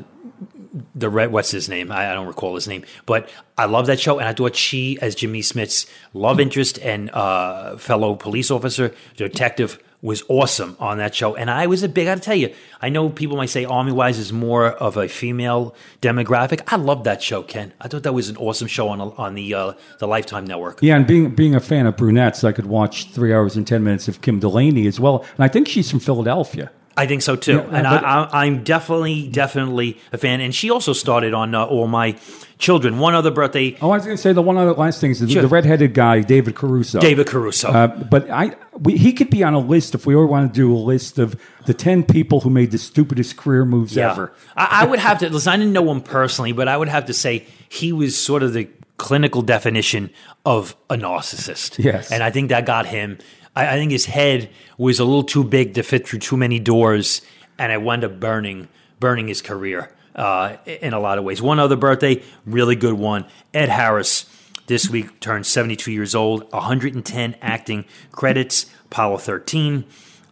the 0.95 1.09
red. 1.09 1.33
What's 1.33 1.51
his 1.51 1.69
name? 1.69 1.91
I, 1.91 2.11
I 2.11 2.15
don't 2.15 2.27
recall 2.27 2.55
his 2.55 2.69
name, 2.69 2.85
but 3.07 3.31
I 3.57 3.65
love 3.65 3.87
that 3.87 3.99
show, 3.99 4.19
and 4.19 4.29
I 4.29 4.35
thought 4.35 4.55
she, 4.55 4.99
as 5.01 5.15
Jimmy 5.15 5.41
Smits' 5.41 5.91
love 6.13 6.39
interest 6.41 6.79
and 6.81 7.11
uh, 7.11 7.79
fellow 7.79 8.15
police 8.15 8.51
officer, 8.51 8.95
detective, 9.17 9.83
was 10.01 10.23
awesome 10.29 10.77
on 10.79 10.99
that 10.99 11.15
show. 11.15 11.35
And 11.35 11.51
I 11.51 11.67
was 11.67 11.83
a 11.83 11.89
big. 11.89 12.07
I 12.07 12.13
got 12.13 12.15
to 12.17 12.21
tell 12.21 12.37
you, 12.37 12.55
I 12.81 12.89
know 12.89 13.09
people 13.09 13.37
might 13.37 13.51
say 13.51 13.65
Army 13.65 13.93
Wives 13.93 14.19
is 14.19 14.33
more 14.33 14.67
of 14.67 14.97
a 14.97 15.09
female 15.09 15.75
demographic. 16.01 16.63
I 16.69 16.77
love 16.77 17.05
that 17.05 17.23
show, 17.23 17.43
Ken. 17.43 17.73
I 17.81 17.89
thought 17.89 18.05
that 18.05 18.13
was 18.13 18.29
an 18.29 18.37
awesome 18.37 18.69
show 18.69 18.89
on 18.89 19.01
on 19.01 19.35
the 19.35 19.55
uh, 19.55 19.73
the 19.99 20.07
Lifetime 20.07 20.47
Network. 20.47 20.79
Yeah, 20.83 20.97
and 20.97 21.07
being 21.07 21.35
being 21.35 21.55
a 21.55 21.61
fan 21.61 21.87
of 21.87 21.97
brunettes, 21.97 22.45
I 22.45 22.53
could 22.53 22.67
watch 22.67 23.11
three 23.11 23.35
hours 23.35 23.57
and 23.57 23.67
ten 23.67 23.83
minutes 23.83 24.09
of 24.09 24.21
Kim 24.21 24.39
Delaney 24.39 24.87
as 24.87 25.01
well. 25.01 25.25
And 25.37 25.45
I 25.45 25.49
think 25.49 25.69
she's 25.69 25.91
from 25.91 26.01
Philadelphia. 26.01 26.71
I 26.99 27.07
think 27.07 27.23
so 27.23 27.37
too, 27.37 27.53
Yeah, 27.57 27.61
and 27.61 27.85
but- 27.85 28.05
I, 28.05 28.25
I, 28.25 28.45
I'm 28.47 28.65
definitely, 28.65 29.29
definitely 29.29 29.99
a 30.13 30.19
fan. 30.19 30.41
And 30.41 30.55
she 30.55 30.71
also 30.71 30.93
started 30.93 31.33
on 31.35 31.55
uh, 31.55 31.65
All 31.65 31.87
My 31.87 32.17
Children. 32.59 32.99
One 32.99 33.15
other 33.15 33.31
birthday, 33.31 33.77
Oh, 33.81 33.91
I 33.93 33.97
was 33.99 34.05
going 34.05 34.17
to 34.17 34.23
say 34.23 34.33
the 34.33 34.43
one 34.43 34.57
other 34.57 34.73
last 34.73 35.01
thing 35.01 35.13
is 35.13 35.21
the, 35.21 35.29
Sure. 35.31 35.43
the 35.43 35.49
redheaded 35.49 35.95
guy, 35.95 36.23
David 36.23 36.57
Caruso. 36.57 36.99
David 36.99 37.29
Caruso. 37.29 37.69
Uh, 37.69 37.87
but 37.87 38.29
I, 38.31 38.57
we, 38.77 38.97
he 38.99 39.13
could 39.13 39.31
be 39.31 39.45
on 39.45 39.55
a 39.55 39.61
list 39.61 39.95
if 39.95 40.07
we 40.07 40.15
ever 40.15 40.27
want 40.27 40.53
to 40.53 40.61
do 40.61 40.75
a 40.75 40.77
list 40.77 41.19
of 41.21 41.41
the 41.67 41.75
ten 41.75 42.03
people 42.03 42.41
who 42.41 42.51
made 42.51 42.73
the 42.73 42.79
stupidest 42.79 43.37
career 43.37 43.65
moves 43.65 43.97
ever. 43.97 44.33
I, 44.57 44.83
I 44.83 44.87
would 44.87 44.99
have 44.99 45.19
to. 45.21 45.31
Listen, 45.31 45.53
I 45.53 45.57
didn't 45.57 45.73
know 45.73 45.89
him 45.93 46.01
personally, 46.01 46.51
but 46.53 46.67
I 46.67 46.77
would 46.77 46.89
have 46.89 47.07
to 47.07 47.15
say 47.15 47.47
he 47.69 47.93
was 47.93 48.17
sort 48.17 48.43
of 48.43 48.53
the 48.55 48.69
clinical 48.97 49.43
definition 49.43 50.11
of 50.45 50.75
a 50.91 50.97
narcissist. 50.97 51.79
Yes. 51.83 52.11
and 52.11 52.23
I 52.25 52.31
think 52.33 52.49
that 52.49 52.67
got 52.67 52.87
him. 52.87 53.19
I, 53.59 53.75
I 53.75 53.77
think 53.77 53.91
his 53.91 54.07
head 54.07 54.51
was 54.79 55.01
a 55.01 55.05
little 55.05 55.25
too 55.25 55.43
big 55.43 55.75
to 55.75 55.83
fit 55.83 56.07
through 56.07 56.21
too 56.21 56.37
many 56.37 56.61
doors, 56.61 57.21
and 57.59 57.73
I 57.73 57.77
wound 57.77 58.05
up 58.05 58.21
burning 58.21 58.69
burning 59.01 59.29
his 59.29 59.43
career 59.43 59.93
uh, 60.15 60.57
in 60.67 60.93
a 60.93 60.99
lot 60.99 61.19
of 61.19 61.25
ways. 61.25 61.43
One 61.43 61.59
other 61.59 61.77
birthday, 61.77 62.23
really 62.47 62.75
good 62.75 62.95
one. 62.95 63.27
Ed 63.55 63.69
Harris 63.69 64.27
this 64.67 64.89
week 64.89 65.21
turned 65.21 65.47
72 65.47 65.93
years 65.93 66.15
old, 66.15 66.51
110 66.53 67.37
acting 67.41 67.85
credits, 68.11 68.67
Apollo 68.87 69.19
13. 69.19 69.85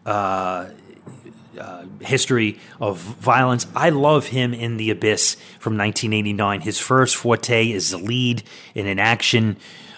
Uh, 0.04 0.66
history 2.02 2.58
of 2.80 2.98
violence. 2.98 3.66
I 3.74 3.88
love 3.88 4.26
him 4.26 4.52
in 4.52 4.76
The 4.76 4.90
Abyss 4.90 5.36
from 5.58 5.78
1989. 5.78 6.60
His 6.60 6.78
first 6.78 7.16
forte 7.16 7.70
is 7.70 7.90
the 7.90 7.98
lead 7.98 8.42
in 8.74 8.86
an 8.86 8.98
action 8.98 9.56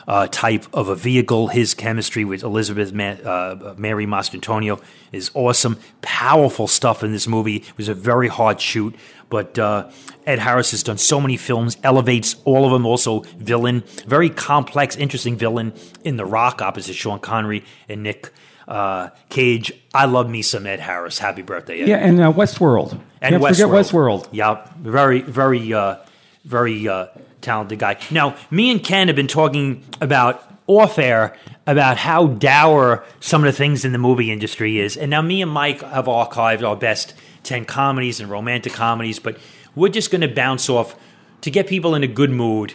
uh, 0.08 0.26
type 0.26 0.66
of 0.72 0.88
a 0.88 0.96
vehicle. 0.96 1.48
His 1.48 1.74
chemistry 1.74 2.24
with 2.24 2.42
Elizabeth 2.42 2.92
Ma- 2.92 3.30
uh, 3.30 3.74
Mary 3.76 4.06
Mastrantonio 4.06 4.82
is 5.12 5.30
awesome. 5.34 5.78
Powerful 6.00 6.66
stuff 6.66 7.04
in 7.04 7.12
this 7.12 7.28
movie. 7.28 7.56
It 7.56 7.76
was 7.76 7.88
a 7.88 7.94
very 7.94 8.28
hard 8.28 8.60
shoot, 8.60 8.96
but 9.28 9.58
uh, 9.58 9.90
Ed 10.26 10.38
Harris 10.38 10.70
has 10.70 10.82
done 10.82 10.96
so 10.96 11.20
many 11.20 11.36
films, 11.36 11.76
elevates 11.84 12.36
all 12.44 12.64
of 12.64 12.72
them. 12.72 12.86
Also, 12.86 13.20
villain, 13.36 13.84
very 14.06 14.30
complex, 14.30 14.96
interesting 14.96 15.36
villain 15.36 15.74
in 16.02 16.16
The 16.16 16.24
Rock 16.24 16.62
opposite 16.62 16.94
Sean 16.94 17.20
Connery 17.20 17.64
and 17.88 18.02
Nick 18.02 18.30
uh, 18.66 19.10
Cage. 19.28 19.72
I 19.92 20.06
love 20.06 20.30
me 20.30 20.40
some 20.40 20.66
Ed 20.66 20.80
Harris. 20.80 21.18
Happy 21.18 21.42
birthday, 21.42 21.80
Ed. 21.82 21.88
Yeah, 21.88 21.96
and 21.96 22.18
uh, 22.18 22.32
Westworld. 22.32 22.98
And 23.20 23.34
Can't 23.34 23.42
forget 23.42 23.68
Westworld. 23.68 24.28
Yeah, 24.32 24.66
very, 24.78 25.20
very, 25.20 25.72
uh, 25.72 25.96
very 26.44 26.88
uh, 26.88 27.08
talented 27.48 27.78
guy. 27.78 27.96
Now, 28.10 28.36
me 28.50 28.70
and 28.70 28.84
Ken 28.84 29.08
have 29.08 29.16
been 29.16 29.26
talking 29.26 29.82
about 30.02 30.44
off 30.66 30.98
air 30.98 31.34
about 31.66 31.96
how 31.96 32.26
dour 32.26 33.04
some 33.20 33.42
of 33.42 33.46
the 33.46 33.56
things 33.56 33.86
in 33.86 33.92
the 33.92 33.98
movie 33.98 34.30
industry 34.30 34.78
is, 34.78 34.96
and 34.96 35.10
now 35.10 35.22
me 35.22 35.40
and 35.40 35.50
Mike 35.50 35.80
have 35.80 36.04
archived 36.04 36.62
our 36.62 36.76
best 36.76 37.14
ten 37.42 37.64
comedies 37.64 38.20
and 38.20 38.30
romantic 38.30 38.74
comedies, 38.74 39.18
but 39.18 39.38
we're 39.74 39.88
just 39.88 40.10
going 40.10 40.20
to 40.20 40.28
bounce 40.28 40.68
off 40.68 40.94
to 41.40 41.50
get 41.50 41.66
people 41.66 41.94
in 41.94 42.02
a 42.02 42.06
good 42.06 42.30
mood. 42.30 42.74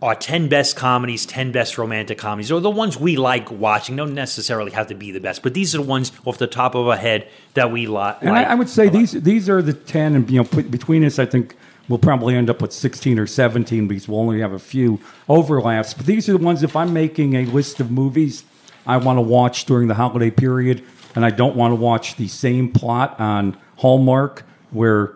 Our 0.00 0.16
10 0.16 0.48
best 0.48 0.74
comedies, 0.74 1.24
10 1.26 1.52
best 1.52 1.78
romantic 1.78 2.18
comedies, 2.18 2.50
or 2.50 2.60
the 2.60 2.68
ones 2.70 2.98
we 2.98 3.16
like 3.16 3.52
watching. 3.52 3.94
Don't 3.94 4.14
necessarily 4.14 4.72
have 4.72 4.88
to 4.88 4.96
be 4.96 5.12
the 5.12 5.20
best, 5.20 5.44
but 5.44 5.54
these 5.54 5.76
are 5.76 5.78
the 5.78 5.84
ones 5.84 6.10
off 6.24 6.38
the 6.38 6.48
top 6.48 6.74
of 6.74 6.88
our 6.88 6.96
head 6.96 7.28
that 7.54 7.70
we 7.70 7.86
li- 7.86 7.92
like. 7.94 8.22
And 8.22 8.30
I, 8.30 8.42
I 8.42 8.54
would 8.56 8.68
say 8.68 8.88
these 8.88 9.12
these 9.12 9.48
are 9.48 9.62
the 9.62 9.72
ten, 9.72 10.16
and 10.16 10.28
you 10.28 10.42
know, 10.42 10.62
between 10.62 11.04
us, 11.04 11.20
I 11.20 11.26
think 11.26 11.54
we'll 11.88 11.98
probably 11.98 12.34
end 12.34 12.48
up 12.48 12.62
with 12.62 12.72
sixteen 12.72 13.18
or 13.18 13.26
seventeen 13.26 13.88
because 13.88 14.08
we'll 14.08 14.20
only 14.20 14.40
have 14.40 14.52
a 14.52 14.58
few 14.58 15.00
overlaps. 15.28 15.94
But 15.94 16.06
these 16.06 16.28
are 16.28 16.32
the 16.32 16.44
ones. 16.44 16.62
If 16.62 16.76
I'm 16.76 16.92
making 16.92 17.34
a 17.34 17.44
list 17.44 17.80
of 17.80 17.90
movies 17.90 18.44
I 18.86 18.96
want 18.96 19.16
to 19.16 19.22
watch 19.22 19.64
during 19.64 19.88
the 19.88 19.94
holiday 19.94 20.30
period, 20.30 20.82
and 21.14 21.24
I 21.24 21.30
don't 21.30 21.54
want 21.54 21.72
to 21.72 21.76
watch 21.76 22.16
the 22.16 22.28
same 22.28 22.72
plot 22.72 23.18
on 23.20 23.56
Hallmark, 23.76 24.44
where 24.70 25.14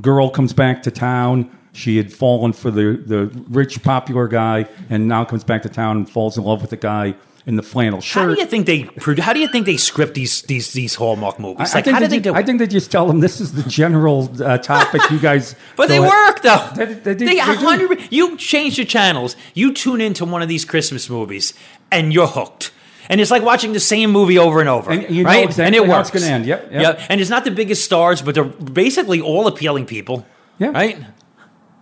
girl 0.00 0.30
comes 0.30 0.52
back 0.52 0.82
to 0.82 0.90
town, 0.90 1.50
She 1.72 1.96
had 1.96 2.12
fallen 2.12 2.52
for 2.52 2.70
the, 2.70 3.00
the 3.04 3.26
rich, 3.48 3.82
popular 3.82 4.26
guy, 4.26 4.66
and 4.88 5.06
now 5.06 5.24
comes 5.24 5.44
back 5.44 5.62
to 5.62 5.68
town 5.68 5.96
and 5.98 6.10
falls 6.10 6.36
in 6.36 6.44
love 6.44 6.60
with 6.60 6.70
the 6.70 6.76
guy 6.76 7.14
in 7.46 7.56
the 7.56 7.62
flannel 7.62 8.00
shirt. 8.00 8.22
How 8.28 8.34
do 8.34 8.40
you 8.40 8.46
think 8.46 8.66
they? 8.66 8.88
How 9.22 9.32
do 9.32 9.40
you 9.40 9.48
think 9.48 9.66
they 9.66 9.76
script 9.76 10.14
these 10.14 10.42
these 10.42 10.72
these 10.72 10.94
Hallmark 10.94 11.38
movies? 11.38 11.72
I, 11.74 11.78
Like, 11.78 11.84
think 11.84 11.94
how 11.94 12.00
do 12.00 12.06
they, 12.08 12.18
they 12.18 12.22
do? 12.30 12.34
I 12.34 12.42
think 12.42 12.58
they 12.58 12.66
just 12.66 12.90
tell 12.90 13.06
them 13.06 13.20
this 13.20 13.40
is 13.40 13.52
the 13.52 13.62
general 13.68 14.30
uh, 14.42 14.58
topic. 14.58 15.00
You 15.10 15.18
guys, 15.18 15.54
But 15.76 15.88
they 15.88 15.98
ahead. 15.98 16.10
work 16.10 16.42
though. 16.42 16.68
They- 16.76 16.84
they- 16.94 17.14
they- 17.14 17.26
They 17.26 17.34
they. 17.36 17.38
100 17.38 18.08
You 18.12 18.36
change 18.36 18.76
the 18.76 18.84
channels. 18.84 19.36
You 19.54 19.72
tune 19.72 20.00
into 20.00 20.24
one 20.24 20.42
of 20.42 20.48
these 20.48 20.64
Christmas 20.64 21.08
movies, 21.08 21.54
and 21.90 22.12
you're 22.12 22.26
hooked. 22.28 22.72
And 23.08 23.20
it's 23.20 23.30
like 23.32 23.42
watching 23.42 23.72
the 23.72 23.80
same 23.80 24.10
movie 24.12 24.38
over 24.38 24.60
and 24.60 24.68
over, 24.68 24.92
And 24.92 25.02
you 25.12 25.24
know 25.24 25.30
right? 25.30 25.44
exactly 25.44 25.64
and 25.64 25.74
it 25.74 25.88
works. 25.88 26.10
it's 26.10 26.20
gonna 26.22 26.32
end. 26.32 26.46
Yep, 26.46 26.70
yep. 26.72 27.00
And 27.08 27.20
it's 27.20 27.30
not 27.30 27.42
the 27.44 27.50
biggest 27.50 27.84
stars, 27.84 28.22
but 28.22 28.34
they're 28.36 28.44
basically 28.44 29.20
all 29.20 29.46
appealing 29.48 29.86
people. 29.86 30.24
Yeah. 30.60 30.70
Right. 30.70 30.96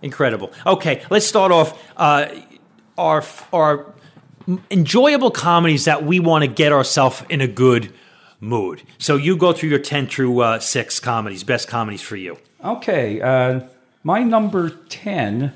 Incredible. 0.01 0.51
Okay, 0.65 1.03
let's 1.11 1.27
start 1.27 1.51
off 1.51 1.77
uh, 1.97 2.25
our 2.97 3.23
our 3.51 3.93
enjoyable 4.71 5.31
comedies 5.31 5.85
that 5.85 6.03
we 6.03 6.19
want 6.19 6.43
to 6.43 6.47
get 6.47 6.71
ourselves 6.71 7.23
in 7.29 7.41
a 7.41 7.47
good 7.47 7.91
mood. 8.39 8.83
So 8.97 9.15
you 9.15 9.35
go 9.37 9.53
through 9.53 9.69
your 9.69 9.79
ten 9.79 10.07
through 10.07 10.39
uh, 10.39 10.59
six 10.59 10.99
comedies, 10.99 11.43
best 11.43 11.67
comedies 11.67 12.01
for 12.01 12.15
you. 12.15 12.37
Okay, 12.63 13.21
uh, 13.21 13.61
my 14.03 14.23
number 14.23 14.69
ten. 14.69 15.53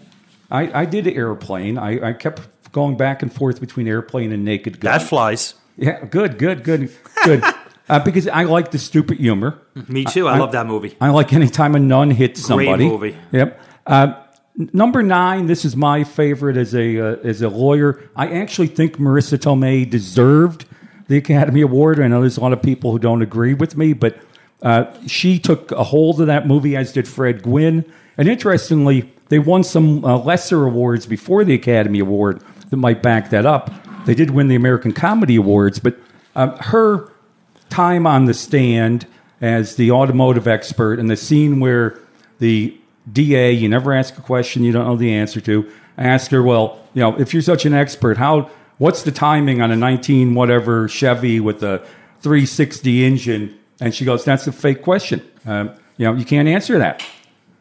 I, 0.52 0.82
I 0.82 0.86
did 0.86 1.08
airplane. 1.08 1.78
I, 1.78 2.10
I 2.10 2.14
kept 2.14 2.42
going 2.72 2.96
back 2.96 3.22
and 3.24 3.34
forth 3.34 3.60
between 3.60 3.88
airplane 3.88 4.32
and 4.32 4.46
Naked 4.46 4.80
Gun. 4.80 4.92
That 4.92 5.02
flies. 5.08 5.56
yeah, 5.78 6.04
good, 6.06 6.38
good, 6.38 6.64
good, 6.64 6.92
good. 7.24 7.44
uh, 7.90 8.00
because 8.00 8.28
I 8.28 8.44
like 8.44 8.72
the 8.72 8.78
stupid 8.78 9.18
humor. 9.18 9.60
Me 9.88 10.06
too. 10.06 10.28
I, 10.28 10.38
love 10.38 10.52
that 10.52 10.68
movie. 10.68 10.96
I 11.02 11.10
like 11.10 11.34
anytime 11.34 11.76
a 11.76 11.80
nun 11.80 12.12
hits 12.12 12.46
Great 12.46 12.66
somebody. 12.68 12.88
movie. 12.88 13.16
Yep. 13.32 13.60
Uh, 13.88 14.14
n- 14.14 14.23
number 14.56 15.04
nine. 15.04 15.48
This 15.48 15.66
is 15.66 15.76
my 15.76 16.04
favorite 16.04 16.58
as 16.58 16.74
a 16.76 17.00
uh, 17.00 17.16
as 17.24 17.42
a 17.42 17.50
lawyer. 17.50 18.02
I 18.16 18.28
actually 18.40 18.68
think 18.68 18.98
Marisa 18.98 19.38
Tomei 19.38 19.90
deserved 19.90 20.66
the 21.08 21.18
Academy 21.18 21.62
Award. 21.62 22.00
I 22.00 22.08
know 22.08 22.22
there's 22.22 22.38
a 22.38 22.42
lot 22.42 22.54
of 22.54 22.62
people 22.62 22.92
who 22.92 23.00
don't 23.00 23.22
agree 23.22 23.54
with 23.54 23.78
me, 23.78 23.94
but 23.94 24.18
uh, 24.62 24.86
she 25.08 25.40
took 25.40 25.72
a 25.72 25.84
hold 25.84 26.22
of 26.22 26.28
that 26.28 26.48
movie, 26.48 26.76
as 26.76 26.94
did 26.94 27.08
Fred 27.08 27.44
Gwynne. 27.44 27.84
And 28.18 28.28
interestingly, 28.28 29.12
they 29.30 29.40
won 29.40 29.64
some 29.64 30.06
uh, 30.06 30.18
lesser 30.18 30.64
awards 30.64 31.06
before 31.06 31.44
the 31.44 31.54
Academy 31.54 32.00
Award 32.00 32.42
that 32.70 32.78
might 32.78 33.02
back 33.02 33.30
that 33.32 33.46
up. 33.46 33.72
They 34.06 34.16
did 34.16 34.32
win 34.32 34.48
the 34.48 34.56
American 34.56 34.94
Comedy 34.94 35.36
Awards, 35.36 35.80
but 35.80 35.98
uh, 36.36 36.58
her 36.64 37.12
time 37.70 38.06
on 38.06 38.26
the 38.26 38.34
stand 38.34 39.08
as 39.42 39.76
the 39.76 39.92
automotive 39.92 40.48
expert 40.48 41.00
and 41.00 41.10
the 41.10 41.18
scene 41.18 41.60
where 41.60 42.00
the 42.40 42.78
DA, 43.12 43.52
you 43.52 43.68
never 43.70 43.94
ask 43.94 44.18
a 44.18 44.22
question 44.22 44.64
you 44.64 44.72
don't 44.72 44.86
know 44.86 44.96
the 44.96 45.14
answer 45.14 45.42
to, 45.42 45.70
I 45.98 46.06
ask 46.06 46.32
her, 46.32 46.42
well, 46.42 46.80
you 46.94 47.02
know, 47.02 47.20
if 47.20 47.34
you're 47.34 47.42
such 47.44 47.66
an 47.66 47.74
expert, 47.74 48.18
how, 48.18 48.50
what's 48.78 49.04
the 49.04 49.12
timing 49.12 49.62
on 49.62 49.72
a 49.72 49.76
19 49.76 50.34
whatever 50.36 50.88
Chevy 50.88 51.40
with 51.40 51.62
a 51.64 51.80
360 52.22 53.06
engine? 53.06 53.58
And 53.82 53.94
she 53.94 54.06
goes, 54.06 54.24
that's 54.24 54.48
a 54.48 54.52
fake 54.52 54.82
question. 54.82 55.22
Um, 55.46 55.72
you 55.98 56.06
know, 56.06 56.14
you 56.14 56.26
can't 56.26 56.48
answer 56.48 56.78
that. 56.80 57.04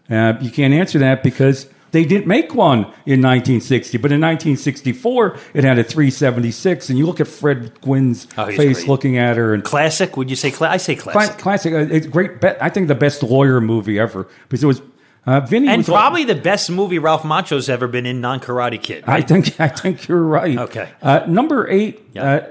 Uh, 0.08 0.34
you 0.40 0.50
can't 0.50 0.72
answer 0.74 0.98
that 1.00 1.22
because 1.22 1.68
they 1.90 2.04
didn't 2.04 2.26
make 2.26 2.54
one 2.54 2.80
in 3.04 3.20
1960, 3.20 3.98
but 3.98 4.12
in 4.12 4.20
1964 4.20 5.36
it 5.54 5.64
had 5.64 5.78
a 5.78 5.84
376. 5.84 6.88
And 6.88 6.98
you 6.98 7.04
look 7.06 7.20
at 7.20 7.28
Fred 7.28 7.78
Gwynne's 7.82 8.26
Oh, 8.38 8.46
face 8.46 8.78
great. 8.78 8.88
looking 8.88 9.18
at 9.18 9.36
her, 9.36 9.52
and 9.52 9.62
Classic? 9.64 10.16
Would 10.16 10.30
you 10.30 10.36
say? 10.36 10.50
Cla- 10.50 10.70
I 10.70 10.76
say 10.78 10.94
Cla- 10.96 11.12
classic. 11.12 11.38
classic. 11.38 11.72
Uh, 11.74 11.78
it's 11.94 12.06
great. 12.06 12.40
Be- 12.40 12.58
I 12.60 12.68
think 12.70 12.88
the 12.88 12.94
best 12.94 13.22
lawyer 13.22 13.60
movie 13.60 13.98
ever 13.98 14.26
because 14.48 14.62
it 14.62 14.66
was 14.66 14.80
uh, 15.26 15.40
Vinny 15.40 15.68
and 15.68 15.84
probably 15.84 16.24
the 16.24 16.34
best 16.34 16.70
movie 16.70 16.98
Ralph 16.98 17.22
Macchio's 17.22 17.68
ever 17.68 17.86
been 17.88 18.06
in, 18.06 18.20
Non 18.20 18.40
Karate 18.40 18.82
Kid. 18.82 19.04
I 19.06 19.20
think 19.22 19.60
I 19.60 19.68
think 19.68 20.08
you're 20.08 20.22
right. 20.22 20.58
Okay. 20.58 20.90
Uh, 21.00 21.24
number 21.28 21.68
eight, 21.70 22.00
Yeah. 22.12 22.22
uh, 22.34 22.46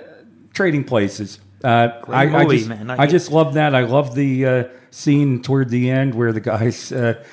Trading 0.54 0.84
Places. 0.84 1.40
Uh, 1.64 1.90
I, 2.08 2.24
I 2.26 2.44
movie, 2.44 2.58
just, 2.58 2.70
man. 2.70 2.90
I 2.90 3.04
I, 3.04 3.08
just 3.08 3.32
love 3.32 3.54
that. 3.54 3.76
I 3.76 3.82
love 3.82 4.16
the 4.16 4.46
uh, 4.46 4.64
scene 4.90 5.42
toward 5.42 5.70
the 5.70 5.90
end 5.92 6.16
where 6.16 6.32
the 6.34 6.40
guy's 6.40 6.92
uh, 6.92 7.24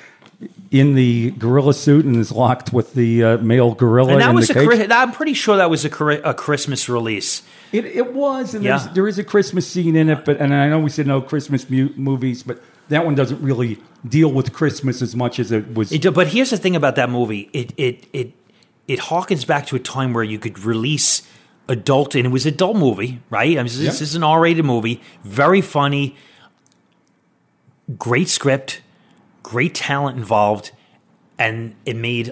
in 0.71 0.93
the 0.95 1.31
gorilla 1.31 1.73
suit 1.73 2.05
and 2.05 2.15
is 2.15 2.31
locked 2.31 2.71
with 2.71 2.93
the 2.93 3.23
uh, 3.23 3.37
male 3.39 3.73
gorilla. 3.73 4.11
and 4.13 4.21
that 4.21 4.29
in 4.29 4.35
was 4.35 4.49
a. 4.49 4.53
Chri- 4.53 4.91
I'm 4.91 5.11
pretty 5.11 5.33
sure 5.33 5.57
that 5.57 5.69
was 5.69 5.83
a, 5.83 5.89
Chri- 5.89 6.21
a 6.23 6.33
Christmas 6.33 6.87
release. 6.87 7.41
It, 7.71 7.85
it 7.85 8.13
was, 8.13 8.53
and 8.55 8.63
Yeah. 8.63 8.87
there 8.93 9.07
is 9.07 9.17
a 9.19 9.23
Christmas 9.23 9.67
scene 9.67 9.95
in 9.95 10.09
it, 10.09 10.25
but 10.25 10.39
and 10.39 10.53
I 10.53 10.69
know 10.69 10.79
we 10.79 10.89
said 10.89 11.07
no 11.07 11.21
Christmas 11.21 11.69
mu- 11.69 11.93
movies, 11.95 12.43
but 12.43 12.61
that 12.89 13.05
one 13.05 13.15
doesn't 13.15 13.41
really 13.41 13.77
deal 14.07 14.31
with 14.31 14.53
Christmas 14.53 15.01
as 15.01 15.15
much 15.15 15.39
as 15.39 15.51
it 15.51 15.73
was. 15.73 15.91
It, 15.91 16.13
but 16.13 16.27
here's 16.27 16.49
the 16.49 16.57
thing 16.57 16.75
about 16.75 16.95
that 16.95 17.09
movie. 17.09 17.49
It 17.53 17.73
it 17.77 18.05
it 18.13 18.33
it 18.87 18.99
harkens 18.99 19.45
back 19.47 19.65
to 19.67 19.75
a 19.75 19.79
time 19.79 20.13
where 20.13 20.23
you 20.23 20.37
could 20.39 20.59
release 20.59 21.21
adult, 21.67 22.15
and 22.15 22.25
it 22.25 22.29
was 22.29 22.45
an 22.45 22.53
adult 22.53 22.77
movie, 22.77 23.21
right? 23.29 23.51
I 23.57 23.63
mean, 23.63 23.65
this, 23.65 23.77
Yeah. 23.77 23.89
is 24.03 24.15
an 24.15 24.23
R-rated 24.23 24.65
movie, 24.65 25.01
very 25.23 25.61
funny, 25.61 26.15
great 27.97 28.27
script, 28.29 28.81
great 29.43 29.75
talent 29.75 30.17
involved, 30.17 30.71
and 31.37 31.75
it 31.85 31.95
made 31.95 32.31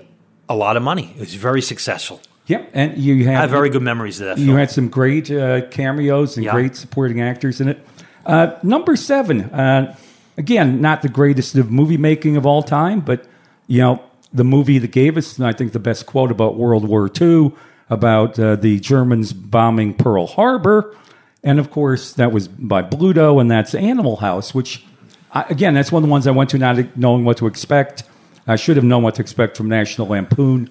a 0.49 0.55
lot 0.55 0.77
of 0.77 0.83
money. 0.83 1.13
It 1.15 1.19
was 1.19 1.33
very 1.35 1.61
successful. 1.61 2.21
Yep, 2.47 2.69
and 2.73 2.97
you 2.97 3.25
had 3.25 3.35
I 3.35 3.41
have 3.41 3.49
very 3.49 3.69
good 3.69 3.81
memories 3.81 4.21
of 4.21 4.27
that 4.27 4.37
you 4.39 4.55
had 4.55 4.71
some 4.71 4.87
great 4.87 5.29
uh, 5.29 5.67
cameos 5.69 6.37
and 6.37 6.45
Yeah. 6.45 6.53
great 6.53 6.75
supporting 6.77 7.21
actors 7.21 7.59
in 7.59 7.67
it. 7.67 7.85
Uh, 8.25 8.51
number 8.63 8.95
seven, 8.95 9.41
uh, 9.41 9.95
again, 10.37 10.81
not 10.81 11.01
the 11.01 11.09
greatest 11.09 11.55
of 11.55 11.71
movie 11.71 11.97
making 11.97 12.37
of 12.37 12.45
all 12.45 12.63
time, 12.63 12.99
but 13.01 13.25
you 13.67 13.79
know 13.81 14.01
the 14.33 14.43
movie 14.43 14.77
that 14.79 14.91
gave 14.91 15.17
us, 15.17 15.39
I 15.39 15.53
think, 15.53 15.71
the 15.73 15.79
best 15.79 16.05
quote 16.05 16.31
about 16.31 16.57
World 16.57 16.87
War 16.87 17.09
II, 17.19 17.53
about 17.89 18.37
uh, 18.37 18.55
the 18.55 18.79
Germans 18.79 19.33
bombing 19.33 19.93
Pearl 19.93 20.27
Harbor, 20.27 20.95
and 21.43 21.59
of 21.59 21.71
course 21.71 22.13
that 22.13 22.31
was 22.31 22.47
by 22.47 22.81
Bluto, 22.81 23.39
and 23.41 23.49
that's 23.49 23.73
Animal 23.73 24.17
House, 24.17 24.53
which 24.53 24.83
I, 25.31 25.43
again, 25.49 25.73
that's 25.73 25.91
one 25.91 26.03
of 26.03 26.07
the 26.07 26.11
ones 26.11 26.27
I 26.27 26.31
went 26.31 26.49
to 26.51 26.57
not 26.57 26.97
knowing 26.97 27.23
what 27.25 27.37
to 27.37 27.47
expect. 27.47 28.03
I 28.49 28.55
should 28.55 28.77
have 28.77 28.85
known 28.85 29.03
what 29.03 29.15
to 29.15 29.21
expect 29.21 29.57
from 29.57 29.67
National 29.67 30.07
Lampoon. 30.07 30.69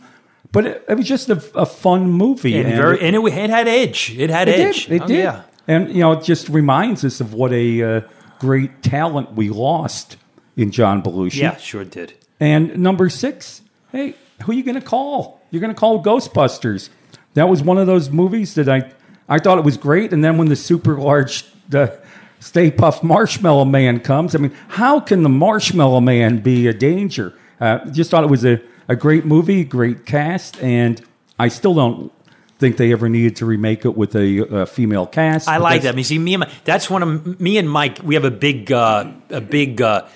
But 0.52 0.64
it, 0.66 0.84
it 0.88 0.94
was 0.96 1.06
just 1.06 1.28
a, 1.28 1.42
a 1.54 1.66
fun 1.66 2.10
movie, 2.10 2.56
and, 2.56 2.66
and 2.68 2.76
very, 2.76 2.96
it- 2.96 3.02
and 3.02 3.16
it, 3.16 3.24
it 3.34 3.50
had 3.50 3.68
edge. 3.68 4.14
It 4.16 4.30
had 4.30 4.48
it 4.48 4.58
edge. 4.60 4.86
did. 4.86 4.92
It 4.96 5.02
Oh, 5.02 5.06
did. 5.08 5.18
Yeah. 5.18 5.42
And 5.68 5.88
you 5.90 6.00
know, 6.00 6.12
it 6.12 6.22
just 6.24 6.48
reminds 6.48 7.04
us 7.04 7.20
of 7.20 7.34
what 7.34 7.52
a 7.52 7.82
uh, 7.82 8.00
great 8.38 8.82
talent 8.82 9.32
we 9.32 9.48
lost 9.48 10.16
in 10.56 10.70
John 10.70 11.02
Belushi. 11.02 11.36
Yeah, 11.36 11.56
sure 11.56 11.84
did. 11.84 12.14
And 12.40 12.78
number 12.78 13.08
six, 13.08 13.62
hey, 13.92 14.14
who 14.42 14.52
are 14.52 14.54
you 14.54 14.62
going 14.62 14.80
to 14.80 14.86
call? 14.86 15.40
You're 15.50 15.60
going 15.60 15.74
to 15.74 15.78
call 15.78 16.02
Ghostbusters. 16.02 16.90
That 17.34 17.48
was 17.48 17.62
one 17.62 17.78
of 17.78 17.86
those 17.86 18.10
movies 18.10 18.54
that 18.54 18.68
I 18.68 18.92
I 19.28 19.38
thought 19.38 19.58
it 19.58 19.64
was 19.64 19.76
great, 19.76 20.12
and 20.12 20.22
then 20.22 20.38
when 20.38 20.48
the 20.48 20.56
super 20.56 20.96
large 20.96 21.44
the 21.68 21.98
Stay 22.38 22.70
Puft 22.70 23.02
Marshmallow 23.02 23.64
Man 23.64 23.98
comes, 24.00 24.34
I 24.34 24.38
mean, 24.38 24.54
how 24.68 25.00
can 25.00 25.22
the 25.22 25.28
Marshmallow 25.28 26.00
Man 26.00 26.38
be 26.38 26.68
a 26.68 26.72
danger? 26.72 27.32
Uh, 27.60 27.84
just 27.90 28.10
thought 28.10 28.22
it 28.22 28.30
was 28.30 28.44
a, 28.44 28.60
a 28.88 28.94
great 28.94 29.24
movie, 29.24 29.64
great 29.64 30.06
cast, 30.06 30.62
and 30.62 31.02
I 31.38 31.48
still 31.48 31.74
don't 31.74 32.12
think 32.58 32.76
they 32.76 32.92
ever 32.92 33.08
needed 33.08 33.36
to 33.36 33.46
remake 33.46 33.84
it 33.84 33.96
with 33.96 34.16
a, 34.16 34.38
a 34.60 34.66
female 34.66 35.06
cast. 35.06 35.48
I 35.48 35.58
like 35.58 35.82
that. 35.82 35.92
I 35.92 35.96
mean, 35.96 36.04
see, 36.04 36.18
me 36.18 36.34
and 36.34 36.40
my, 36.40 36.50
that's 36.64 36.88
one 36.88 37.02
of 37.02 37.40
me 37.40 37.58
and 37.58 37.70
Mike. 37.70 37.98
We 38.02 38.14
have 38.14 38.24
a 38.24 38.30
big, 38.30 38.72
uh, 38.72 39.12
a 39.30 39.40
big 39.40 39.82
uh, 39.82 40.06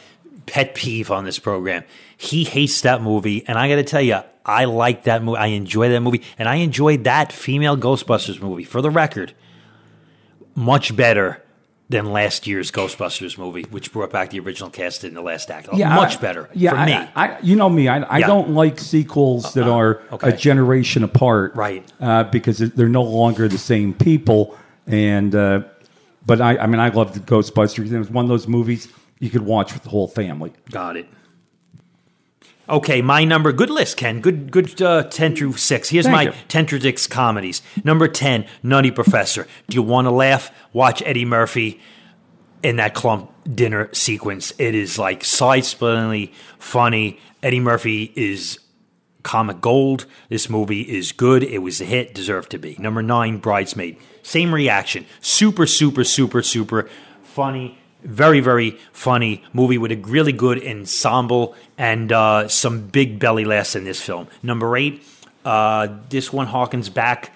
pet 0.47 0.75
peeve 0.75 1.11
on 1.11 1.25
this 1.25 1.39
program. 1.39 1.85
He 2.17 2.45
hates 2.45 2.81
that 2.83 3.03
movie, 3.03 3.45
and 3.47 3.59
I 3.59 3.69
got 3.69 3.77
to 3.77 3.85
tell 3.85 4.03
you, 4.03 4.21
I 4.45 4.65
like 4.65 5.05
that 5.05 5.23
movie. 5.23 5.39
I 5.39 5.47
enjoy 5.49 5.91
that 5.91 6.01
movie, 6.01 6.23
and 6.39 6.49
I 6.49 6.57
enjoyed 6.57 7.05
that 7.05 7.33
female 7.33 7.77
Ghostbusters 7.77 8.41
movie. 8.41 8.65
For 8.65 8.83
the 8.83 8.91
record, 8.91 9.35
much 10.55 10.97
better 10.97 11.43
than 11.91 12.13
last 12.13 12.47
year's 12.47 12.71
Ghostbusters 12.71 13.37
movie, 13.37 13.65
which 13.65 13.93
brought 13.93 14.11
back 14.11 14.31
the 14.31 14.39
original 14.39 14.71
cast 14.71 15.03
in 15.03 15.13
the 15.13 15.21
last 15.21 15.51
act. 15.51 15.69
Yeah, 15.75 15.95
much 15.97 16.19
I- 16.19 16.21
better 16.21 16.49
Yeah, 16.55 16.71
for 16.71 16.77
I, 16.77 16.87
me. 16.87 17.09
I, 17.17 17.39
you 17.43 17.57
know 17.57 17.69
me. 17.69 17.89
I, 17.89 17.99
I 18.03 18.19
Yeah. 18.19 18.29
don't 18.29 18.51
like 18.51 18.79
sequels 18.79 19.53
that 19.55 19.67
are 19.69 20.01
okay. 20.13 20.29
a 20.29 20.37
generation 20.37 21.03
apart, 21.03 21.55
Right. 21.57 21.85
Uh, 22.01 22.25
because 22.25 22.59
they're 22.59 22.89
no 22.89 23.03
longer 23.03 23.49
the 23.49 23.59
same 23.59 23.93
people. 23.93 24.57
And 24.87 25.35
uh, 25.35 25.63
but 26.25 26.41
I, 26.41 26.59
I 26.59 26.67
mean, 26.69 26.79
I 26.81 26.91
love 26.91 27.13
the 27.13 27.21
Ghostbusters. 27.21 27.91
It 27.91 27.99
was 27.99 28.09
one 28.11 28.25
of 28.25 28.29
those 28.29 28.47
movies 28.47 28.87
you 29.19 29.29
could 29.29 29.43
watch 29.43 29.75
with 29.75 29.83
the 29.83 29.91
whole 29.91 30.07
family. 30.09 30.53
Got 30.71 30.97
it. 30.97 31.07
Okay, 32.71 33.03
my 33.03 33.25
number. 33.25 33.53
Good 33.53 33.69
list, 33.69 33.97
Ken. 33.97 34.21
Good, 34.21 34.53
good. 34.53 34.81
Uh, 34.81 35.03
ten 35.03 35.35
through 35.35 35.55
six. 35.55 35.89
Here's 35.89 36.07
Thank 36.07 36.15
my 36.15 36.23
you. 36.23 36.33
ten 36.47 36.67
through 36.67 36.81
six 36.81 37.09
comedies. 37.09 37.63
Number 37.83 38.07
ten, 38.07 38.47
Nutty 38.63 38.93
Professor. 38.93 39.49
Do 39.69 39.75
you 39.75 39.83
want 39.83 40.07
to 40.07 40.13
laugh? 40.13 40.53
Watch 40.73 41.03
Eddie 41.05 41.25
Murphy 41.25 41.81
in 42.63 42.77
that 42.77 42.95
Klump 42.95 43.29
dinner 43.53 43.89
sequence. 43.93 44.53
It 44.57 44.77
is 44.77 44.99
like 44.99 45.25
side-splittingly 45.25 46.33
funny. 46.59 47.19
Eddie 47.43 47.59
Murphy 47.59 48.13
is 48.15 48.61
comic 49.25 49.61
gold. 49.61 50.07
This 50.29 50.49
movie 50.49 50.83
is 50.83 51.11
good. 51.11 51.43
It 51.43 51.59
was 51.59 51.81
a 51.81 51.85
hit. 51.85 52.15
Deserved 52.15 52.51
to 52.53 52.59
be. 52.59 52.77
Number 52.79 53.03
nine, 53.03 53.39
Bridesmaid. 53.39 53.97
Same 54.23 54.55
reaction. 54.55 55.07
Super, 55.21 55.67
super, 55.67 56.05
super, 56.05 56.41
super 56.41 56.89
funny. 57.25 57.80
Very, 58.03 58.41
very 58.41 58.79
funny 58.93 59.45
movie 59.53 59.79
with 59.79 59.93
a 59.93 59.97
really 59.97 60.33
good 60.33 60.65
ensemble 60.67 61.55
and 61.77 62.11
uh, 62.11 62.49
some 62.49 62.87
big 62.87 63.19
belly 63.19 63.45
laughs 63.45 63.77
in 63.77 63.85
this 63.85 64.01
film. 64.01 64.27
Number 64.43 64.77
eight, 64.77 65.03
uh, 65.45 65.89
this 66.09 66.33
one 66.33 66.47
harkens 66.47 66.93
back 66.93 67.33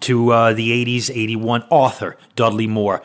to 0.00 0.30
uh, 0.32 0.52
the 0.52 0.84
80s, 0.84 1.10
81 1.10 1.64
Arthur 1.70 2.16
Dudley 2.36 2.66
Moore. 2.66 3.02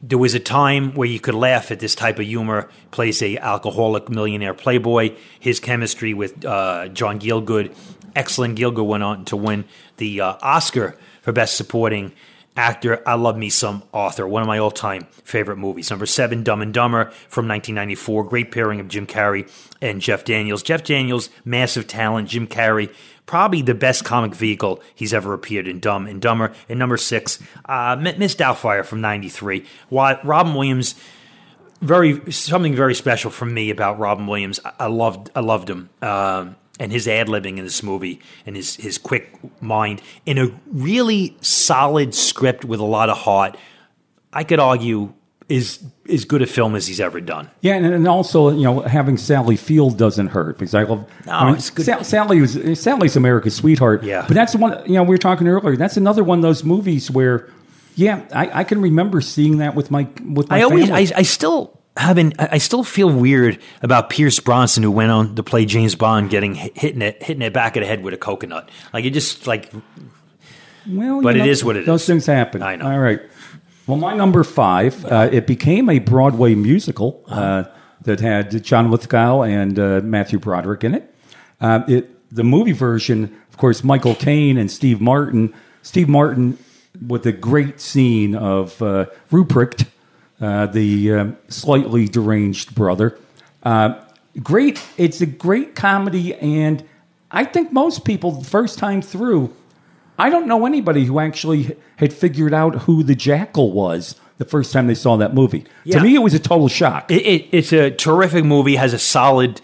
There 0.00 0.18
was 0.18 0.34
a 0.34 0.40
time 0.40 0.94
where 0.94 1.08
you 1.08 1.18
could 1.18 1.34
laugh 1.34 1.70
at 1.70 1.80
this 1.80 1.94
type 1.94 2.18
of 2.18 2.26
humor. 2.26 2.68
Plays 2.90 3.22
a 3.22 3.38
alcoholic 3.38 4.08
millionaire 4.08 4.54
playboy. 4.54 5.16
His 5.40 5.58
chemistry 5.58 6.14
with 6.14 6.44
uh, 6.44 6.88
John 6.88 7.18
Gielgud, 7.18 7.74
excellent. 8.14 8.58
Gielgud 8.58 8.86
went 8.86 9.02
on 9.02 9.24
to 9.26 9.36
win 9.36 9.64
the 9.96 10.20
uh, 10.20 10.36
Oscar 10.42 10.96
for 11.22 11.32
Best 11.32 11.56
Supporting 11.56 12.12
Actor. 12.56 13.06
I 13.06 13.14
love 13.14 13.36
me 13.36 13.50
some 13.50 13.82
Arthur, 13.92 14.26
one 14.26 14.42
of 14.42 14.48
my 14.48 14.58
all-time 14.58 15.06
favorite 15.24 15.56
movies. 15.56 15.90
Number 15.90 16.06
seven, 16.06 16.42
Dumb 16.42 16.62
and 16.62 16.72
Dumber 16.72 17.06
from 17.28 17.46
1994. 17.48 18.24
Great 18.24 18.50
pairing 18.50 18.80
of 18.80 18.88
Jim 18.88 19.06
Carrey 19.06 19.50
and 19.82 20.00
Jeff 20.00 20.24
Daniels. 20.24 20.62
Jeff 20.62 20.82
Daniels, 20.82 21.28
massive 21.44 21.86
talent. 21.86 22.28
Jim 22.28 22.46
Carrey, 22.46 22.92
probably 23.26 23.62
the 23.62 23.74
best 23.74 24.04
comic 24.04 24.34
vehicle 24.34 24.80
he's 24.94 25.12
ever 25.12 25.34
appeared 25.34 25.68
in 25.68 25.80
Dumb 25.80 26.06
and 26.06 26.20
Dumber. 26.20 26.52
And 26.68 26.78
number 26.78 26.96
six, 26.96 27.38
uh, 27.66 27.96
Miss 28.00 28.34
Doubtfire 28.34 28.84
from 28.84 29.00
93. 29.00 29.64
Why, 29.88 30.18
Robin 30.24 30.54
Williams, 30.54 30.94
very 31.80 32.32
something 32.32 32.74
very 32.74 32.94
special 32.94 33.30
for 33.30 33.44
me 33.44 33.70
about 33.70 33.98
Robin 33.98 34.26
Williams. 34.26 34.60
I, 34.78 34.86
loved 34.86 35.30
I 35.34 35.40
loved 35.40 35.68
him. 35.68 35.90
Um, 36.00 36.56
and 36.78 36.92
his 36.92 37.08
ad 37.08 37.28
libbing 37.28 37.58
in 37.58 37.64
this 37.64 37.82
movie 37.82 38.20
and 38.44 38.56
his 38.56 38.76
his 38.76 38.98
quick 38.98 39.38
mind 39.62 40.02
in 40.24 40.38
a 40.38 40.50
really 40.70 41.36
solid 41.40 42.14
script 42.14 42.64
with 42.64 42.80
a 42.80 42.84
lot 42.84 43.08
of 43.08 43.18
heart. 43.18 43.56
I 44.32 44.44
could 44.44 44.60
argue 44.60 45.14
is 45.48 45.82
as 46.08 46.24
good 46.24 46.42
a 46.42 46.46
film 46.46 46.74
as 46.74 46.86
he's 46.86 47.00
ever 47.00 47.20
done. 47.20 47.48
Yeah, 47.60 47.74
and, 47.74 47.86
and 47.86 48.08
also 48.08 48.50
you 48.50 48.64
know 48.64 48.80
having 48.80 49.16
Sally 49.16 49.56
Field 49.56 49.96
doesn't 49.96 50.28
hurt 50.28 50.58
because 50.58 50.74
I 50.74 50.82
love. 50.82 51.08
No, 51.26 51.32
I 51.32 51.46
mean, 51.46 51.54
it's 51.56 51.70
good. 51.70 51.86
Sa- 51.86 52.02
Sally 52.02 52.40
was 52.40 52.80
Sally's 52.80 53.16
America's 53.16 53.54
sweetheart. 53.54 54.02
Yeah. 54.02 54.24
but 54.26 54.34
that's 54.34 54.54
one. 54.54 54.82
You 54.86 54.94
know, 54.94 55.02
we 55.02 55.10
were 55.10 55.18
talking 55.18 55.46
earlier. 55.46 55.76
That's 55.76 55.96
another 55.96 56.24
one 56.24 56.38
of 56.38 56.42
those 56.42 56.64
movies 56.64 57.10
where, 57.10 57.48
yeah, 57.94 58.24
I, 58.34 58.60
I 58.60 58.64
can 58.64 58.82
remember 58.82 59.20
seeing 59.20 59.58
that 59.58 59.74
with 59.74 59.90
my 59.90 60.08
with 60.24 60.50
my 60.50 60.58
I 60.58 60.62
always. 60.62 60.90
I, 60.90 61.06
I 61.16 61.22
still 61.22 61.80
haven't 61.96 62.34
I 62.38 62.48
I 62.52 62.58
still 62.58 62.84
feel 62.84 63.10
weird 63.10 63.58
about 63.82 64.10
Pierce 64.10 64.38
Brosnan 64.40 64.82
who 64.82 64.90
went 64.90 65.10
on 65.10 65.34
to 65.36 65.42
play 65.42 65.64
James 65.64 65.94
Bond 65.94 66.30
getting 66.30 66.54
hitting 66.54 67.02
it 67.02 67.22
hitting 67.22 67.42
it 67.42 67.52
back 67.52 67.76
of 67.76 67.82
the 67.82 67.86
head 67.86 68.02
with 68.02 68.14
a 68.14 68.18
coconut. 68.18 68.70
Like 68.92 69.04
it 69.04 69.10
just 69.10 69.46
like 69.46 69.72
Well, 70.88 71.20
But 71.22 71.36
it 71.36 71.40
know, 71.40 71.46
is 71.46 71.64
what 71.64 71.76
it 71.76 71.86
those 71.86 72.06
things 72.06 72.26
happen. 72.26 72.62
I 72.62 72.76
know. 72.76 72.90
All 72.90 72.98
right. 72.98 73.20
Well, 73.86 73.98
my 73.98 74.14
number 74.14 74.42
five, 74.42 75.04
uh, 75.04 75.28
it 75.30 75.46
became 75.46 75.88
a 75.88 76.00
Broadway 76.00 76.54
musical 76.56 77.22
uh, 77.28 77.64
that 78.02 78.18
had 78.18 78.64
John 78.64 78.90
Lithgow 78.90 79.42
and 79.42 79.78
uh, 79.78 80.00
Matthew 80.02 80.38
Broderick 80.40 80.82
in 80.84 80.94
it. 80.94 81.14
Um, 81.60 81.84
it. 81.88 82.10
The 82.28 82.42
movie 82.42 82.72
version, 82.72 83.40
of 83.48 83.56
course, 83.56 83.84
Michael 83.84 84.16
Caine 84.16 84.58
and 84.58 84.68
Steve 84.68 85.00
Martin. 85.00 85.54
Steve 85.82 86.08
Martin 86.08 86.58
with 87.06 87.22
the 87.22 87.30
great 87.30 87.80
scene 87.80 88.34
of 88.34 88.82
uh, 88.82 89.06
Ruprecht, 89.30 89.86
uh, 90.40 90.66
the 90.66 91.12
um 91.12 91.36
slightly 91.48 92.06
deranged 92.06 92.74
brother. 92.74 93.18
Uh, 93.62 94.00
great. 94.42 94.82
It's 94.96 95.20
a 95.20 95.26
great 95.26 95.74
comedy, 95.74 96.34
and 96.34 96.84
I 97.30 97.44
think 97.44 97.72
most 97.72 98.04
people, 98.04 98.32
the 98.32 98.48
first 98.48 98.78
time 98.78 99.02
through, 99.02 99.54
I 100.18 100.30
don't 100.30 100.46
know 100.46 100.66
anybody 100.66 101.04
who 101.04 101.18
actually 101.18 101.76
had 101.96 102.12
figured 102.12 102.54
out 102.54 102.82
who 102.82 103.02
the 103.02 103.14
jackal 103.14 103.72
was 103.72 104.14
the 104.38 104.44
first 104.44 104.72
time 104.72 104.86
they 104.86 104.94
saw 104.94 105.16
that 105.16 105.34
movie. 105.34 105.64
Yeah. 105.84 105.98
To 105.98 106.04
me, 106.04 106.14
it 106.14 106.18
was 106.18 106.34
a 106.34 106.38
total 106.38 106.68
shock. 106.68 107.10
it, 107.10 107.22
it, 107.22 107.48
it's 107.52 107.72
a 107.72 107.90
terrific 107.90 108.44
movie. 108.44 108.76
Has 108.76 108.92
a 108.92 108.98
solid 108.98 109.60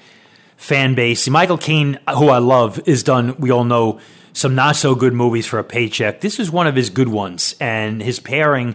fan 0.57 0.95
base. 0.95 1.29
Michael 1.29 1.59
Caine, 1.59 1.99
who 2.17 2.29
I 2.29 2.39
love, 2.39 2.81
is 2.87 3.03
done. 3.03 3.37
We 3.39 3.51
all 3.51 3.65
know 3.65 4.01
some 4.33 4.55
not 4.55 4.77
so 4.77 4.95
good 4.95 5.13
movies 5.13 5.47
for 5.47 5.59
a 5.59 5.65
paycheck. 5.65 6.21
This 6.21 6.41
is 6.41 6.51
one 6.51 6.67
of 6.67 6.75
his 6.75 6.89
good 6.89 7.09
ones, 7.09 7.55
and 7.61 8.03
his 8.03 8.19
pairing 8.21 8.75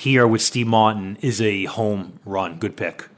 here 0.00 0.26
with 0.26 0.40
Steve 0.40 0.66
Martin 0.66 1.18
is 1.20 1.40
a 1.40 1.66
home 1.66 2.18
run. 2.24 2.58
Good 2.58 2.76
pick. 2.76 3.08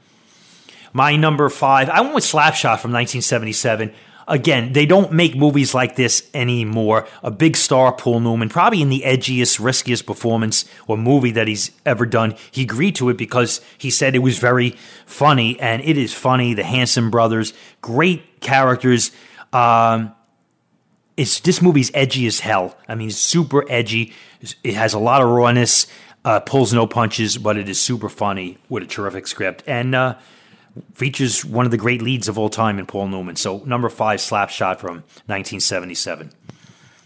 My 0.91 1.15
number 1.15 1.49
five, 1.49 1.89
I 1.89 2.01
went 2.01 2.13
with 2.13 2.23
Slapshot 2.23 2.79
from 2.79 2.91
1977. 2.91 3.93
Again, 4.27 4.73
they 4.73 4.85
don't 4.85 5.11
make 5.11 5.35
movies 5.35 5.73
like 5.73 5.95
this 5.95 6.29
anymore. 6.33 7.07
A 7.23 7.31
big 7.31 7.57
star, 7.57 7.91
Paul 7.93 8.19
Newman, 8.19 8.49
probably 8.49 8.81
in 8.81 8.89
the 8.89 9.03
edgiest, 9.05 9.63
riskiest 9.63 10.05
performance 10.05 10.65
or 10.87 10.97
movie 10.97 11.31
that 11.31 11.47
he's 11.47 11.71
ever 11.85 12.05
done. 12.05 12.35
He 12.51 12.63
agreed 12.63 12.95
to 12.95 13.09
it 13.09 13.17
because 13.17 13.59
he 13.77 13.89
said 13.89 14.15
it 14.15 14.19
was 14.19 14.37
very 14.37 14.71
funny, 15.05 15.59
and 15.59 15.81
it 15.83 15.97
is 15.97 16.13
funny. 16.13 16.53
The 16.53 16.63
Hanson 16.63 17.09
brothers, 17.09 17.53
great 17.81 18.39
characters. 18.39 19.11
Um, 19.51 20.13
it's 21.17 21.39
this 21.41 21.61
movie's 21.61 21.91
edgy 21.93 22.27
as 22.27 22.39
hell. 22.39 22.77
I 22.87 22.95
mean, 22.95 23.11
super 23.11 23.69
edgy. 23.69 24.13
It 24.63 24.75
has 24.75 24.93
a 24.93 24.99
lot 24.99 25.21
of 25.21 25.29
rawness, 25.29 25.87
uh, 26.25 26.39
pulls 26.41 26.73
no 26.73 26.87
punches, 26.87 27.37
but 27.37 27.57
it 27.57 27.67
is 27.67 27.79
super 27.79 28.09
funny 28.09 28.57
with 28.69 28.83
a 28.83 28.85
terrific 28.85 29.27
script 29.27 29.63
and 29.67 29.93
uh, 29.93 30.15
features 30.93 31.43
one 31.43 31.65
of 31.65 31.71
the 31.71 31.77
great 31.77 32.01
leads 32.01 32.27
of 32.27 32.37
all 32.37 32.49
time 32.49 32.79
in 32.79 32.85
Paul 32.85 33.07
Newman. 33.07 33.35
So 33.35 33.59
number 33.65 33.89
five, 33.89 34.19
Slapshot 34.19 34.79
from 34.79 35.03
1977. 35.27 36.31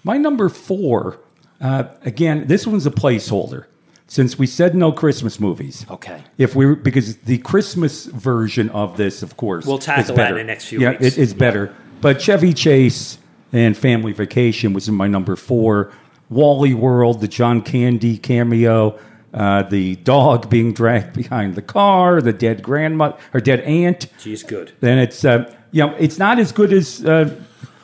My 0.03 0.17
number 0.17 0.49
four, 0.49 1.19
uh, 1.59 1.85
again, 2.03 2.47
this 2.47 2.67
one's 2.67 2.85
a 2.85 2.91
placeholder. 2.91 3.65
Since 4.09 4.39
we 4.39 4.47
said 4.47 4.73
no 4.73 4.93
Christmas 4.93 5.37
movies. 5.37 5.85
Okay. 5.89 6.23
If 6.37 6.55
we 6.55 6.75
because 6.75 7.17
the 7.17 7.39
Christmas 7.39 8.05
version 8.05 8.69
of 8.69 8.95
this, 8.95 9.21
of 9.21 9.35
course, 9.35 9.65
We'll 9.65 9.79
tackle 9.79 10.15
that 10.15 10.31
in 10.31 10.37
the 10.37 10.43
next 10.45 10.67
few 10.67 10.79
yeah, 10.79 10.91
weeks. 10.91 11.03
it 11.03 11.17
is 11.17 11.33
better. 11.33 11.75
But 11.99 12.21
Chevy 12.21 12.53
Chase 12.53 13.17
and 13.51 13.75
Family 13.75 14.13
Vacation 14.13 14.71
was 14.71 14.87
in 14.87 14.95
my 14.95 15.07
number 15.07 15.35
four. 15.35 15.91
Wally 16.29 16.73
World, 16.73 17.21
the 17.21 17.27
John 17.27 17.61
Candy 17.61 18.17
cameo, 18.17 18.99
uh, 19.33 19.63
the 19.63 19.95
dog 19.97 20.49
being 20.49 20.73
dragged 20.73 21.13
behind 21.13 21.55
the 21.55 21.61
car, 21.61 22.21
the 22.21 22.33
dead 22.33 22.63
grandmother 22.63 23.17
or 23.33 23.39
dead 23.39 23.61
aunt. 23.61 24.07
She's 24.19 24.43
good. 24.43 24.71
Then 24.79 24.97
it's 24.97 25.23
uh, 25.23 25.53
you 25.71 25.85
know 25.85 25.95
it's 25.99 26.17
not 26.17 26.39
as 26.39 26.51
good 26.51 26.73
as 26.73 27.05
uh, 27.05 27.33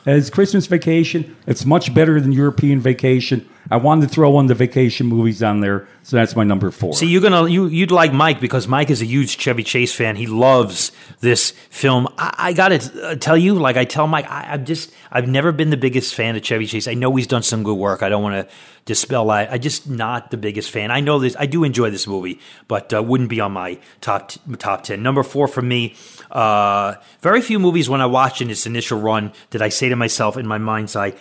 as 0.06 0.30
Christmas 0.30 0.66
Vacation. 0.66 1.36
It's 1.46 1.64
much 1.64 1.94
better 1.94 2.20
than 2.20 2.32
European 2.32 2.80
Vacation. 2.80 3.48
I 3.70 3.76
wanted 3.76 4.08
to 4.08 4.14
throw 4.14 4.30
one 4.30 4.44
of 4.44 4.48
the 4.48 4.54
vacation 4.54 5.06
movies 5.06 5.42
on 5.42 5.60
there, 5.60 5.88
so 6.02 6.16
that's 6.16 6.36
my 6.36 6.44
number 6.44 6.70
four. 6.70 6.94
See, 6.94 7.06
you're 7.06 7.22
gonna 7.22 7.48
you 7.48 7.66
you'd 7.66 7.90
like 7.90 8.12
Mike 8.12 8.40
because 8.40 8.68
Mike 8.68 8.90
is 8.90 9.00
a 9.00 9.06
huge 9.06 9.38
Chevy 9.38 9.62
Chase 9.62 9.94
fan. 9.94 10.16
He 10.16 10.26
loves 10.26 10.92
this 11.20 11.52
film. 11.70 12.08
I, 12.18 12.34
I 12.38 12.52
gotta 12.52 12.76
uh, 13.02 13.14
tell 13.14 13.36
you, 13.36 13.54
like 13.54 13.76
I 13.76 13.84
tell 13.84 14.06
Mike, 14.06 14.30
I, 14.30 14.52
I'm 14.52 14.64
just 14.66 14.92
I've 15.10 15.28
never 15.28 15.50
been 15.50 15.70
the 15.70 15.76
biggest 15.76 16.14
fan 16.14 16.36
of 16.36 16.42
Chevy 16.42 16.66
Chase. 16.66 16.86
I 16.86 16.94
know 16.94 17.14
he's 17.16 17.26
done 17.26 17.42
some 17.42 17.62
good 17.62 17.78
work. 17.78 18.02
I 18.02 18.08
don't 18.08 18.22
want 18.22 18.48
to 18.48 18.54
dispel 18.84 19.26
that. 19.28 19.50
I 19.50 19.58
just 19.58 19.88
not 19.88 20.30
the 20.30 20.36
biggest 20.36 20.70
fan. 20.70 20.90
I 20.90 21.00
know 21.00 21.18
this. 21.18 21.34
I 21.38 21.46
do 21.46 21.64
enjoy 21.64 21.90
this 21.90 22.06
movie, 22.06 22.40
but 22.68 22.92
uh, 22.92 23.02
wouldn't 23.02 23.30
be 23.30 23.40
on 23.40 23.52
my 23.52 23.78
top 24.00 24.28
t- 24.28 24.40
top 24.58 24.82
ten. 24.84 25.02
Number 25.02 25.22
four 25.22 25.48
for 25.48 25.62
me. 25.62 25.94
Uh, 26.30 26.94
very 27.20 27.40
few 27.40 27.58
movies 27.58 27.88
when 27.88 28.00
I 28.00 28.06
watched 28.06 28.42
in 28.42 28.50
its 28.50 28.66
initial 28.66 29.00
run 29.00 29.32
did 29.50 29.62
I 29.62 29.68
say 29.68 29.88
to 29.88 29.96
myself 29.96 30.36
in 30.36 30.46
my 30.46 30.58
mind's 30.58 30.96
eye, 30.96 31.14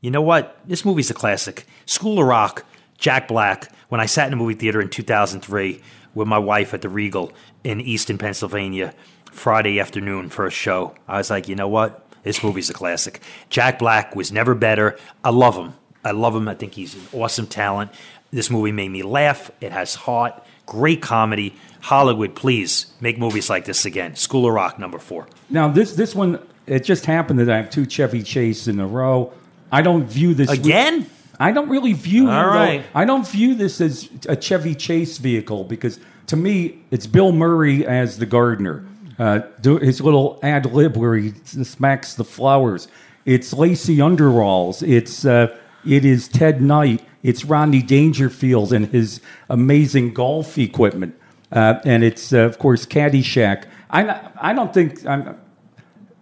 you 0.00 0.10
know 0.10 0.22
what? 0.22 0.58
This 0.66 0.84
movie's 0.84 1.10
a 1.10 1.14
classic. 1.14 1.66
School 1.86 2.20
of 2.20 2.26
Rock, 2.26 2.64
Jack 2.98 3.28
Black. 3.28 3.72
When 3.88 4.00
I 4.00 4.06
sat 4.06 4.26
in 4.26 4.32
a 4.32 4.36
movie 4.36 4.54
theater 4.54 4.80
in 4.80 4.90
2003 4.90 5.80
with 6.14 6.28
my 6.28 6.38
wife 6.38 6.74
at 6.74 6.82
the 6.82 6.88
Regal 6.88 7.32
in 7.64 7.80
Easton, 7.80 8.18
Pennsylvania, 8.18 8.94
Friday 9.30 9.80
afternoon 9.80 10.28
for 10.28 10.46
a 10.46 10.50
show, 10.50 10.94
I 11.06 11.18
was 11.18 11.30
like, 11.30 11.48
you 11.48 11.54
know 11.56 11.68
what? 11.68 12.04
This 12.22 12.42
movie's 12.42 12.68
a 12.70 12.74
classic. 12.74 13.20
Jack 13.48 13.78
Black 13.78 14.14
was 14.14 14.30
never 14.30 14.54
better. 14.54 14.98
I 15.24 15.30
love 15.30 15.56
him. 15.56 15.74
I 16.04 16.10
love 16.12 16.34
him. 16.34 16.48
I 16.48 16.54
think 16.54 16.74
he's 16.74 16.94
an 16.94 17.02
awesome 17.12 17.46
talent. 17.46 17.90
This 18.30 18.50
movie 18.50 18.72
made 18.72 18.90
me 18.90 19.02
laugh. 19.02 19.50
It 19.60 19.72
has 19.72 19.94
heart. 19.94 20.34
Great 20.66 21.00
comedy. 21.00 21.54
Hollywood, 21.80 22.34
please 22.34 22.92
make 23.00 23.18
movies 23.18 23.48
like 23.48 23.64
this 23.64 23.84
again. 23.84 24.16
School 24.16 24.46
of 24.46 24.52
Rock, 24.52 24.78
number 24.78 24.98
four. 24.98 25.28
now 25.48 25.68
this 25.68 25.94
this 25.94 26.14
one 26.14 26.38
it 26.66 26.84
just 26.84 27.06
happened 27.06 27.38
that 27.38 27.48
I 27.48 27.56
have 27.56 27.70
two 27.70 27.86
Chevy 27.86 28.22
Chase 28.22 28.68
in 28.68 28.78
a 28.78 28.86
row. 28.86 29.32
I 29.70 29.82
don't 29.82 30.04
view 30.04 30.34
this 30.34 30.50
Again? 30.50 31.06
I 31.40 31.52
don't 31.52 31.68
really 31.68 31.92
view 31.92 32.28
All 32.28 32.42
though, 32.44 32.58
right. 32.58 32.84
I 32.94 33.04
don't 33.04 33.26
view 33.26 33.54
this 33.54 33.80
as 33.80 34.08
a 34.28 34.34
Chevy 34.34 34.74
Chase 34.74 35.18
vehicle 35.18 35.64
because 35.64 36.00
to 36.26 36.36
me 36.36 36.78
it's 36.90 37.06
Bill 37.06 37.32
Murray 37.32 37.86
as 37.86 38.18
the 38.18 38.26
gardener. 38.26 38.84
Uh, 39.18 39.40
do 39.60 39.78
his 39.78 40.00
little 40.00 40.38
ad 40.42 40.66
lib 40.66 40.96
where 40.96 41.16
he 41.16 41.32
smacks 41.44 42.14
the 42.14 42.24
flowers. 42.24 42.88
It's 43.24 43.52
Lacey 43.52 43.96
Underalls. 43.96 44.86
It's 44.86 45.24
uh, 45.24 45.56
it 45.86 46.04
is 46.04 46.28
Ted 46.28 46.60
Knight. 46.62 47.02
It's 47.22 47.44
Rodney 47.44 47.82
Dangerfield 47.82 48.72
and 48.72 48.86
his 48.86 49.20
amazing 49.48 50.14
golf 50.14 50.56
equipment. 50.56 51.18
Uh, 51.50 51.80
and 51.84 52.04
it's 52.04 52.32
uh, 52.32 52.38
of 52.38 52.58
course 52.58 52.86
Caddyshack. 52.86 53.64
I 53.90 54.30
I 54.40 54.52
don't 54.52 54.72
think 54.72 55.04
I'm, 55.06 55.36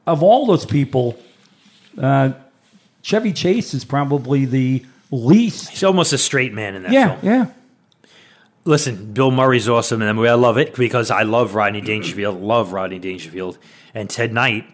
of 0.06 0.22
all 0.22 0.46
those 0.46 0.64
people, 0.64 1.18
uh, 1.98 2.32
Chevy 3.06 3.32
Chase 3.32 3.72
is 3.72 3.84
probably 3.84 4.46
the 4.46 4.84
least 5.12 5.68
He's 5.70 5.84
almost 5.84 6.12
a 6.12 6.18
straight 6.18 6.52
man 6.52 6.74
in 6.74 6.82
that 6.82 6.90
yeah, 6.90 7.20
film. 7.20 7.20
yeah. 7.22 8.10
listen, 8.64 9.12
Bill 9.12 9.30
Murray's 9.30 9.68
awesome 9.68 10.02
in 10.02 10.08
that 10.08 10.14
movie. 10.14 10.28
I 10.28 10.34
love 10.34 10.58
it 10.58 10.74
because 10.74 11.08
I 11.08 11.22
love 11.22 11.54
Rodney 11.54 11.80
Dangerfield, 11.80 12.40
love 12.40 12.72
Rodney 12.72 12.98
Dangerfield, 12.98 13.58
and 13.94 14.10
Ted 14.10 14.32
Knight. 14.32 14.64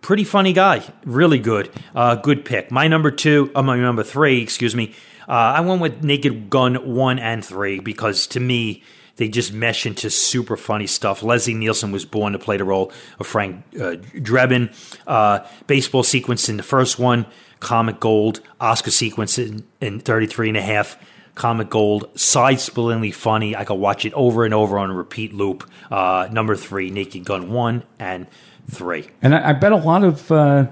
Pretty 0.00 0.24
funny 0.24 0.52
guy, 0.52 0.82
really 1.04 1.38
good, 1.38 1.70
uh, 1.94 2.16
good 2.16 2.44
pick. 2.44 2.72
My 2.72 2.88
number 2.88 3.12
two, 3.12 3.52
uh, 3.54 3.62
my 3.62 3.78
number 3.78 4.02
three, 4.02 4.42
excuse 4.42 4.74
me. 4.74 4.92
Uh, 5.28 5.32
I 5.58 5.60
went 5.60 5.80
with 5.80 6.02
Naked 6.02 6.50
Gun 6.50 6.92
one 6.92 7.20
and 7.20 7.44
three 7.44 7.78
because 7.78 8.26
to 8.28 8.40
me 8.40 8.82
they 9.16 9.28
just 9.28 9.52
mesh 9.52 9.86
into 9.86 10.10
super 10.10 10.56
funny 10.56 10.86
stuff. 10.86 11.22
Leslie 11.22 11.54
Nielsen 11.54 11.90
was 11.90 12.04
born 12.04 12.32
to 12.32 12.38
play 12.38 12.56
the 12.56 12.64
role 12.64 12.92
of 13.18 13.26
Frank 13.26 13.64
uh, 13.74 13.96
Drebin. 14.14 14.72
Uh, 15.06 15.46
baseball 15.66 16.02
sequence 16.02 16.48
in 16.48 16.56
the 16.56 16.62
first 16.62 16.98
one, 16.98 17.26
comic 17.60 17.98
gold. 18.00 18.40
Oscar 18.60 18.90
sequence 18.90 19.38
in, 19.38 19.64
in 19.80 20.00
33 20.00 20.48
and 20.48 20.56
a 20.58 20.62
half 20.62 20.98
comic 21.34 21.70
gold, 21.70 22.08
side 22.18 22.56
splittingly 22.56 23.14
funny. 23.14 23.54
I 23.54 23.64
could 23.64 23.74
watch 23.74 24.04
it 24.04 24.12
over 24.14 24.44
and 24.44 24.52
over 24.52 24.78
on 24.78 24.90
a 24.90 24.94
repeat 24.94 25.32
loop. 25.32 25.68
Uh, 25.90 26.28
number 26.32 26.56
three, 26.56 26.90
Naked 26.90 27.24
Gun 27.24 27.50
one 27.52 27.84
and 27.98 28.26
three. 28.70 29.08
And 29.22 29.34
I, 29.34 29.50
I 29.50 29.52
bet 29.52 29.72
a 29.72 29.76
lot 29.76 30.02
of 30.02 30.32
uh, 30.32 30.66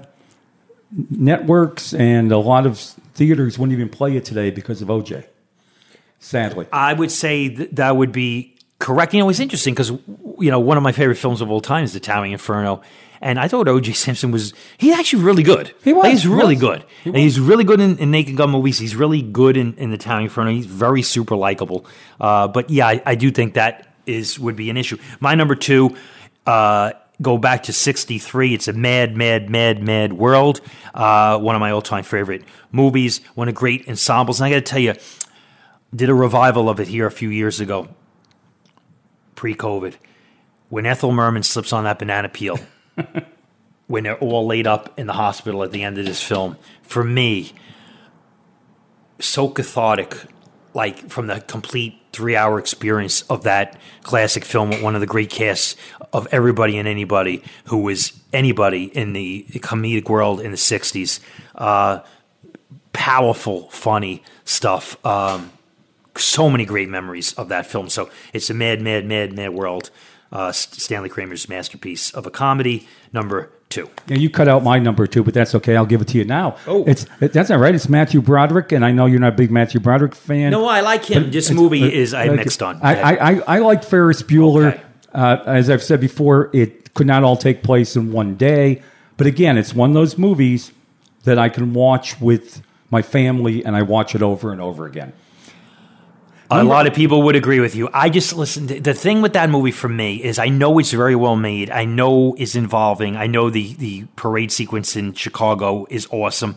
networks 1.09 1.93
and 1.93 2.31
a 2.31 2.37
lot 2.37 2.65
of 2.65 2.79
theaters 2.79 3.57
wouldn't 3.57 3.77
even 3.77 3.89
play 3.89 4.17
it 4.17 4.25
today 4.25 4.49
because 4.49 4.81
of 4.81 4.89
OJ. 4.89 5.25
Sadly, 6.25 6.65
I 6.73 6.93
would 6.93 7.11
say 7.11 7.49
th- 7.49 7.69
that 7.73 7.95
would 7.95 8.11
be 8.11 8.55
correct. 8.79 9.13
You 9.13 9.19
know, 9.19 9.29
it's 9.29 9.39
interesting 9.39 9.73
because 9.75 9.91
you 9.91 10.49
know 10.51 10.59
one 10.59 10.75
of 10.77 10.83
my 10.83 10.91
favorite 10.91 11.17
films 11.17 11.39
of 11.41 11.51
all 11.51 11.61
time 11.61 11.83
is 11.83 11.93
The 11.93 11.99
Towering 11.99 12.31
Inferno. 12.31 12.81
And 13.21 13.39
I 13.39 13.47
thought 13.47 13.67
O.J. 13.67 13.93
Simpson 13.93 14.31
was 14.31 14.53
he's 14.77 14.93
actually 14.93 15.23
really 15.23 15.41
good. 15.43 15.73
He 15.83 15.93
was. 15.93 16.03
Like, 16.03 16.11
he's 16.13 16.23
He 16.23 16.29
really 16.29 16.55
was. 16.55 16.61
good. 16.61 16.85
He 17.03 17.09
and 17.09 17.17
he's 17.17 17.39
really 17.39 17.63
good 17.63 17.79
in, 17.79 17.97
in 17.97 18.11
Naked 18.11 18.35
Gun 18.35 18.49
movies. 18.51 18.77
He's 18.77 18.95
really 18.95 19.21
good 19.21 19.55
in, 19.55 19.73
in 19.75 19.89
the 19.89 19.97
Town 19.97 20.21
Inferno. 20.23 20.51
He's 20.51 20.65
very 20.67 21.01
super 21.01 21.35
likable. 21.35 21.85
Uh, 22.19 22.47
but 22.47 22.69
yeah, 22.69 22.87
I, 22.87 23.01
I 23.05 23.15
do 23.15 23.31
think 23.31 23.53
that 23.53 23.87
is 24.05 24.37
would 24.39 24.55
be 24.55 24.69
an 24.69 24.77
issue. 24.77 24.97
My 25.19 25.33
number 25.33 25.55
two, 25.55 25.95
uh, 26.45 26.91
go 27.21 27.37
back 27.37 27.63
to 27.63 27.73
'63. 27.73 28.53
It's 28.53 28.67
a 28.67 28.73
mad, 28.73 29.15
mad, 29.15 29.49
mad, 29.49 29.81
mad 29.81 30.13
world. 30.13 30.61
Uh, 30.93 31.39
one 31.39 31.55
of 31.55 31.61
my 31.61 31.71
all 31.71 31.81
time 31.81 32.03
favorite 32.03 32.43
movies. 32.71 33.21
One 33.35 33.47
of 33.47 33.55
great 33.55 33.87
ensembles. 33.87 34.39
And 34.39 34.45
I 34.45 34.49
got 34.49 34.55
to 34.57 34.61
tell 34.61 34.79
you, 34.81 34.93
did 35.95 36.09
a 36.09 36.13
revival 36.13 36.69
of 36.69 36.79
it 36.79 36.87
here 36.87 37.05
a 37.05 37.11
few 37.11 37.29
years 37.29 37.59
ago, 37.59 37.87
pre-COVID, 39.35 39.95
when 40.69 40.85
Ethel 40.85 41.11
Merman 41.11 41.43
slips 41.43 41.71
on 41.71 41.83
that 41.85 41.99
banana 41.99 42.29
peel 42.29 42.59
when 43.87 44.03
they're 44.03 44.17
all 44.17 44.45
laid 44.45 44.67
up 44.67 44.97
in 44.99 45.07
the 45.07 45.13
hospital 45.13 45.63
at 45.63 45.71
the 45.71 45.83
end 45.83 45.97
of 45.97 46.05
this 46.05 46.21
film. 46.21 46.57
For 46.81 47.03
me, 47.03 47.53
so 49.19 49.47
cathartic, 49.47 50.15
like 50.73 51.09
from 51.09 51.27
the 51.27 51.41
complete 51.41 51.99
three 52.11 52.35
hour 52.35 52.59
experience 52.59 53.21
of 53.23 53.43
that 53.43 53.77
classic 54.03 54.45
film 54.45 54.69
with 54.69 54.81
one 54.81 54.95
of 54.95 55.01
the 55.01 55.07
great 55.07 55.29
casts 55.29 55.75
of 56.13 56.27
everybody 56.31 56.77
and 56.77 56.87
anybody 56.87 57.43
who 57.65 57.77
was 57.77 58.13
anybody 58.31 58.85
in 58.85 59.13
the 59.13 59.45
comedic 59.55 60.09
world 60.09 60.39
in 60.39 60.51
the 60.51 60.57
60s. 60.57 61.19
Uh, 61.53 61.99
powerful, 62.93 63.69
funny 63.69 64.23
stuff. 64.45 65.03
Um, 65.05 65.51
so 66.17 66.49
many 66.49 66.65
great 66.65 66.89
memories 66.89 67.33
of 67.33 67.49
that 67.49 67.65
film. 67.65 67.89
So 67.89 68.09
it's 68.33 68.49
a 68.49 68.53
mad, 68.53 68.81
mad, 68.81 69.05
mad, 69.05 69.33
mad 69.33 69.53
world. 69.53 69.89
Uh, 70.31 70.51
Stanley 70.51 71.09
Kramer's 71.09 71.47
masterpiece 71.47 72.11
of 72.11 72.25
a 72.25 72.31
comedy, 72.31 72.87
number 73.13 73.51
two. 73.69 73.89
Yeah, 74.07 74.17
you 74.17 74.29
cut 74.29 74.47
out 74.47 74.63
my 74.63 74.79
number 74.79 75.07
two, 75.07 75.23
but 75.23 75.33
that's 75.33 75.55
okay. 75.55 75.75
I'll 75.75 75.85
give 75.85 76.01
it 76.01 76.07
to 76.09 76.17
you 76.17 76.25
now. 76.25 76.57
Oh. 76.67 76.83
it's 76.85 77.05
it, 77.21 77.31
that's 77.31 77.51
all 77.51 77.57
right. 77.57 77.73
It's 77.73 77.87
Matthew 77.87 78.21
Broderick, 78.21 78.71
and 78.71 78.83
I 78.83 78.91
know 78.91 79.05
you're 79.05 79.19
not 79.19 79.33
a 79.33 79.35
big 79.35 79.51
Matthew 79.51 79.79
Broderick 79.79 80.15
fan. 80.15 80.51
No, 80.51 80.65
I 80.67 80.81
like 80.81 81.05
him. 81.05 81.31
This 81.31 81.51
movie 81.51 81.93
is 81.93 82.13
I 82.13 82.29
mixed 82.29 82.61
on. 82.61 82.79
I, 82.81 83.01
I, 83.01 83.31
I, 83.31 83.41
I 83.47 83.59
like 83.59 83.83
Ferris 83.83 84.23
Bueller. 84.23 84.73
Okay. 84.73 84.81
Uh, 85.13 85.37
as 85.45 85.69
I've 85.69 85.83
said 85.83 86.01
before, 86.01 86.49
it 86.53 86.93
could 86.93 87.07
not 87.07 87.23
all 87.23 87.37
take 87.37 87.63
place 87.63 87.95
in 87.95 88.11
one 88.11 88.35
day. 88.35 88.81
But 89.15 89.27
again, 89.27 89.57
it's 89.57 89.73
one 89.73 89.91
of 89.91 89.93
those 89.93 90.17
movies 90.17 90.73
that 91.23 91.39
I 91.39 91.47
can 91.47 91.73
watch 91.73 92.19
with 92.19 92.61
my 92.91 93.01
family, 93.01 93.63
and 93.63 93.75
I 93.75 93.83
watch 93.83 94.15
it 94.15 94.21
over 94.21 94.51
and 94.51 94.59
over 94.59 94.85
again. 94.85 95.13
A 96.51 96.63
lot 96.63 96.85
of 96.87 96.93
people 96.93 97.23
would 97.23 97.35
agree 97.35 97.59
with 97.59 97.75
you. 97.75 97.89
I 97.93 98.09
just 98.09 98.33
listen. 98.33 98.67
The 98.67 98.93
thing 98.93 99.21
with 99.21 99.33
that 99.33 99.49
movie 99.49 99.71
for 99.71 99.89
me 99.89 100.23
is 100.23 100.37
I 100.37 100.47
know 100.47 100.77
it's 100.79 100.91
very 100.91 101.15
well 101.15 101.35
made. 101.35 101.69
I 101.71 101.85
know 101.85 102.35
it's 102.37 102.55
involving. 102.55 103.15
I 103.15 103.27
know 103.27 103.49
the 103.49 103.73
the 103.73 104.05
parade 104.15 104.51
sequence 104.51 104.95
in 104.95 105.13
Chicago 105.13 105.87
is 105.89 106.07
awesome. 106.11 106.55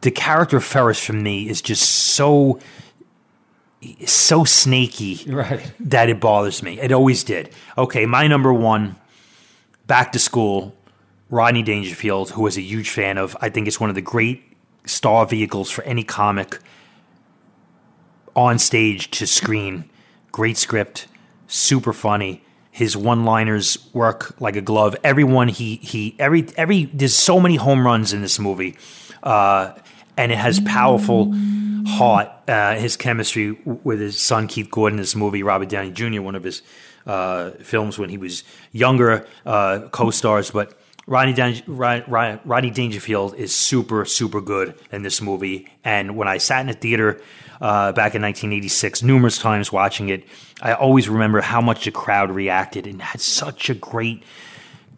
The 0.00 0.10
character 0.10 0.56
of 0.56 0.64
Ferris 0.64 1.04
for 1.04 1.12
me 1.12 1.48
is 1.48 1.62
just 1.62 1.88
so 1.88 2.58
so 4.06 4.44
snaky 4.44 5.24
Right. 5.30 5.72
that 5.80 6.08
it 6.08 6.18
bothers 6.18 6.62
me. 6.62 6.80
It 6.80 6.90
always 6.92 7.22
did. 7.22 7.50
Okay, 7.78 8.06
my 8.06 8.26
number 8.26 8.52
one, 8.52 8.96
back 9.86 10.12
to 10.12 10.18
school, 10.18 10.74
Rodney 11.30 11.62
Dangerfield, 11.62 12.30
who 12.30 12.42
was 12.42 12.56
a 12.56 12.62
huge 12.62 12.90
fan 12.90 13.18
of. 13.18 13.36
I 13.40 13.50
think 13.50 13.68
it's 13.68 13.78
one 13.78 13.88
of 13.88 13.94
the 13.94 14.02
great 14.02 14.42
star 14.86 15.26
vehicles 15.26 15.70
for 15.70 15.84
any 15.84 16.02
comic 16.02 16.58
on 18.36 18.58
stage 18.58 19.10
to 19.12 19.26
screen. 19.26 19.88
Great 20.30 20.58
script, 20.58 21.08
super 21.48 21.92
funny. 21.92 22.42
His 22.70 22.94
one-liners 22.94 23.88
work 23.94 24.38
like 24.38 24.54
a 24.54 24.60
glove. 24.60 24.94
Everyone 25.02 25.48
he 25.48 25.76
he 25.76 26.14
every 26.18 26.46
every 26.58 26.84
there's 26.84 27.16
so 27.16 27.40
many 27.40 27.56
home 27.56 27.86
runs 27.86 28.12
in 28.12 28.20
this 28.20 28.38
movie, 28.38 28.76
uh, 29.22 29.72
and 30.18 30.30
it 30.30 30.36
has 30.36 30.60
powerful 30.60 31.34
heart. 31.86 32.28
Uh, 32.46 32.74
his 32.74 32.96
chemistry 32.98 33.52
with 33.64 33.98
his 33.98 34.20
son 34.20 34.46
Keith 34.46 34.70
Gordon 34.70 34.98
this 34.98 35.16
movie, 35.16 35.42
Robert 35.42 35.70
Downey 35.70 35.90
Jr. 35.90 36.20
One 36.20 36.34
of 36.34 36.44
his 36.44 36.60
uh, 37.06 37.52
films 37.62 37.98
when 37.98 38.10
he 38.10 38.18
was 38.18 38.44
younger, 38.72 39.26
uh, 39.46 39.88
co-stars, 39.90 40.50
but. 40.50 40.78
Rodney, 41.08 41.34
Dan- 41.34 41.62
Rod- 41.68 42.02
Rod- 42.08 42.40
Rodney 42.44 42.70
Dangerfield 42.70 43.36
is 43.36 43.54
super, 43.54 44.04
super 44.04 44.40
good 44.40 44.74
in 44.90 45.02
this 45.02 45.22
movie. 45.22 45.68
And 45.84 46.16
when 46.16 46.26
I 46.26 46.38
sat 46.38 46.62
in 46.62 46.68
a 46.68 46.72
theater 46.72 47.20
uh, 47.60 47.92
back 47.92 48.14
in 48.14 48.22
1986, 48.22 49.02
numerous 49.02 49.38
times 49.38 49.72
watching 49.72 50.08
it, 50.08 50.24
I 50.60 50.74
always 50.74 51.08
remember 51.08 51.40
how 51.40 51.60
much 51.60 51.84
the 51.84 51.90
crowd 51.90 52.30
reacted 52.30 52.86
and 52.86 53.00
had 53.00 53.20
such 53.20 53.70
a 53.70 53.74
great 53.74 54.22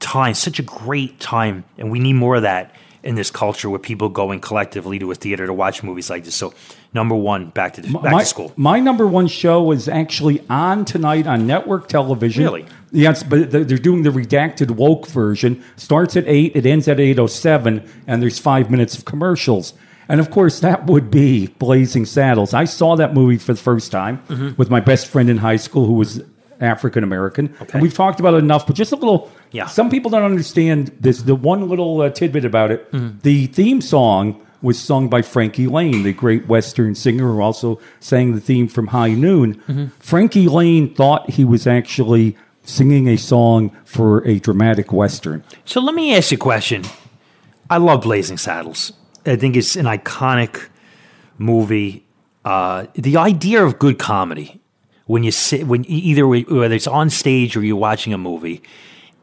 time, 0.01 0.35
such 0.35 0.59
a 0.59 0.63
great 0.63 1.21
time. 1.21 1.65
And 1.77 1.91
we 1.91 1.99
need 1.99 2.15
more 2.15 2.37
of 2.37 2.43
that 2.43 2.75
in 3.03 3.15
this 3.15 3.31
culture 3.31 3.71
where 3.71 3.79
people 3.79 4.09
going 4.09 4.41
collectively 4.41 4.99
to 4.99 5.11
a 5.11 5.15
theater 5.15 5.47
to 5.47 5.53
watch 5.53 5.83
movies 5.83 6.11
like 6.11 6.25
this. 6.25 6.35
So, 6.35 6.53
number 6.93 7.15
one, 7.15 7.51
back 7.51 7.75
to, 7.75 7.83
back 7.83 7.93
my, 8.03 8.21
to 8.21 8.27
school. 8.27 8.53
My 8.57 8.81
number 8.81 9.07
one 9.07 9.29
show 9.29 9.71
is 9.73 9.89
actually 9.89 10.45
on 10.51 10.85
tonight 10.85 11.27
on 11.27 11.47
network 11.47 11.89
television. 11.89 12.45
Really? 12.45 12.67
Yes, 12.91 13.23
but 13.23 13.51
they're 13.51 13.65
they're 13.65 13.79
doing 13.79 14.03
the 14.03 14.11
redacted 14.11 14.73
woke 14.73 15.07
version. 15.07 15.63
Starts 15.77 16.17
at 16.17 16.25
eight, 16.27 16.57
it 16.57 16.67
ends 16.67 16.89
at 16.89 16.99
eight 16.99 17.19
oh 17.19 17.27
seven, 17.27 17.89
and 18.07 18.23
there's 18.23 18.39
five 18.39 18.71
minutes 18.71 18.99
of 18.99 19.05
commercials. 19.05 19.75
And 20.09 20.21
of 20.21 20.31
course, 20.31 20.61
that 20.61 20.87
would 20.87 21.11
be 21.11 21.49
Blazing 21.59 22.07
Saddles. 22.07 22.55
I 22.55 22.65
saw 22.65 22.97
that 22.97 23.13
movie 23.15 23.37
for 23.39 23.53
the 23.53 23.61
first 23.61 23.93
time 23.93 24.23
Mm-hmm. 24.29 24.51
with 24.57 24.71
my 24.71 24.81
best 24.81 25.07
friend 25.09 25.29
in 25.29 25.37
high 25.39 25.57
school, 25.57 25.85
who 25.87 25.93
was 25.95 26.23
African 26.61 27.05
American. 27.05 27.55
And 27.73 27.83
we've 27.83 27.95
talked 27.95 28.19
about 28.21 28.35
it 28.35 28.39
enough, 28.39 28.67
but 28.67 28.75
just 28.75 28.93
a 28.93 28.97
little. 28.97 29.31
Yeah. 29.53 29.67
Some 29.67 29.91
people 29.91 30.11
don't 30.11 30.25
understand 30.25 30.93
this. 31.01 31.23
The 31.23 31.35
one 31.35 31.69
little 31.69 32.01
uh, 32.01 32.11
tidbit 32.11 32.45
about 32.45 32.71
it: 32.71 32.91
Mm-hmm. 32.93 33.19
the 33.23 33.47
theme 33.49 33.81
song 33.81 34.45
was 34.61 34.77
sung 34.79 35.09
by 35.09 35.23
Frankie 35.23 35.69
Laine, 35.69 36.03
the 36.03 36.13
great 36.13 36.49
Western 36.49 36.95
singer 36.97 37.29
who 37.33 37.41
also 37.41 37.79
sang 38.01 38.35
the 38.35 38.41
theme 38.41 38.67
from 38.67 38.89
High 38.89 39.11
Noon. 39.15 39.55
Mm-hmm. 39.69 39.87
Frankie 40.01 40.49
Laine 40.49 40.93
thought 40.95 41.31
he 41.31 41.45
was 41.45 41.67
actually 41.67 42.37
singing 42.65 43.09
a 43.09 43.17
song 43.17 43.71
for 43.85 44.27
a 44.27 44.41
dramatic 44.41 44.93
Western. 44.93 45.45
So 45.65 45.81
let 45.81 45.95
me 45.95 46.17
ask 46.17 46.33
you 46.33 46.37
a 46.37 46.41
question. 46.41 46.83
I 47.71 47.77
love 47.77 48.03
Blazing 48.03 48.37
Saddles. 48.39 48.93
I 49.27 49.37
think 49.37 49.57
it's 49.57 49.77
an 49.77 49.87
iconic 49.87 50.69
movie. 51.39 52.05
Uh, 52.45 52.87
the 52.95 53.17
idea 53.17 53.65
of 53.65 53.79
good 53.79 53.99
comedy, 53.99 54.61
when 55.07 55.23
you 55.23 55.31
sit, 55.31 55.67
when 55.67 55.85
either 55.89 56.27
whether 56.27 56.75
it's 56.75 56.87
on 56.87 57.11
stage 57.11 57.57
or 57.57 57.63
you're 57.63 57.77
watching 57.77 58.13
a 58.13 58.19
movie, 58.19 58.63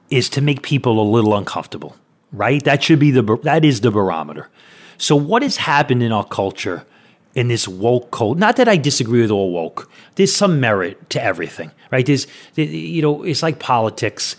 is 0.09 0.29
to 0.29 0.41
make 0.41 0.61
people 0.61 0.99
a 0.99 1.07
little 1.09 1.35
uncomfortable, 1.35 1.95
right? 2.31 2.63
That 2.63 2.83
should 2.83 2.99
be 2.99 3.11
the 3.11 3.37
that 3.43 3.65
is 3.65 3.81
the 3.81 3.91
barometer. 3.91 4.49
So 4.97 5.15
what 5.15 5.41
has 5.41 5.57
happened 5.57 6.03
in 6.03 6.11
our 6.11 6.25
culture 6.25 6.85
in 7.33 7.47
this 7.47 7.67
woke 7.67 8.11
cult? 8.11 8.37
Not 8.37 8.55
that 8.57 8.69
I 8.69 8.77
disagree 8.77 9.21
with 9.21 9.31
all 9.31 9.51
woke. 9.51 9.89
There's 10.15 10.33
some 10.33 10.59
merit 10.59 11.09
to 11.11 11.21
everything, 11.21 11.71
right? 11.91 12.05
There's 12.05 12.27
you 12.55 13.01
know 13.01 13.23
it's 13.23 13.43
like 13.43 13.59
politics. 13.59 14.35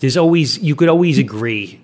There's 0.00 0.16
always 0.16 0.58
you 0.58 0.76
could 0.76 0.88
always 0.88 1.18
agree 1.18 1.80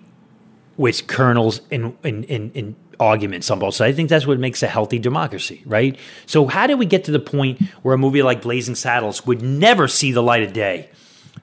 with 0.76 1.06
kernels 1.06 1.60
in, 1.70 1.96
in, 2.04 2.24
in, 2.24 2.50
in 2.52 2.76
arguments 3.00 3.50
on 3.50 3.58
both 3.58 3.74
sides. 3.74 3.92
I 3.92 3.96
think 3.96 4.08
that's 4.08 4.26
what 4.26 4.38
makes 4.38 4.62
a 4.62 4.66
healthy 4.68 4.98
democracy, 4.98 5.62
right? 5.66 5.98
So 6.26 6.46
how 6.46 6.66
did 6.66 6.78
we 6.78 6.86
get 6.86 7.04
to 7.04 7.10
the 7.12 7.18
point 7.20 7.60
where 7.82 7.94
a 7.94 7.98
movie 7.98 8.22
like 8.22 8.42
Blazing 8.42 8.74
Saddles 8.74 9.26
would 9.26 9.42
never 9.42 9.88
see 9.88 10.12
the 10.12 10.22
light 10.22 10.42
of 10.42 10.52
day 10.52 10.88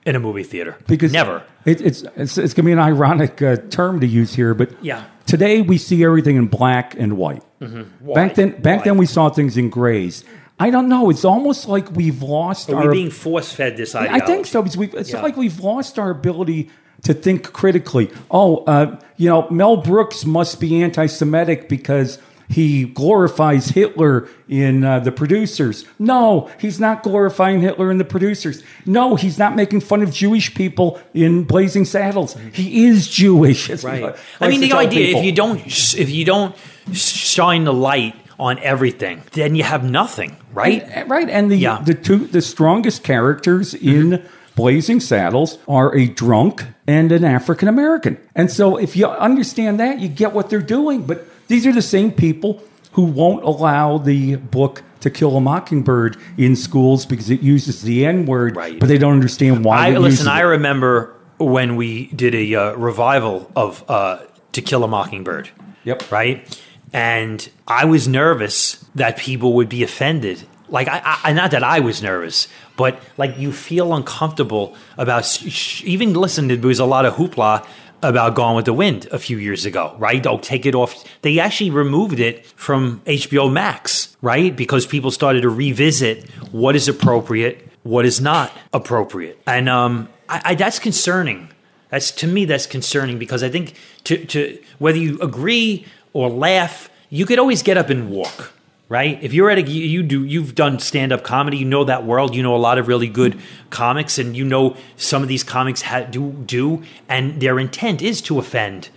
in 0.05 0.15
a 0.15 0.19
movie 0.19 0.43
theater? 0.43 0.77
Because 0.87 1.11
never. 1.11 1.43
it, 1.65 1.81
it's 1.81 2.03
it's, 2.15 2.37
it's 2.37 2.53
going 2.53 2.63
to 2.63 2.63
be 2.63 2.71
an 2.71 2.79
ironic 2.79 3.41
uh, 3.41 3.57
term 3.69 3.99
to 3.99 4.07
use 4.07 4.33
here, 4.33 4.53
but 4.53 4.71
Yeah. 4.83 5.03
today 5.25 5.61
we 5.61 5.77
see 5.77 6.03
everything 6.03 6.35
in 6.37 6.47
black 6.47 6.95
and 6.97 7.17
white. 7.17 7.43
Back 7.59 8.35
then, 8.35 8.61
back 8.61 8.79
Why? 8.79 8.83
then 8.85 8.97
we 8.97 9.05
saw 9.05 9.29
things 9.29 9.57
in 9.57 9.69
grays. 9.69 10.23
I 10.59 10.69
don't 10.69 10.89
know. 10.89 11.09
It's 11.09 11.25
almost 11.25 11.67
like 11.67 11.91
we've 11.91 12.21
lost 12.21 12.69
Are 12.69 12.75
our. 12.75 12.87
we 12.89 12.93
being 12.93 13.09
force 13.11 13.51
fed 13.51 13.77
this 13.77 13.95
I 13.95 14.19
think 14.19 14.45
so 14.45 14.61
because 14.61 14.77
we've, 14.77 14.93
it's 14.93 15.11
Yeah. 15.11 15.21
like 15.21 15.35
we've 15.35 15.59
lost 15.59 15.97
our 15.99 16.11
ability 16.11 16.69
to 17.03 17.13
think 17.13 17.51
critically. 17.53 18.11
Oh, 18.29 18.57
uh, 18.65 18.99
you 19.17 19.27
know, 19.29 19.49
Mel 19.49 19.77
Brooks 19.77 20.25
must 20.25 20.59
be 20.59 20.81
anti-Semitic 20.83 21.67
because 21.69 22.19
he 22.47 22.83
glorifies 22.83 23.67
Hitler 23.69 24.27
in 24.49 24.83
uh, 24.83 24.99
the 24.99 25.11
producers. 25.11 25.85
No, 25.99 26.49
he's 26.59 26.81
not 26.81 27.01
glorifying 27.01 27.61
Hitler 27.61 27.89
in 27.91 27.97
the 27.97 28.03
producers. 28.03 28.61
No, 28.85 29.15
he's 29.15 29.37
not 29.39 29.55
making 29.55 29.79
fun 29.81 30.01
of 30.01 30.11
Jewish 30.11 30.53
people 30.53 30.99
in 31.13 31.43
Blazing 31.45 31.85
Saddles. 31.85 32.35
He 32.53 32.85
is 32.87 33.07
Jewish. 33.07 33.69
Right. 33.83 34.01
like- 34.03 34.17
I 34.41 34.49
mean, 34.49 34.59
the 34.59 34.73
idea 34.73 35.05
people. 35.07 35.21
if 35.21 35.25
you 35.25 35.31
don't 35.31 35.65
if 35.97 36.09
you 36.09 36.25
don't 36.25 36.53
shine 36.93 37.63
the 37.63 37.73
light 37.73 38.15
on 38.37 38.59
everything, 38.59 39.21
then 39.31 39.55
you 39.55 39.63
have 39.63 39.83
nothing, 39.89 40.35
right? 40.53 40.83
And- 40.83 41.09
right, 41.09 41.29
and 41.29 41.49
the 41.49 41.55
Yeah. 41.55 41.75
Mm-hmm. 41.77 41.85
the 41.85 41.93
two 41.93 42.17
the 42.27 42.41
strongest 42.41 43.03
characters 43.03 43.73
in 43.73 44.21
Blazing 44.55 44.99
Saddles 44.99 45.57
are 45.67 45.95
a 45.95 46.07
drunk 46.07 46.65
and 46.87 47.11
an 47.11 47.23
African 47.23 47.67
American. 47.67 48.17
And 48.35 48.51
so 48.51 48.77
if 48.77 48.95
you 48.95 49.07
understand 49.07 49.79
that, 49.79 49.99
you 49.99 50.07
get 50.07 50.33
what 50.33 50.49
they're 50.49 50.61
doing. 50.61 51.03
But 51.05 51.25
these 51.47 51.65
are 51.65 51.71
the 51.71 51.81
same 51.81 52.11
people 52.11 52.61
who 52.93 53.03
won't 53.03 53.43
allow 53.43 53.97
the 53.97 54.35
book 54.35 54.83
to 54.99 55.09
kill 55.09 55.35
a 55.37 55.41
mockingbird 55.41 56.17
in 56.37 56.55
schools 56.55 57.05
because 57.05 57.29
it 57.29 57.41
uses 57.41 57.81
the 57.81 58.05
N 58.05 58.25
word, 58.25 58.55
Right. 58.55 58.79
but 58.79 58.87
they 58.87 58.97
don't 58.97 59.13
understand 59.13 59.63
why. 59.65 59.87
I 59.87 59.89
it 59.91 59.99
listen. 59.99 60.27
I 60.27 60.41
remember 60.41 61.15
when 61.39 61.75
we 61.75 62.07
did 62.07 62.35
a 62.35 62.53
uh, 62.55 62.73
revival 62.73 63.49
of 63.55 63.83
uh, 63.89 64.19
To 64.51 64.61
Kill 64.61 64.83
a 64.83 64.87
Mockingbird. 64.87 65.49
Yep. 65.85 66.11
Right, 66.11 66.61
and 66.93 67.49
I 67.67 67.85
was 67.85 68.07
nervous 68.07 68.85
that 68.93 69.17
people 69.17 69.53
would 69.53 69.69
be 69.69 69.81
offended. 69.81 70.43
Like 70.69 70.87
I, 70.87 71.01
I 71.23 71.33
not 71.33 71.49
that 71.51 71.63
I 71.63 71.79
was 71.79 72.03
nervous, 72.03 72.47
but 72.81 72.99
like 73.17 73.37
you 73.37 73.51
feel 73.51 73.93
uncomfortable 73.93 74.75
about 74.97 75.23
sh- 75.25 75.83
even 75.85 76.13
listen. 76.13 76.49
to 76.49 76.57
There 76.57 76.67
was 76.67 76.79
a 76.79 76.85
lot 76.85 77.05
of 77.05 77.13
hoopla 77.13 77.63
about 78.01 78.33
Gone 78.33 78.55
with 78.55 78.65
the 78.65 78.73
Wind 78.73 79.07
a 79.11 79.19
few 79.19 79.37
years 79.37 79.65
ago, 79.65 79.95
right? 79.99 80.25
Oh, 80.25 80.39
take 80.39 80.65
it 80.65 80.73
off. 80.73 80.91
They 81.21 81.37
actually 81.37 81.69
removed 81.69 82.19
it 82.19 82.45
from 82.55 83.01
HBO 83.05 83.51
Max, 83.51 84.17
right? 84.23 84.55
Because 84.55 84.87
people 84.87 85.11
started 85.11 85.41
to 85.41 85.49
revisit 85.49 86.27
what 86.51 86.75
is 86.75 86.87
appropriate, 86.87 87.69
what 87.83 88.03
is 88.05 88.19
not 88.19 88.51
appropriate, 88.73 89.39
and 89.45 89.69
um, 89.69 90.09
I, 90.27 90.41
I, 90.45 90.55
that's 90.55 90.79
concerning. 90.79 91.49
That's 91.89 92.09
to 92.11 92.27
me 92.27 92.45
that's 92.45 92.65
concerning 92.65 93.19
because 93.19 93.43
I 93.43 93.49
think 93.49 93.75
to, 94.05 94.25
to 94.25 94.57
whether 94.79 94.97
you 94.97 95.19
agree 95.21 95.85
or 96.13 96.29
laugh, 96.29 96.89
you 97.09 97.25
could 97.25 97.37
always 97.37 97.61
get 97.61 97.77
up 97.77 97.89
and 97.89 98.09
walk, 98.09 98.53
right? 98.91 99.23
If 99.23 99.33
you're 99.33 99.49
at 99.49 99.57
a 99.57 99.61
you, 99.61 100.03
do 100.03 100.25
you've 100.25 100.53
done 100.53 100.77
stand 100.79 101.13
up 101.13 101.23
comedy, 101.23 101.55
you 101.55 101.63
know 101.63 101.85
that 101.85 102.05
world, 102.05 102.35
you 102.35 102.43
know 102.43 102.53
a 102.53 102.57
lot 102.57 102.77
of 102.77 102.89
really 102.89 103.07
good 103.07 103.39
comics, 103.69 104.19
and 104.19 104.35
you 104.35 104.43
know 104.43 104.75
some 104.97 105.23
of 105.23 105.29
these 105.29 105.45
comics 105.45 105.83
ha- 105.83 106.03
do 106.03 106.33
do, 106.45 106.83
and 107.07 107.41
their 107.41 107.57
intent 107.57 108.01
is 108.01 108.21
to 108.23 108.37
offend 108.37 108.89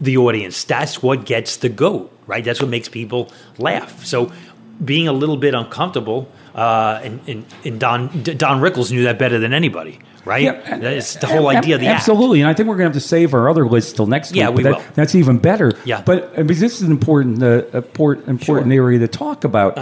the 0.00 0.16
audience. 0.16 0.64
That's 0.64 1.02
what 1.02 1.26
gets 1.26 1.58
the 1.58 1.68
goat, 1.68 2.10
right? 2.26 2.42
That's 2.42 2.62
what 2.62 2.70
makes 2.70 2.88
people 2.88 3.30
laugh. 3.58 4.02
So 4.02 4.32
being 4.82 5.08
a 5.08 5.12
little 5.12 5.36
bit 5.36 5.52
uncomfortable, 5.52 6.26
uh, 6.54 7.00
and, 7.04 7.20
and, 7.28 7.44
and 7.66 7.78
Don 7.78 8.22
Don 8.22 8.62
Rickles 8.62 8.90
knew 8.90 9.02
that 9.02 9.18
better 9.18 9.38
than 9.38 9.52
anybody, 9.52 9.98
right? 10.24 10.64
That's 10.64 11.16
the 11.16 11.26
whole 11.26 11.48
idea 11.48 11.74
of 11.76 11.80
the 11.80 11.86
act. 11.88 12.00
absolutely, 12.00 12.40
and 12.40 12.48
I 12.50 12.54
think 12.54 12.68
we're 12.68 12.76
going 12.76 12.90
to 12.90 12.94
have 12.96 13.02
to 13.02 13.08
save 13.08 13.34
our 13.34 13.48
other 13.48 13.66
list 13.66 13.96
till 13.96 14.06
next 14.06 14.34
Yeah, 14.34 14.48
week. 14.48 14.56
we 14.58 14.62
that- 14.64 14.76
will. 14.76 14.84
That's 14.94 15.14
even 15.14 15.38
better. 15.38 15.72
Yeah. 15.84 16.02
but 16.04 16.38
uh, 16.38 16.42
because 16.42 16.60
this 16.60 16.76
is 16.76 16.82
an 16.82 16.90
important, 16.90 17.42
uh, 17.42 17.64
important, 17.72 18.28
important 18.28 18.72
area 18.72 18.98
to 19.00 19.08
talk 19.08 19.44
about. 19.44 19.76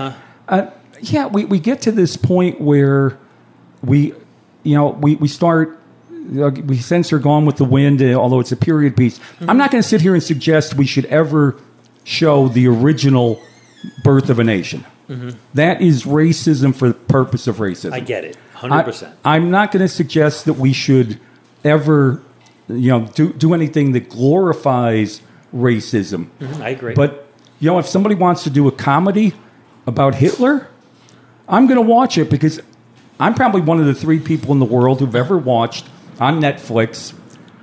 Uh, 0.49 0.71
yeah, 1.01 1.27
we, 1.27 1.45
we 1.45 1.59
get 1.59 1.81
to 1.83 1.93
this 1.93 2.17
point 2.17 2.61
where 2.61 3.19
we, 3.83 4.13
you 4.63 4.75
know, 4.77 4.91
we 4.91 5.17
we 5.17 5.29
start. 5.29 5.79
uh, 6.11 6.51
We 6.65 6.77
censor 6.79 7.19
Gone 7.19 7.47
with 7.47 7.57
the 7.57 7.65
Wind, 7.65 8.01
uh, 8.03 8.15
although 8.15 8.39
it's 8.41 8.53
a 8.53 8.57
period 8.57 8.97
piece. 8.97 9.19
Mm-hmm. 9.19 9.51
I'm 9.51 9.59
not 9.59 9.71
going 9.73 9.83
to 9.83 9.89
sit 9.89 10.01
here 10.01 10.15
and 10.15 10.23
suggest 10.23 10.75
we 10.75 10.87
should 10.87 11.07
ever 11.07 11.57
show 12.05 12.49
the 12.49 12.69
original 12.69 13.41
Birth 14.05 14.31
of 14.31 14.39
a 14.39 14.45
Nation. 14.45 14.85
That 15.55 15.83
is 15.83 16.05
racism 16.05 16.75
for 16.75 16.89
the 16.89 16.95
purpose 16.95 17.47
of 17.47 17.57
racism. 17.57 17.87
Mm-hmm. 17.87 17.95
I 17.95 18.01
get 18.01 18.25
it, 18.25 18.37
hundred 18.71 18.85
percent. 18.85 19.17
I, 19.25 19.37
am 19.37 19.51
not 19.51 19.73
going 19.73 19.83
to 19.83 19.89
suggest 19.89 20.45
that 20.47 20.55
we 20.55 20.73
should 20.73 21.21
ever, 21.65 22.23
you 22.69 22.91
know, 22.91 23.07
do 23.07 23.33
do 23.33 23.55
anything 23.55 23.93
that 23.93 24.09
glorifies 24.09 25.23
racism. 25.55 26.29
Mm-hmm. 26.39 26.63
I 26.63 26.69
agree. 26.71 26.95
But 26.95 27.29
you 27.61 27.71
know, 27.71 27.79
if 27.79 27.87
somebody 27.87 28.15
wants 28.15 28.45
to 28.45 28.51
do 28.51 28.67
a 28.69 28.73
comedy 28.73 29.35
about 29.87 30.17
Hitler, 30.17 30.69
I'm 31.49 31.67
going 31.67 31.77
to 31.77 31.87
watch 31.87 32.19
it 32.19 32.31
because 32.31 32.61
I'm 33.21 33.35
probably 33.35 33.61
one 33.61 33.79
of 33.79 33.87
the 33.87 33.95
three 33.95 34.19
people 34.19 34.53
in 34.53 34.59
the 34.59 34.67
world 34.67 35.01
who've 35.01 35.15
ever 35.15 35.39
watched 35.39 35.87
on 36.19 36.41
Netflix. 36.41 37.15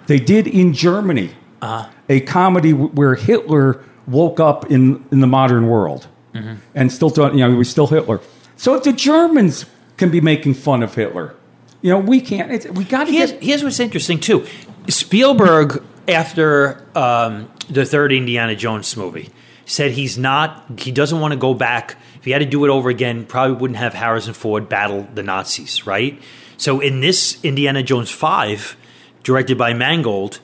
They 0.07 0.19
did 0.19 0.47
in 0.47 0.73
Germany 0.73 1.31
uh-huh. 1.61 1.89
a 2.07 2.21
comedy 2.21 2.71
w- 2.71 2.91
where 2.91 3.15
Hitler 3.15 3.83
woke 4.07 4.39
up 4.39 4.71
in, 4.71 5.05
in 5.11 5.19
the 5.19 5.27
modern 5.27 5.67
world 5.67 6.07
mm-hmm. 6.33 6.55
and 6.73 6.91
still 6.91 7.09
thought, 7.09 7.33
you 7.33 7.39
know, 7.39 7.49
he 7.49 7.57
was 7.57 7.69
still 7.69 7.87
Hitler. 7.87 8.21
So 8.55 8.75
if 8.75 8.83
the 8.83 8.93
Germans 8.93 9.65
can 9.99 10.09
be 10.09 10.21
making 10.21 10.55
fun 10.55 10.81
of 10.81 10.95
Hitler, 10.95 11.35
you 11.81 11.91
know, 11.91 11.99
we 11.99 12.19
can't. 12.21 12.51
It's, 12.51 12.65
we 12.67 12.83
got 12.83 13.05
to 13.05 13.11
here's, 13.11 13.31
get. 13.31 13.43
here's 13.43 13.63
what's 13.63 13.79
interesting 13.79 14.19
too. 14.19 14.47
Spielberg, 14.87 15.83
after 16.07 16.83
um, 16.97 17.51
the 17.69 17.85
third 17.85 18.11
Indiana 18.11 18.55
Jones 18.55 18.97
movie, 18.97 19.29
said 19.65 19.91
he's 19.91 20.17
not. 20.17 20.79
He 20.79 20.91
doesn't 20.91 21.19
want 21.19 21.33
to 21.33 21.39
go 21.39 21.53
back. 21.53 21.95
If 22.15 22.25
he 22.25 22.31
had 22.31 22.39
to 22.39 22.45
do 22.45 22.65
it 22.65 22.69
over 22.69 22.89
again, 22.89 23.25
probably 23.25 23.55
wouldn't 23.55 23.77
have 23.77 23.93
Harrison 23.93 24.33
Ford 24.33 24.67
battle 24.67 25.07
the 25.13 25.23
Nazis, 25.23 25.85
right? 25.85 26.19
So 26.57 26.79
in 26.79 26.99
this 26.99 27.41
Indiana 27.43 27.83
Jones 27.83 28.09
five, 28.09 28.75
directed 29.23 29.57
by 29.57 29.73
Mangold, 29.73 30.39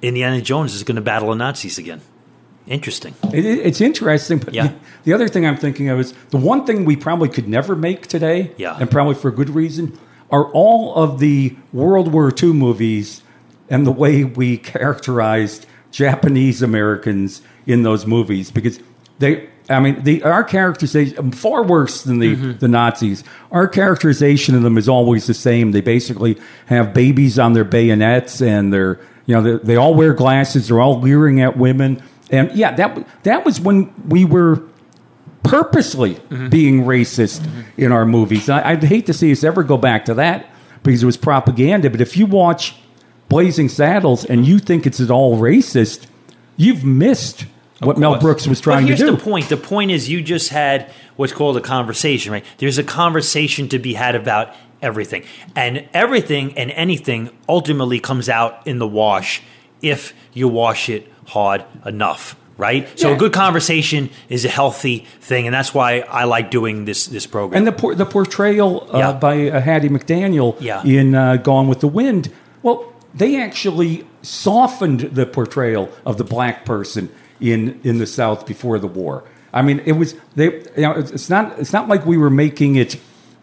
Indiana 0.00 0.40
Jones 0.40 0.74
is 0.74 0.82
going 0.82 0.96
to 0.96 1.02
battle 1.02 1.30
the 1.30 1.34
Nazis 1.34 1.78
again. 1.78 2.00
Interesting. 2.66 3.14
It, 3.32 3.44
it- 3.44 3.58
it's 3.66 3.80
interesting, 3.80 4.38
but 4.38 4.54
Yeah. 4.54 4.68
the, 4.68 4.74
the 5.04 5.12
other 5.12 5.28
thing 5.28 5.46
I'm 5.46 5.56
thinking 5.56 5.88
of 5.88 5.98
is 6.00 6.12
the 6.30 6.36
one 6.38 6.64
thing 6.64 6.84
we 6.84 6.96
probably 6.96 7.28
could 7.28 7.48
never 7.48 7.74
make 7.74 8.06
today, 8.06 8.52
Yeah. 8.56 8.76
and 8.78 8.90
probably 8.90 9.14
for 9.14 9.28
a 9.28 9.32
good 9.32 9.50
reason, 9.50 9.98
are 10.30 10.44
all 10.52 10.94
of 10.94 11.18
the 11.18 11.56
World 11.72 12.12
War 12.12 12.32
II 12.40 12.52
movies 12.52 13.22
and 13.68 13.86
the 13.86 13.90
way 13.92 14.24
we 14.24 14.56
characterized 14.58 15.66
Japanese 15.90 16.62
Americans 16.62 17.42
in 17.66 17.82
those 17.82 18.06
movies 18.06 18.50
because 18.50 18.80
they. 19.18 19.48
I 19.70 19.78
mean, 19.78 20.02
the, 20.02 20.24
our 20.24 20.42
characterization 20.42 21.30
far 21.30 21.62
worse 21.62 22.02
than 22.02 22.18
the, 22.18 22.34
Mm-hmm. 22.34 22.58
the 22.58 22.66
Nazis. 22.68 23.22
Our 23.52 23.68
characterization 23.68 24.56
of 24.56 24.62
them 24.62 24.76
is 24.76 24.88
always 24.88 25.28
the 25.28 25.34
same. 25.34 25.70
They 25.70 25.80
basically 25.80 26.36
have 26.66 26.92
babies 26.92 27.38
on 27.38 27.52
their 27.52 27.64
bayonets, 27.64 28.42
and 28.42 28.72
they're 28.72 28.98
you 29.26 29.34
know 29.36 29.42
they, 29.58 29.64
they 29.64 29.76
all 29.76 29.94
wear 29.94 30.14
glasses. 30.14 30.66
They're 30.68 30.80
all 30.80 30.98
leering 31.00 31.40
at 31.40 31.56
women, 31.56 32.02
and 32.32 32.50
yeah, 32.52 32.74
that 32.74 33.06
that 33.22 33.44
was 33.44 33.60
when 33.60 33.92
we 34.08 34.24
were 34.24 34.62
purposely 35.42 36.14
mm-hmm. 36.14 36.48
being 36.48 36.84
racist 36.84 37.46
in 37.76 37.92
our 37.92 38.06
movies. 38.06 38.48
I, 38.48 38.70
I'd 38.70 38.82
hate 38.82 39.06
to 39.06 39.12
see 39.12 39.30
us 39.32 39.44
ever 39.44 39.62
go 39.62 39.76
back 39.76 40.04
to 40.06 40.14
that 40.14 40.46
because 40.82 41.02
it 41.02 41.06
was 41.06 41.16
propaganda. 41.16 41.90
But 41.90 42.00
if 42.00 42.16
you 42.16 42.26
watch 42.26 42.76
Blazing 43.28 43.68
Saddles 43.68 44.24
and 44.24 44.46
you 44.46 44.58
think 44.58 44.86
it's 44.86 45.00
at 45.00 45.10
all 45.10 45.38
racist, 45.38 46.06
you've 46.56 46.84
missed 46.84 47.46
what 47.80 47.98
Mel. 47.98 48.18
Brooks 48.18 48.46
was 48.46 48.60
trying 48.60 48.86
to 48.86 48.94
do. 48.94 49.04
Here's 49.04 49.18
the 49.18 49.22
point. 49.22 49.48
The 49.48 49.56
point 49.56 49.90
is 49.90 50.08
you 50.08 50.22
just 50.22 50.50
had 50.50 50.90
what's 51.16 51.32
called 51.32 51.56
a 51.56 51.60
conversation, 51.60 52.32
right? 52.32 52.44
There's 52.58 52.78
a 52.78 52.84
conversation 52.84 53.68
to 53.70 53.78
be 53.78 53.94
had 53.94 54.14
about 54.14 54.54
everything. 54.80 55.24
And 55.54 55.88
everything 55.92 56.56
and 56.56 56.70
anything 56.72 57.30
ultimately 57.48 58.00
comes 58.00 58.28
out 58.28 58.66
in 58.66 58.78
the 58.78 58.88
wash 58.88 59.42
if 59.80 60.14
you 60.32 60.48
wash 60.48 60.88
it 60.88 61.11
hard 61.26 61.64
enough. 61.86 62.36
Right, 62.58 62.86
so 62.98 63.08
Yeah. 63.08 63.14
a 63.16 63.18
good 63.18 63.32
conversation 63.32 64.10
is 64.28 64.44
a 64.44 64.48
healthy 64.48 65.06
thing, 65.20 65.46
and 65.46 65.54
that's 65.54 65.72
why 65.74 66.04
I 66.08 66.24
like 66.24 66.50
doing 66.50 66.84
this 66.84 67.06
this 67.06 67.26
program. 67.26 67.56
And 67.58 67.66
the 67.66 67.72
por- 67.72 67.94
the 67.94 68.04
portrayal 68.04 68.86
uh, 68.92 68.98
Yeah. 68.98 69.12
by 69.14 69.48
uh, 69.48 69.60
Hattie 69.60 69.88
McDaniel 69.88 70.54
Yeah. 70.60 70.82
in 70.84 71.14
uh, 71.14 71.36
Gone 71.36 71.66
with 71.66 71.80
the 71.80 71.88
Wind, 71.88 72.28
well, 72.62 72.92
they 73.14 73.40
actually 73.40 74.04
softened 74.20 75.00
the 75.00 75.24
portrayal 75.26 75.88
of 76.04 76.18
the 76.18 76.24
black 76.24 76.64
person 76.64 77.08
in 77.40 77.80
in 77.82 77.98
the 77.98 78.06
South 78.06 78.46
before 78.46 78.78
the 78.78 78.86
war. 78.86 79.24
I 79.52 79.62
mean, 79.62 79.80
it 79.86 79.92
was 79.92 80.14
they. 80.36 80.46
You 80.76 80.82
know, 80.82 80.92
it's 80.92 81.30
not 81.30 81.58
it's 81.58 81.72
not 81.72 81.88
like 81.88 82.04
we 82.06 82.16
were 82.18 82.30
making 82.30 82.76
it 82.76 82.96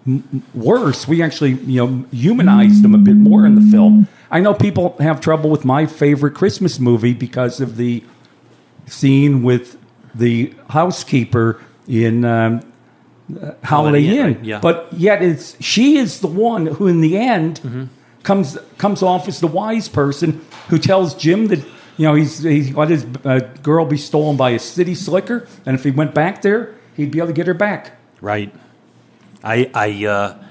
m- 0.08 0.44
worse. 0.54 1.08
We 1.08 1.22
actually 1.24 1.54
you 1.66 1.86
know 1.86 2.06
humanized 2.12 2.84
them 2.84 2.94
a 2.94 3.00
bit 3.00 3.16
more 3.16 3.46
in 3.46 3.56
the 3.56 3.62
film. 3.72 4.08
I 4.32 4.40
know 4.42 4.54
people 4.54 4.96
have 5.00 5.22
trouble 5.22 5.50
with 5.50 5.66
my 5.66 5.86
favorite 5.86 6.36
Christmas 6.36 6.80
movie 6.80 7.14
because 7.14 7.60
of 7.62 7.78
the 7.78 8.04
scene 8.86 9.44
with 9.44 9.78
the 10.14 10.54
housekeeper 10.70 11.62
in 11.88 12.26
um, 12.26 12.62
uh, 13.42 13.52
Holiday 13.64 14.06
Inn, 14.06 14.14
Inn. 14.18 14.34
right, 14.36 14.44
yeah. 14.44 14.60
But 14.60 14.88
yet, 14.94 15.22
it's 15.22 15.56
she 15.64 15.98
is 15.98 16.20
the 16.22 16.28
one 16.28 16.66
who, 16.68 16.88
in 16.88 17.02
the 17.02 17.18
end, 17.18 17.60
Mm-hmm. 17.64 17.84
comes 18.24 18.58
comes 18.78 19.02
off 19.04 19.28
as 19.28 19.40
the 19.40 19.48
wise 19.48 19.88
person 19.90 20.42
who 20.70 20.78
tells 20.78 21.16
Jim 21.16 21.48
that 21.48 21.60
you 21.98 22.06
know 22.06 22.14
he's 22.16 22.40
he 22.44 22.72
let 22.74 22.90
his 22.90 23.06
uh, 23.26 23.40
girl 23.64 23.86
be 23.86 23.98
stolen 23.98 24.38
by 24.38 24.52
a 24.52 24.60
city 24.60 24.96
slicker, 24.96 25.48
and 25.66 25.76
if 25.76 25.84
he 25.84 25.92
went 25.92 26.14
back 26.14 26.42
there, 26.42 26.76
he'd 26.96 27.12
be 27.12 27.20
able 27.20 27.28
to 27.28 27.34
get 27.34 27.48
her 27.48 27.54
back. 27.54 27.98
Right. 28.22 28.54
I 29.44 29.70
I 29.74 30.06
uh, 30.06 30.44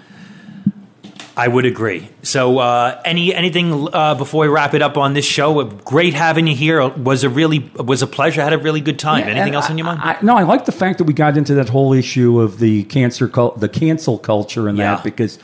I 1.39 1.47
would 1.49 1.64
agree. 1.64 2.09
So, 2.22 2.59
uh, 2.59 3.01
any 3.05 3.32
anything 3.34 3.89
uh, 3.93 4.14
before 4.16 4.43
we 4.43 4.49
wrap 4.49 4.74
it 4.74 4.82
up 4.82 4.97
on 4.97 5.14
this 5.14 5.24
show? 5.24 5.62
Great 5.64 6.12
having 6.14 6.47
you 6.49 6.57
here. 6.57 6.86
Was 6.89 7.22
a 7.24 7.30
really 7.30 7.61
was 7.76 8.03
a 8.03 8.07
pleasure. 8.09 8.41
I 8.41 8.45
had 8.45 8.53
a 8.53 8.59
really 8.59 8.80
good 8.80 8.99
time. 8.99 9.20
Yeah, 9.20 9.34
anything 9.34 9.55
else 9.55 9.70
on 9.70 9.78
your 9.78 9.86
mind? 9.86 10.01
I, 10.03 10.14
I, 10.14 10.18
no, 10.22 10.36
I 10.36 10.43
like 10.43 10.64
the 10.64 10.72
fact 10.72 10.99
that 10.99 11.05
we 11.05 11.14
got 11.14 11.36
into 11.36 11.55
that 11.55 11.68
whole 11.68 11.93
issue 11.93 12.41
of 12.41 12.59
the 12.59 12.82
cancer, 12.84 13.28
cul- 13.28 13.53
the 13.57 13.68
cancel 13.68 14.18
culture, 14.18 14.68
and 14.68 14.76
Yeah. 14.76 14.97
that 14.97 15.05
because 15.05 15.39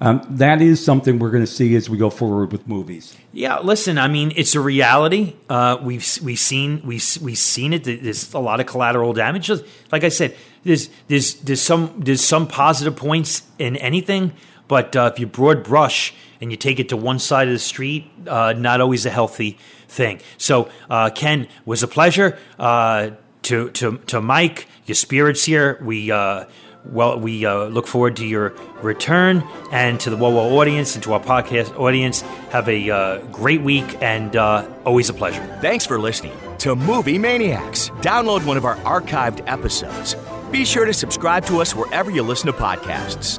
um, 0.00 0.24
that 0.30 0.62
is 0.62 0.82
something 0.82 1.18
we're 1.18 1.30
going 1.32 1.42
to 1.44 1.52
see 1.52 1.74
as 1.74 1.90
we 1.90 1.98
go 1.98 2.08
forward 2.10 2.52
with 2.52 2.66
movies. 2.66 3.14
Yeah, 3.32 3.58
listen. 3.58 3.98
I 3.98 4.08
mean, 4.08 4.32
it's 4.36 4.54
a 4.54 4.60
reality. 4.60 5.34
Uh, 5.48 5.76
we've 5.82 6.06
we've 6.22 6.38
seen 6.38 6.80
we 6.84 7.00
we've 7.20 7.36
seen 7.38 7.72
it. 7.72 7.84
There's 7.84 8.32
a 8.32 8.38
lot 8.38 8.60
of 8.60 8.66
collateral 8.66 9.12
damage. 9.12 9.50
Like 9.92 10.04
I 10.04 10.10
said, 10.10 10.36
there's 10.64 10.88
there's 11.08 11.34
there's 11.42 11.60
some 11.60 11.92
there's 11.98 12.22
some 12.24 12.46
positive 12.46 12.94
points 12.96 13.42
in 13.58 13.76
anything, 13.76 14.32
but 14.70 14.94
uh, 14.94 15.10
if 15.12 15.18
you 15.18 15.26
broad 15.26 15.64
brush 15.64 16.14
and 16.40 16.52
you 16.52 16.56
take 16.56 16.78
it 16.78 16.90
to 16.90 16.96
one 16.96 17.18
side 17.18 17.48
of 17.48 17.52
the 17.52 17.58
street, 17.58 18.08
uh, 18.28 18.54
not 18.56 18.80
always 18.80 19.04
a 19.04 19.10
healthy 19.10 19.58
thing. 19.88 20.20
So, 20.38 20.70
uh, 20.88 21.10
Ken, 21.10 21.48
was 21.66 21.82
a 21.82 21.88
pleasure. 21.88 22.38
Uh, 22.56 23.10
to 23.42 23.70
to 23.70 23.98
to 24.06 24.20
Mike, 24.20 24.68
your 24.86 24.94
spirits 24.94 25.44
here. 25.44 25.78
We. 25.82 26.10
Uh, 26.10 26.44
well, 26.82 27.20
we 27.20 27.44
uh, 27.44 27.64
look 27.64 27.86
forward 27.86 28.16
to 28.16 28.26
your 28.26 28.54
return 28.80 29.44
and 29.70 30.00
to 30.00 30.08
the 30.08 30.16
Whoa 30.16 30.58
audience 30.58 30.94
and 30.94 31.04
to 31.04 31.12
our 31.12 31.20
podcast 31.20 31.78
audience. 31.78 32.22
Have 32.52 32.70
a 32.70 33.20
great 33.32 33.60
week 33.60 33.98
and 34.00 34.34
always 34.86 35.10
a 35.10 35.12
pleasure. 35.12 35.44
Thanks 35.60 35.84
for 35.84 35.98
listening 35.98 36.32
to 36.60 36.74
Movie 36.74 37.18
Maniacs. 37.18 37.90
Download 38.00 38.46
one 38.46 38.56
of 38.56 38.64
our 38.64 38.76
archived 38.76 39.42
episodes. 39.46 40.16
Be 40.50 40.64
sure 40.64 40.86
to 40.86 40.94
subscribe 40.94 41.44
to 41.46 41.60
us 41.60 41.74
wherever 41.74 42.10
you 42.10 42.22
listen 42.22 42.46
to 42.46 42.54
podcasts. 42.54 43.38